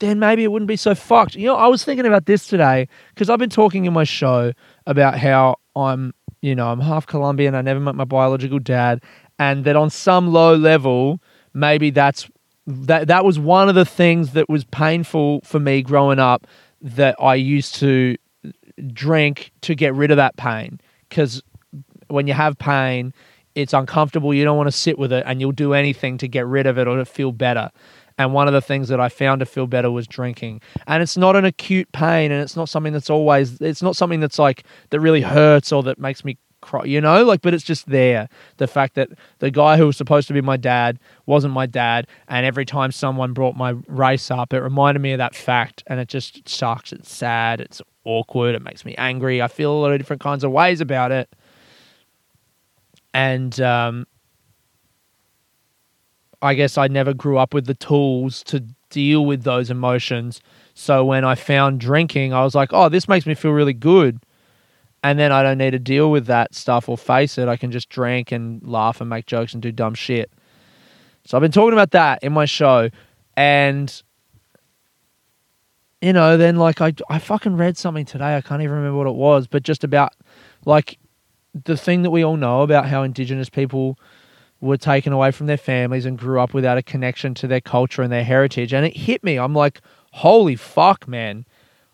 then 0.00 0.18
maybe 0.18 0.44
it 0.44 0.50
wouldn't 0.50 0.68
be 0.68 0.76
so 0.76 0.94
fucked. 0.94 1.34
You 1.34 1.46
know, 1.46 1.56
I 1.56 1.66
was 1.66 1.84
thinking 1.84 2.06
about 2.06 2.26
this 2.26 2.46
today 2.46 2.88
because 3.14 3.30
I've 3.30 3.38
been 3.38 3.50
talking 3.50 3.84
in 3.84 3.92
my 3.92 4.04
show 4.04 4.52
about 4.86 5.18
how 5.18 5.56
I'm, 5.76 6.12
you 6.42 6.54
know, 6.54 6.70
I'm 6.70 6.80
half 6.80 7.06
Colombian. 7.06 7.54
I 7.54 7.62
never 7.62 7.80
met 7.80 7.94
my 7.94 8.04
biological 8.04 8.58
dad, 8.58 9.02
and 9.38 9.64
that 9.64 9.76
on 9.76 9.90
some 9.90 10.32
low 10.32 10.54
level, 10.54 11.20
maybe 11.54 11.90
that's 11.90 12.28
that 12.66 13.08
that 13.08 13.24
was 13.24 13.38
one 13.38 13.68
of 13.68 13.74
the 13.74 13.84
things 13.84 14.32
that 14.32 14.48
was 14.48 14.64
painful 14.64 15.40
for 15.44 15.60
me 15.60 15.82
growing 15.82 16.18
up 16.18 16.46
that 16.80 17.14
I 17.20 17.34
used 17.34 17.74
to 17.76 18.16
drink 18.92 19.52
to 19.62 19.74
get 19.74 19.94
rid 19.94 20.10
of 20.10 20.16
that 20.16 20.36
pain 20.36 20.80
because 21.08 21.42
when 22.10 22.26
you 22.26 22.34
have 22.34 22.58
pain, 22.58 23.12
it's 23.54 23.72
uncomfortable. 23.72 24.32
You 24.32 24.44
don't 24.44 24.56
want 24.56 24.68
to 24.68 24.72
sit 24.76 24.98
with 24.98 25.12
it, 25.12 25.24
and 25.26 25.40
you'll 25.40 25.52
do 25.52 25.74
anything 25.74 26.18
to 26.18 26.28
get 26.28 26.46
rid 26.46 26.66
of 26.66 26.78
it 26.78 26.86
or 26.86 26.96
to 26.96 27.04
feel 27.04 27.32
better. 27.32 27.70
And 28.18 28.34
one 28.34 28.46
of 28.46 28.52
the 28.52 28.60
things 28.60 28.88
that 28.88 29.00
I 29.00 29.08
found 29.08 29.40
to 29.40 29.46
feel 29.46 29.66
better 29.66 29.90
was 29.90 30.06
drinking. 30.06 30.60
And 30.86 31.02
it's 31.02 31.16
not 31.16 31.36
an 31.36 31.44
acute 31.44 31.90
pain, 31.92 32.30
and 32.30 32.42
it's 32.42 32.56
not 32.56 32.68
something 32.68 32.92
that's 32.92 33.10
always, 33.10 33.60
it's 33.60 33.82
not 33.82 33.96
something 33.96 34.20
that's 34.20 34.38
like, 34.38 34.64
that 34.90 35.00
really 35.00 35.22
hurts 35.22 35.72
or 35.72 35.82
that 35.84 35.98
makes 35.98 36.24
me 36.24 36.36
cry, 36.60 36.84
you 36.84 37.00
know? 37.00 37.24
Like, 37.24 37.40
but 37.40 37.54
it's 37.54 37.64
just 37.64 37.88
there. 37.88 38.28
The 38.58 38.66
fact 38.66 38.94
that 38.94 39.08
the 39.38 39.50
guy 39.50 39.78
who 39.78 39.86
was 39.86 39.96
supposed 39.96 40.28
to 40.28 40.34
be 40.34 40.42
my 40.42 40.58
dad 40.58 40.98
wasn't 41.26 41.54
my 41.54 41.66
dad. 41.66 42.06
And 42.28 42.44
every 42.44 42.66
time 42.66 42.92
someone 42.92 43.32
brought 43.32 43.56
my 43.56 43.74
race 43.86 44.30
up, 44.30 44.52
it 44.52 44.60
reminded 44.60 45.00
me 45.00 45.12
of 45.12 45.18
that 45.18 45.34
fact. 45.34 45.82
And 45.86 45.98
it 45.98 46.08
just 46.08 46.46
sucks. 46.48 46.92
It's 46.92 47.10
sad. 47.10 47.60
It's 47.62 47.80
awkward. 48.04 48.54
It 48.54 48.62
makes 48.62 48.84
me 48.84 48.94
angry. 48.96 49.40
I 49.40 49.48
feel 49.48 49.72
a 49.72 49.80
lot 49.80 49.92
of 49.92 49.98
different 49.98 50.20
kinds 50.20 50.44
of 50.44 50.52
ways 50.52 50.82
about 50.82 51.10
it 51.10 51.34
and 53.12 53.60
um, 53.60 54.06
I 56.42 56.54
guess 56.54 56.78
I 56.78 56.88
never 56.88 57.12
grew 57.12 57.38
up 57.38 57.52
with 57.52 57.66
the 57.66 57.74
tools 57.74 58.42
to 58.44 58.64
deal 58.90 59.24
with 59.24 59.42
those 59.42 59.70
emotions. 59.70 60.40
So 60.74 61.04
when 61.04 61.24
I 61.24 61.34
found 61.34 61.80
drinking, 61.80 62.32
I 62.32 62.42
was 62.42 62.54
like, 62.54 62.72
oh, 62.72 62.88
this 62.88 63.08
makes 63.08 63.26
me 63.26 63.34
feel 63.34 63.52
really 63.52 63.72
good. 63.72 64.20
And 65.02 65.18
then 65.18 65.32
I 65.32 65.42
don't 65.42 65.58
need 65.58 65.70
to 65.70 65.78
deal 65.78 66.10
with 66.10 66.26
that 66.26 66.54
stuff 66.54 66.88
or 66.88 66.98
face 66.98 67.38
it. 67.38 67.48
I 67.48 67.56
can 67.56 67.70
just 67.70 67.88
drink 67.88 68.32
and 68.32 68.62
laugh 68.66 69.00
and 69.00 69.08
make 69.08 69.26
jokes 69.26 69.54
and 69.54 69.62
do 69.62 69.72
dumb 69.72 69.94
shit. 69.94 70.30
So 71.24 71.36
I've 71.36 71.42
been 71.42 71.52
talking 71.52 71.72
about 71.72 71.92
that 71.92 72.22
in 72.22 72.32
my 72.32 72.44
show. 72.44 72.90
And, 73.36 74.02
you 76.02 76.12
know, 76.12 76.36
then 76.36 76.56
like 76.56 76.80
I, 76.80 76.92
I 77.08 77.18
fucking 77.18 77.56
read 77.56 77.78
something 77.78 78.04
today. 78.04 78.36
I 78.36 78.40
can't 78.40 78.62
even 78.62 78.76
remember 78.76 78.98
what 78.98 79.06
it 79.06 79.14
was, 79.14 79.46
but 79.46 79.62
just 79.62 79.84
about 79.84 80.14
like 80.66 80.98
the 81.54 81.76
thing 81.76 82.02
that 82.02 82.10
we 82.10 82.24
all 82.24 82.36
know 82.36 82.62
about 82.62 82.86
how 82.86 83.02
Indigenous 83.02 83.48
people 83.48 83.98
were 84.60 84.76
taken 84.76 85.12
away 85.12 85.30
from 85.30 85.46
their 85.46 85.56
families 85.56 86.04
and 86.04 86.18
grew 86.18 86.40
up 86.40 86.52
without 86.52 86.78
a 86.78 86.82
connection 86.82 87.34
to 87.34 87.46
their 87.46 87.60
culture 87.60 88.02
and 88.02 88.12
their 88.12 88.24
heritage. 88.24 88.72
And 88.72 88.84
it 88.84 88.96
hit 88.96 89.24
me. 89.24 89.38
I'm 89.38 89.54
like, 89.54 89.80
holy 90.12 90.56
fuck, 90.56 91.08
man. 91.08 91.46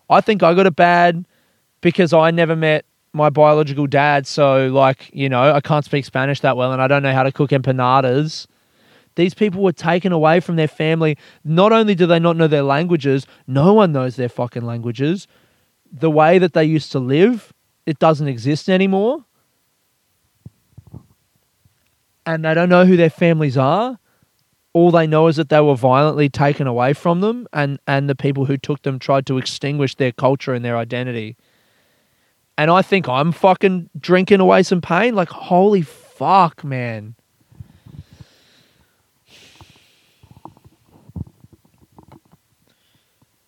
I 0.09 0.21
think 0.21 0.43
I 0.43 0.53
got 0.53 0.65
it 0.65 0.75
bad 0.75 1.25
because 1.81 2.13
I 2.13 2.31
never 2.31 2.55
met 2.55 2.85
my 3.13 3.29
biological 3.29 3.87
dad. 3.87 4.27
So, 4.27 4.67
like, 4.67 5.09
you 5.13 5.29
know, 5.29 5.53
I 5.53 5.61
can't 5.61 5.85
speak 5.85 6.05
Spanish 6.05 6.41
that 6.41 6.57
well 6.57 6.73
and 6.73 6.81
I 6.81 6.87
don't 6.87 7.03
know 7.03 7.13
how 7.13 7.23
to 7.23 7.31
cook 7.31 7.51
empanadas. 7.51 8.47
These 9.15 9.33
people 9.33 9.63
were 9.63 9.71
taken 9.71 10.11
away 10.11 10.39
from 10.39 10.57
their 10.57 10.67
family. 10.67 11.17
Not 11.43 11.71
only 11.71 11.95
do 11.95 12.05
they 12.05 12.19
not 12.19 12.37
know 12.37 12.47
their 12.47 12.63
languages, 12.63 13.25
no 13.47 13.73
one 13.73 13.91
knows 13.91 14.15
their 14.15 14.29
fucking 14.29 14.63
languages. 14.63 15.27
The 15.91 16.11
way 16.11 16.37
that 16.37 16.53
they 16.53 16.65
used 16.65 16.91
to 16.91 16.99
live, 16.99 17.53
it 17.85 17.97
doesn't 17.97 18.27
exist 18.27 18.69
anymore. 18.69 19.25
And 22.27 22.43
they 22.43 22.53
don't 22.53 22.69
know 22.69 22.85
who 22.85 22.97
their 22.97 23.09
families 23.09 23.57
are. 23.57 23.97
All 24.73 24.91
they 24.91 25.07
know 25.07 25.27
is 25.27 25.37
that 25.37 25.49
they 25.49 25.61
were 25.61 25.75
violently 25.75 26.29
taken 26.29 26.67
away 26.67 26.93
from 26.93 27.21
them, 27.21 27.47
and, 27.53 27.79
and 27.87 28.07
the 28.07 28.15
people 28.15 28.45
who 28.45 28.57
took 28.57 28.83
them 28.83 28.99
tried 28.99 29.25
to 29.27 29.37
extinguish 29.37 29.95
their 29.95 30.11
culture 30.11 30.53
and 30.53 30.63
their 30.63 30.77
identity. 30.77 31.37
And 32.57 32.69
I 32.69 32.81
think 32.81 33.07
I'm 33.07 33.31
fucking 33.31 33.89
drinking 33.97 34.41
away 34.41 34.61
some 34.63 34.81
pain. 34.81 35.15
Like, 35.15 35.29
holy 35.29 35.81
fuck, 35.81 36.63
man. 36.63 37.15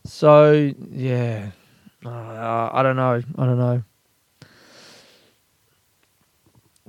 So, 0.06 0.74
yeah. 0.90 1.52
Uh, 2.04 2.70
I 2.72 2.82
don't 2.82 2.96
know. 2.96 3.22
I 3.38 3.46
don't 3.46 3.60
know 3.60 3.84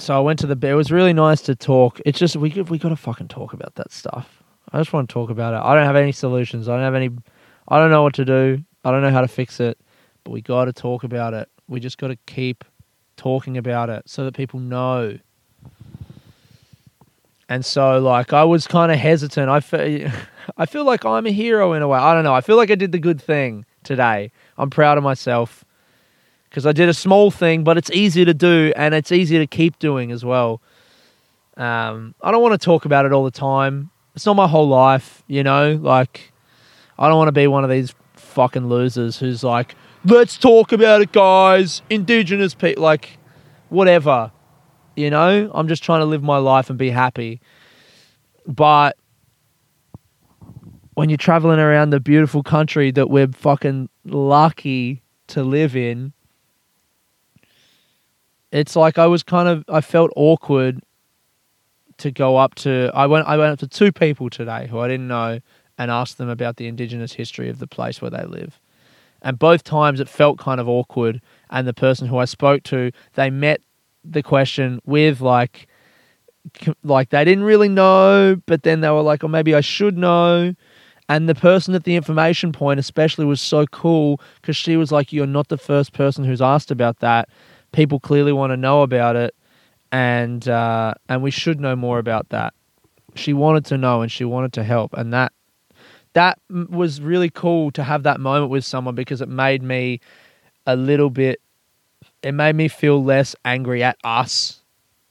so 0.01 0.17
I 0.17 0.21
went 0.21 0.39
to 0.41 0.47
the. 0.47 0.69
It 0.69 0.75
was 0.75 0.91
really 0.91 1.13
nice 1.13 1.41
to 1.43 1.55
talk. 1.55 2.01
It's 2.05 2.19
just 2.19 2.37
we 2.37 2.51
we 2.63 2.79
got 2.79 2.91
to 2.91 2.97
fucking 2.97 3.29
talk 3.29 3.53
about 3.53 3.75
that 3.77 3.93
stuff. 3.93 4.43
I 4.73 4.79
just 4.79 4.93
want 4.93 5.09
to 5.09 5.13
talk 5.13 5.31
about 5.31 5.55
it. 5.55 5.59
I 5.59 5.75
don't 5.75 5.87
have 5.87 5.97
any 5.97 6.13
solutions. 6.13 6.69
I 6.69 6.75
don't 6.75 6.85
have 6.85 6.95
any. 6.95 7.11
I 7.69 7.79
don't 7.79 7.91
know 7.91 8.03
what 8.03 8.15
to 8.15 8.25
do. 8.25 8.63
I 8.85 8.91
don't 8.91 9.03
know 9.03 9.11
how 9.11 9.21
to 9.21 9.29
fix 9.29 9.61
it. 9.61 9.79
But 10.25 10.33
we 10.33 10.43
got 10.43 10.67
to 10.67 10.73
talk 10.73 11.05
about 11.05 11.35
it. 11.35 11.49
We 11.69 11.81
just 11.81 11.99
got 11.99 12.09
to 12.09 12.17
keep 12.27 12.65
talking 13.17 13.57
about 13.57 13.91
it 13.91 14.09
so 14.09 14.25
that 14.25 14.35
people 14.35 14.61
know. 14.61 15.19
And 17.49 17.65
so, 17.65 17.99
like, 17.99 18.33
I 18.33 18.45
was 18.45 18.67
kind 18.67 18.93
of 18.93 18.99
hesitant. 18.99 19.49
I 19.51 19.61
feel, 19.61 20.11
I 20.57 20.67
feel 20.67 20.85
like 20.85 21.05
I'm 21.05 21.27
a 21.27 21.33
hero 21.33 21.73
in 21.73 21.83
a 21.83 21.89
way. 21.89 21.99
I 21.99 22.15
don't 22.15 22.25
know. 22.25 22.35
I 22.35 22.41
feel 22.41 22.57
like 22.57 22.71
I 22.71 22.77
did 22.77 22.93
the 22.93 22.99
good 22.99 23.21
thing 23.21 23.65
today. 23.83 24.31
I'm 24.57 24.71
proud 24.71 24.99
of 24.99 25.05
myself 25.05 25.65
because 26.51 26.67
I 26.67 26.73
did 26.73 26.89
a 26.89 26.95
small 26.95 27.31
thing, 27.31 27.63
but 27.63 27.79
it's 27.79 27.91
easy 27.93 28.25
to 28.25 28.35
do 28.35 28.73
and 28.75 28.93
it's 28.93 29.13
easy 29.13 29.39
to 29.39 29.47
keep 29.47 29.79
doing 29.79 30.11
as 30.11 30.25
well. 30.25 30.61
Um, 31.57 32.15
I 32.21 32.33
don't 32.33 32.43
want 32.43 32.61
to 32.61 32.65
talk 32.65 32.85
about 32.85 33.07
it 33.07 33.13
all 33.13 33.25
the 33.25 33.31
time. 33.31 33.91
It's 34.17 34.27
not 34.27 34.35
my 34.35 34.49
whole 34.49 34.69
life, 34.69 35.23
you 35.29 35.45
know. 35.45 35.79
Like, 35.81 36.33
I 36.99 37.09
don't 37.09 37.17
want 37.17 37.29
to 37.29 37.33
be 37.33 37.47
one 37.47 37.63
of 37.63 37.71
these 37.71 37.95
fucking 38.15 38.67
losers 38.67 39.19
who's 39.19 39.45
like, 39.45 39.77
"Let's 40.05 40.37
talk 40.37 40.73
about 40.73 41.03
it, 41.03 41.13
guys." 41.13 41.83
Indigenous 41.89 42.55
people, 42.55 42.83
like, 42.83 43.19
whatever, 43.69 44.33
you 44.97 45.11
know. 45.11 45.51
I'm 45.55 45.69
just 45.69 45.85
trying 45.85 46.01
to 46.01 46.07
live 46.07 46.23
my 46.23 46.39
life 46.39 46.69
and 46.69 46.79
be 46.79 46.91
happy. 46.91 47.41
But 48.47 48.97
when 50.95 51.09
you're 51.09 51.17
traveling 51.17 51.61
around 51.61 51.91
the 51.91 52.01
beautiful 52.01 52.43
country 52.43 52.91
that 52.91 53.09
we're 53.09 53.29
fucking 53.29 53.89
lucky 54.05 55.03
to 55.29 55.45
live 55.45 55.77
in, 55.77 56.13
it's 58.53 58.77
like 58.77 58.99
I 58.99 59.07
was 59.07 59.23
kind 59.23 59.49
of 59.49 59.65
I 59.69 59.81
felt 59.81 60.11
awkward 60.17 60.83
to 61.99 62.11
go 62.11 62.37
up 62.37 62.55
to 62.57 62.91
I 62.95 63.07
went 63.07 63.27
I 63.27 63.37
went 63.37 63.53
up 63.53 63.59
to 63.61 63.69
two 63.69 63.93
people 63.93 64.31
today 64.31 64.67
who 64.69 64.79
I 64.79 64.89
didn't 64.89 65.09
know 65.09 65.41
and 65.79 65.91
asked 65.91 66.19
them 66.19 66.29
about 66.29 66.57
the 66.57 66.67
indigenous 66.67 67.15
history 67.15 67.49
of 67.49 67.59
the 67.59 67.67
place 67.67 68.03
where 68.03 68.11
they 68.11 68.25
live. 68.25 68.61
And 69.23 69.39
both 69.39 69.65
times 69.65 70.01
it 70.01 70.09
felt 70.09 70.39
kind 70.39 70.61
of 70.61 70.69
awkward. 70.69 71.21
And 71.51 71.67
the 71.67 71.75
person 71.75 72.07
who 72.07 72.19
I 72.19 72.27
spoke 72.27 72.63
to, 72.65 72.91
they 73.15 73.31
met 73.31 73.61
the 74.05 74.23
question 74.23 74.81
with 74.85 75.21
like, 75.23 75.69
like 76.83 77.11
they 77.11 77.25
didn't 77.25 77.45
really 77.45 77.69
know, 77.69 78.41
but 78.47 78.63
then 78.63 78.81
they 78.81 78.91
were 78.91 79.03
like, 79.03 79.25
oh, 79.25 79.29
maybe 79.29 79.55
I 79.55 79.61
should 79.61 79.97
know. 79.97 80.55
And 81.09 81.29
the 81.29 81.35
person 81.35 81.75
at 81.75 81.85
the 81.85 81.97
information 81.97 82.53
point, 82.53 82.79
especially, 82.79 83.25
was 83.25 83.41
so 83.41 83.67
cool 83.67 84.21
because 84.41 84.57
she 84.57 84.77
was 84.77 84.93
like, 84.93 85.13
You're 85.13 85.27
not 85.27 85.49
the 85.49 85.59
first 85.59 85.93
person 85.93 86.23
who's 86.23 86.41
asked 86.41 86.71
about 86.71 87.01
that. 87.01 87.29
People 87.73 88.01
clearly 88.01 88.33
want 88.33 88.51
to 88.53 88.57
know 88.57 88.83
about 88.83 89.17
it. 89.17 89.35
And, 89.93 90.47
uh, 90.49 90.95
and 91.09 91.23
we 91.23 91.31
should 91.31 91.61
know 91.61 91.75
more 91.75 91.99
about 91.99 92.29
that. 92.29 92.55
She 93.15 93.33
wanted 93.33 93.65
to 93.67 93.79
know 93.79 94.03
and 94.03 94.11
she 94.11 94.25
wanted 94.25 94.53
to 94.55 94.63
help. 94.63 94.93
And 94.95 95.13
that, 95.13 95.33
that 96.13 96.39
was 96.49 97.01
really 97.01 97.31
cool 97.31 97.71
to 97.73 97.83
have 97.83 98.05
that 98.05 98.21
moment 98.21 98.51
with 98.51 98.65
someone 98.65 98.95
because 98.95 99.21
it 99.21 99.29
made 99.29 99.63
me 99.63 100.01
a 100.67 100.77
little 100.77 101.11
bit, 101.11 101.41
it 102.23 102.33
made 102.33 102.55
me 102.55 102.69
feel 102.69 103.03
less 103.03 103.35
angry 103.45 103.83
at 103.83 103.97
us 104.05 104.61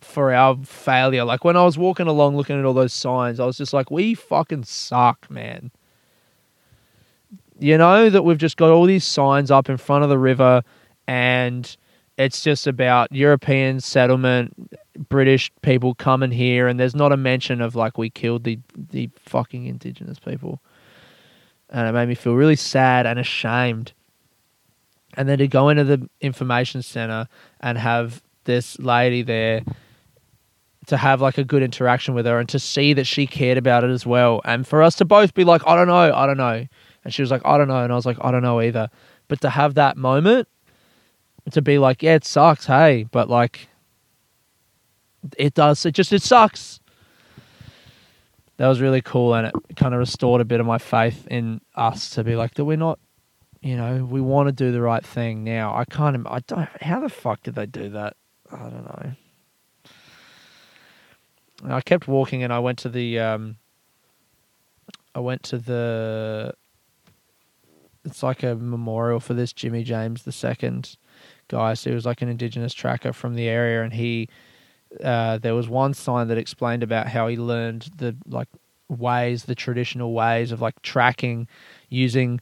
for 0.02 0.34
our 0.34 0.58
failure. 0.64 1.24
Like 1.24 1.44
when 1.44 1.58
I 1.58 1.64
was 1.64 1.78
walking 1.78 2.08
along 2.08 2.36
looking 2.36 2.58
at 2.58 2.66
all 2.66 2.74
those 2.74 2.94
signs, 2.94 3.40
I 3.40 3.46
was 3.46 3.58
just 3.58 3.74
like, 3.74 3.92
we 3.92 4.14
fucking 4.14 4.64
suck, 4.64 5.30
man. 5.30 5.72
You 7.60 7.78
know, 7.78 8.10
that 8.10 8.24
we've 8.24 8.38
just 8.38 8.58
got 8.58 8.70
all 8.70 8.86
these 8.86 9.04
signs 9.04 9.52
up 9.52 9.70
in 9.70 9.78
front 9.78 10.04
of 10.04 10.10
the 10.10 10.18
river 10.18 10.64
and 11.08 11.76
it's 12.20 12.44
just 12.44 12.68
about 12.68 13.14
European 13.14 13.80
settlement, 13.80 14.78
British 15.08 15.50
people 15.62 15.96
coming 15.96 16.32
here, 16.32 16.68
and 16.68 16.78
there's 16.78 16.94
not 16.94 17.14
a 17.14 17.18
mention 17.18 17.62
of 17.62 17.76
like 17.76 17.98
we 17.98 18.10
killed 18.10 18.44
the, 18.44 18.60
the 18.76 19.10
fucking 19.16 19.66
indigenous 19.66 20.20
people. 20.20 20.62
And 21.70 21.88
it 21.88 21.94
made 21.94 22.10
me 22.10 22.16
feel 22.16 22.36
really 22.36 22.58
sad 22.58 23.06
and 23.06 23.18
ashamed. 23.18 23.94
And 25.16 25.30
then 25.30 25.38
to 25.38 25.48
go 25.48 25.70
into 25.70 25.86
the 25.86 26.10
information 26.20 26.82
center 26.82 27.30
and 27.62 27.78
have 27.78 28.22
this 28.44 28.78
lady 28.80 29.22
there 29.22 29.62
to 30.88 30.98
have 30.98 31.22
like 31.22 31.38
a 31.38 31.44
good 31.46 31.64
interaction 31.64 32.16
with 32.16 32.26
her 32.26 32.38
and 32.38 32.50
to 32.50 32.60
see 32.60 32.92
that 32.94 33.08
she 33.08 33.28
cared 33.28 33.58
about 33.58 33.86
it 33.86 33.92
as 33.92 34.06
well. 34.06 34.42
And 34.44 34.68
for 34.68 34.84
us 34.84 34.96
to 34.96 35.06
both 35.06 35.34
be 35.34 35.46
like, 35.46 35.62
I 35.66 35.74
don't 35.76 35.88
know, 35.88 36.14
I 36.14 36.26
don't 36.26 36.38
know. 36.38 36.68
And 37.06 37.14
she 37.14 37.22
was 37.22 37.32
like, 37.32 37.44
I 37.46 37.58
don't 37.58 37.70
know. 37.70 37.82
And 37.82 37.94
I 37.94 37.96
was 37.96 38.06
like, 38.06 38.18
I 38.20 38.30
don't 38.30 38.42
know 38.42 38.60
either. 38.60 38.90
But 39.30 39.40
to 39.42 39.50
have 39.50 39.76
that 39.76 39.96
moment, 39.96 40.50
to 41.54 41.62
be 41.62 41.78
like, 41.78 42.04
yeah, 42.04 42.16
it 42.16 42.26
sucks, 42.26 42.66
hey, 42.66 43.06
but 43.12 43.30
like, 43.30 43.70
it 45.38 45.54
does, 45.54 45.86
it 45.86 45.92
just, 45.92 46.14
it 46.14 46.22
sucks. 46.22 46.80
That 48.58 48.68
was 48.68 48.82
really 48.82 49.02
cool. 49.02 49.34
And 49.34 49.48
it 49.48 49.76
kind 49.76 49.94
of 49.94 50.00
restored 50.00 50.42
a 50.42 50.46
bit 50.46 50.60
of 50.60 50.66
my 50.66 50.78
faith 50.78 51.28
in 51.28 51.62
us 51.76 52.10
to 52.12 52.24
be 52.24 52.36
like, 52.36 52.56
that 52.56 52.66
we're 52.66 52.78
not, 52.78 53.00
you 53.62 53.78
know, 53.78 54.06
we 54.06 54.22
want 54.22 54.48
to 54.48 54.52
do 54.52 54.72
the 54.72 54.82
right 54.82 55.06
thing 55.06 55.44
now. 55.44 55.74
I 55.76 55.86
can't, 55.86 56.26
I 56.28 56.40
don't, 56.48 56.68
how 56.82 57.00
the 57.00 57.10
fuck 57.10 57.44
did 57.44 57.56
they 57.56 57.66
do 57.66 57.90
that? 57.90 58.16
I 58.52 58.58
don't 58.58 58.86
know. 58.86 59.12
And 61.64 61.74
I 61.74 61.82
kept 61.82 62.08
walking 62.08 62.44
and 62.44 62.54
I 62.54 62.60
went 62.60 62.80
to 62.80 62.90
the 62.90 63.20
um 63.20 63.58
I 65.14 65.20
went 65.20 65.44
to 65.44 65.58
the 65.58 66.54
it's 68.06 68.24
like 68.24 68.44
a 68.44 68.56
memorial 68.56 69.20
for 69.20 69.34
this 69.34 69.52
Jimmy 69.52 69.84
James 69.84 70.24
the 70.24 70.32
second 70.32 70.98
guy. 71.50 71.74
So 71.74 71.90
he 71.90 71.94
was 71.94 72.06
like 72.06 72.22
an 72.22 72.30
indigenous 72.30 72.74
tracker 72.74 73.12
from 73.12 73.36
the 73.36 73.48
area 73.48 73.84
and 73.84 73.94
he 73.94 74.30
uh, 75.04 75.38
there 75.38 75.54
was 75.54 75.70
one 75.70 75.94
sign 75.94 76.28
that 76.30 76.38
explained 76.38 76.82
about 76.82 77.08
how 77.08 77.28
he 77.28 77.38
learned 77.38 77.90
the 77.98 78.16
like 78.26 78.48
ways, 78.88 79.44
the 79.46 79.56
traditional 79.56 80.14
ways 80.14 80.52
of 80.52 80.62
like 80.62 80.82
tracking 80.82 81.48
using 81.90 82.40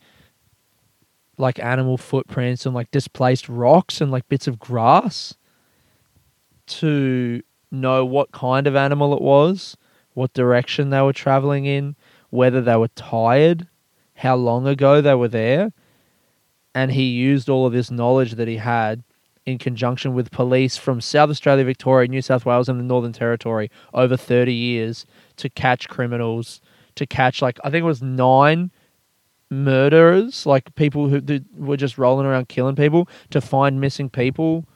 like 1.37 1.59
animal 1.59 1.97
footprints 1.97 2.65
and 2.65 2.73
like 2.73 2.89
displaced 2.91 3.49
rocks 3.49 4.01
and 4.01 4.11
like 4.11 4.27
bits 4.29 4.47
of 4.47 4.59
grass 4.59 5.35
to 6.65 7.41
know 7.69 8.05
what 8.05 8.31
kind 8.31 8.65
of 8.65 8.75
animal 8.75 9.13
it 9.13 9.21
was, 9.21 9.77
what 10.13 10.33
direction 10.33 10.89
they 10.89 11.01
were 11.01 11.13
traveling 11.13 11.65
in, 11.65 11.95
whether 12.29 12.61
they 12.61 12.75
were 12.75 12.87
tired, 12.89 13.67
how 14.15 14.35
long 14.35 14.67
ago 14.67 15.01
they 15.01 15.15
were 15.15 15.27
there. 15.27 15.71
And 16.77 16.91
he 16.91 17.05
used 17.05 17.49
all 17.49 17.65
of 17.65 17.73
this 17.73 17.89
knowledge 17.89 18.33
that 18.33 18.47
he 18.47 18.57
had 18.57 19.03
in 19.47 19.57
conjunction 19.57 20.13
with 20.13 20.29
police 20.29 20.77
from 20.77 21.01
South 21.01 21.31
Australia, 21.31 21.65
Victoria, 21.65 22.07
New 22.07 22.21
South 22.21 22.45
Wales, 22.45 22.69
and 22.69 22.79
the 22.79 22.83
Northern 22.83 23.13
Territory 23.13 23.71
over 23.95 24.15
30 24.15 24.53
years 24.53 25.07
to 25.37 25.49
catch 25.49 25.89
criminals, 25.89 26.61
to 26.93 27.07
catch, 27.07 27.41
like, 27.41 27.59
I 27.63 27.71
think 27.71 27.81
it 27.81 27.87
was 27.87 28.03
nine 28.03 28.69
murderers, 29.49 30.45
like 30.45 30.75
people 30.75 31.09
who 31.09 31.19
were 31.55 31.77
just 31.77 31.97
rolling 31.97 32.27
around 32.27 32.47
killing 32.47 32.75
people, 32.75 33.09
to 33.31 33.41
find 33.41 33.81
missing 33.81 34.11
people. 34.11 34.67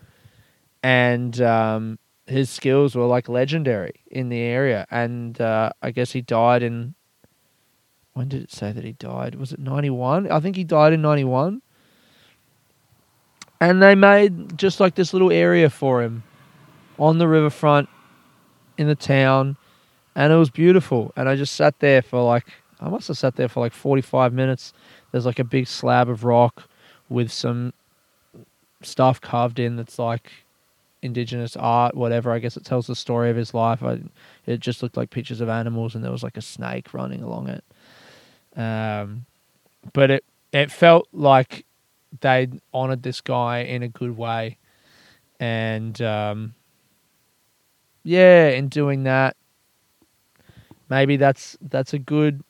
And 0.81 1.39
um, 1.39 1.99
his 2.25 2.49
skills 2.49 2.95
were 2.95 3.05
like 3.05 3.29
legendary 3.29 4.01
in 4.09 4.29
the 4.29 4.39
area. 4.39 4.87
And 4.89 5.39
uh, 5.39 5.73
I 5.83 5.91
guess 5.91 6.13
he 6.13 6.21
died 6.21 6.63
in. 6.63 6.95
When 8.13 8.27
did 8.27 8.41
it 8.41 8.51
say 8.51 8.71
that 8.71 8.83
he 8.83 8.93
died? 8.93 9.35
Was 9.35 9.53
it 9.53 9.59
91? 9.59 10.31
I 10.31 10.39
think 10.39 10.55
he 10.55 10.63
died 10.63 10.93
in 10.93 11.03
91. 11.03 11.61
And 13.61 13.81
they 13.81 13.95
made 13.95 14.57
just 14.57 14.79
like 14.79 14.95
this 14.95 15.13
little 15.13 15.31
area 15.31 15.69
for 15.69 16.01
him 16.01 16.23
on 16.97 17.19
the 17.19 17.27
riverfront 17.27 17.87
in 18.77 18.87
the 18.87 18.95
town. 18.95 19.55
And 20.15 20.33
it 20.33 20.35
was 20.35 20.49
beautiful. 20.49 21.13
And 21.15 21.29
I 21.29 21.35
just 21.35 21.55
sat 21.55 21.79
there 21.79 22.01
for 22.01 22.23
like, 22.23 22.47
I 22.79 22.89
must 22.89 23.07
have 23.07 23.19
sat 23.19 23.35
there 23.35 23.47
for 23.47 23.59
like 23.59 23.71
45 23.71 24.33
minutes. 24.33 24.73
There's 25.11 25.27
like 25.27 25.37
a 25.37 25.43
big 25.43 25.67
slab 25.67 26.09
of 26.09 26.23
rock 26.23 26.63
with 27.07 27.31
some 27.31 27.73
stuff 28.81 29.21
carved 29.21 29.59
in 29.59 29.75
that's 29.75 29.99
like 29.99 30.31
indigenous 31.03 31.55
art, 31.55 31.95
whatever. 31.95 32.31
I 32.31 32.39
guess 32.39 32.57
it 32.57 32.65
tells 32.65 32.87
the 32.87 32.95
story 32.95 33.29
of 33.29 33.35
his 33.35 33.53
life. 33.53 33.83
I, 33.83 33.99
it 34.47 34.59
just 34.59 34.81
looked 34.81 34.97
like 34.97 35.11
pictures 35.11 35.39
of 35.39 35.49
animals, 35.49 35.93
and 35.93 36.03
there 36.03 36.11
was 36.11 36.23
like 36.23 36.37
a 36.37 36.41
snake 36.41 36.93
running 36.93 37.21
along 37.21 37.49
it. 37.49 37.63
Um, 38.59 39.25
but 39.93 40.11
it 40.11 40.25
it 40.51 40.71
felt 40.71 41.07
like 41.13 41.65
they 42.19 42.49
honored 42.73 43.03
this 43.03 43.21
guy 43.21 43.59
in 43.59 43.83
a 43.83 43.87
good 43.87 44.17
way, 44.17 44.57
and 45.39 45.99
um, 46.01 46.53
yeah, 48.03 48.49
in 48.49 48.67
doing 48.67 49.03
that, 49.03 49.35
maybe 50.89 51.17
that's 51.17 51.57
that's 51.61 51.93
a 51.93 51.99
good 51.99 52.43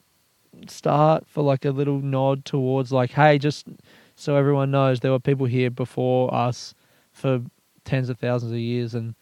start 0.67 1.25
for 1.27 1.43
like 1.43 1.65
a 1.65 1.71
little 1.71 1.99
nod 1.99 2.45
towards 2.45 2.91
like, 2.91 3.11
hey, 3.11 3.37
just 3.37 3.67
so 4.15 4.35
everyone 4.35 4.71
knows, 4.71 4.99
there 4.99 5.11
were 5.11 5.19
people 5.19 5.45
here 5.45 5.69
before 5.69 6.33
us 6.33 6.73
for 7.11 7.41
tens 7.85 8.09
of 8.09 8.19
thousands 8.19 8.51
of 8.51 8.59
years, 8.59 8.93
and 8.93 9.15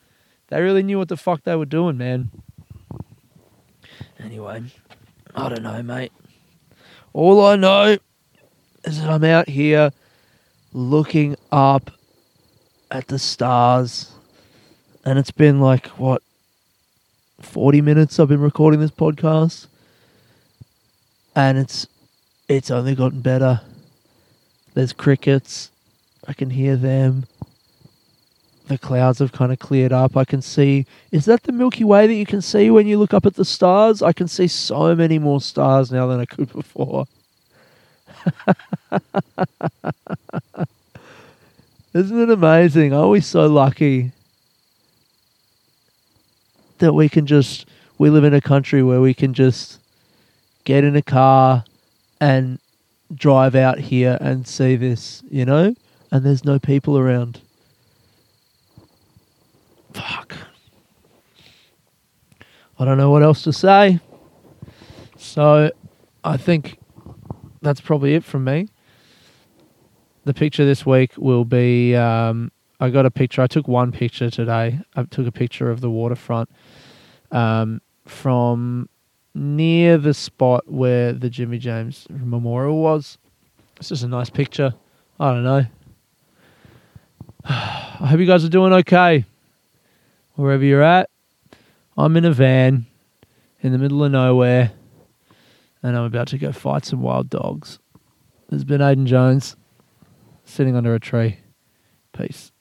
they 0.48 0.62
really 0.62 0.84
knew 0.84 0.98
what 0.98 1.10
the 1.10 1.18
fuck 1.18 1.44
they 1.44 1.56
were 1.56 1.66
doing, 1.66 1.98
man. 1.98 2.32
Anyway, 4.20 4.64
I 5.36 5.50
don't 5.50 5.64
know, 5.64 5.82
mate. 5.82 6.12
All 7.14 7.46
I 7.46 7.56
know 7.56 7.98
is 8.84 9.02
that 9.02 9.10
I'm 9.10 9.24
out 9.24 9.48
here 9.48 9.92
looking 10.74 11.36
up 11.52 11.92
at 12.92 13.08
the 13.08 13.20
stars, 13.20 14.12
and 15.06 15.20
it's 15.20 15.32
been 15.32 15.60
like, 15.60 15.88
what, 15.88 16.22
40 17.42 17.82
minutes 17.82 18.20
I've 18.20 18.28
been 18.28 18.42
recording 18.42 18.80
this 18.80 18.92
podcast, 18.92 19.68
and 21.36 21.58
it's 21.58 21.88
it's 22.48 22.72
only 22.72 22.96
gotten 22.96 23.22
better. 23.22 23.62
There's 24.74 24.94
crickets. 24.94 25.72
I 26.28 26.34
can 26.34 26.50
hear 26.50 26.76
them 26.76 27.26
the 28.70 28.78
clouds 28.78 29.20
have 29.20 29.34
kind 29.34 29.52
of 29.52 29.60
cleared 29.60 29.92
up. 29.92 30.16
I 30.16 30.24
can 30.24 30.42
see. 30.42 30.86
Is 31.12 31.26
that 31.26 31.44
the 31.44 31.52
Milky 31.52 31.84
Way 31.84 32.08
that 32.08 32.14
you 32.14 32.26
can 32.26 32.42
see 32.42 32.70
when 32.70 32.88
you 32.88 32.98
look 32.98 33.14
up 33.14 33.26
at 33.26 33.36
the 33.36 33.44
stars? 33.44 34.02
I 34.02 34.14
can 34.14 34.30
see 34.30 34.48
so 34.48 34.96
many 34.96 35.20
more 35.20 35.42
stars 35.42 35.92
now 35.92 36.08
than 36.08 36.22
I 36.22 36.26
could 36.26 36.54
before. 36.54 37.06
Isn't 41.94 42.22
it 42.22 42.30
amazing? 42.30 42.94
Are 42.94 43.10
we 43.10 43.22
so 43.22 43.48
lucky 43.48 44.12
that 46.78 46.94
we 46.94 47.10
can 47.10 47.26
just. 47.26 47.66
We 47.98 48.10
live 48.10 48.24
in 48.24 48.34
a 48.34 48.40
country 48.40 48.82
where 48.82 49.02
we 49.02 49.14
can 49.14 49.34
just 49.34 49.82
get 50.64 50.86
in 50.86 50.96
a 50.96 51.02
car 51.02 51.66
and 52.22 52.60
drive 53.14 53.56
out 53.56 53.78
here 53.78 54.18
and 54.22 54.48
see 54.48 54.78
this, 54.78 55.22
you 55.30 55.44
know? 55.44 55.76
And 56.10 56.26
there's 56.26 56.46
no 56.46 56.60
people 56.60 56.98
around. 56.98 57.42
Fuck. 59.94 60.34
I 62.80 62.86
don't 62.86 62.98
know 62.98 63.10
what 63.10 63.22
else 63.22 63.42
to 63.44 63.52
say. 63.52 64.00
So 65.18 65.72
I 66.24 66.38
think 66.38 66.78
that's 67.62 67.82
probably 67.82 68.16
it 68.16 68.24
from 68.24 68.46
me. 68.46 68.70
The 70.30 70.36
picture 70.36 70.64
this 70.64 70.86
week 70.86 71.14
will 71.18 71.44
be 71.44 71.96
um, 71.96 72.52
I 72.80 72.92
got 72.92 73.08
a 73.08 73.10
picture. 73.10 73.42
I 73.42 73.48
took 73.48 73.68
one 73.68 73.92
picture 73.92 74.30
today. 74.30 74.80
I 74.96 75.04
took 75.06 75.26
a 75.26 75.32
picture 75.32 75.72
of 75.72 75.82
the 75.82 75.90
waterfront 75.90 76.52
um, 77.32 77.82
from 78.06 78.90
near 79.34 79.98
the 79.98 80.14
spot 80.14 80.72
where 80.72 81.14
the 81.14 81.32
Jimmy 81.32 81.58
James 81.58 82.06
Memorial 82.12 82.80
was. 82.80 83.18
It's 83.78 83.90
just 83.90 84.04
a 84.04 84.08
nice 84.08 84.30
picture 84.30 84.76
I 85.20 85.34
don't 85.34 85.44
know. 85.44 85.66
I 87.46 88.06
hope 88.06 88.20
you 88.20 88.28
guys 88.28 88.46
are 88.46 88.50
doing 88.50 88.72
okay. 88.72 89.26
Wherever 90.36 90.64
you're 90.64 90.84
at. 90.84 91.10
I'm 91.98 92.16
in 92.16 92.26
a 92.26 92.34
van 92.34 92.86
in 93.62 93.72
the 93.72 93.80
middle 93.80 94.04
of 94.04 94.12
nowhere 94.12 94.74
and 95.82 95.98
I'm 95.98 96.04
about 96.04 96.28
to 96.28 96.38
go 96.38 96.52
fight 96.52 96.86
some 96.86 97.02
wild 97.02 97.32
dogs. 97.32 97.80
There's 98.50 98.64
been 98.64 98.82
Aiden 98.82 99.06
Jones 99.06 99.56
sitting 100.50 100.76
under 100.76 100.94
a 100.94 101.00
tree. 101.00 101.40
Peace. 102.14 102.52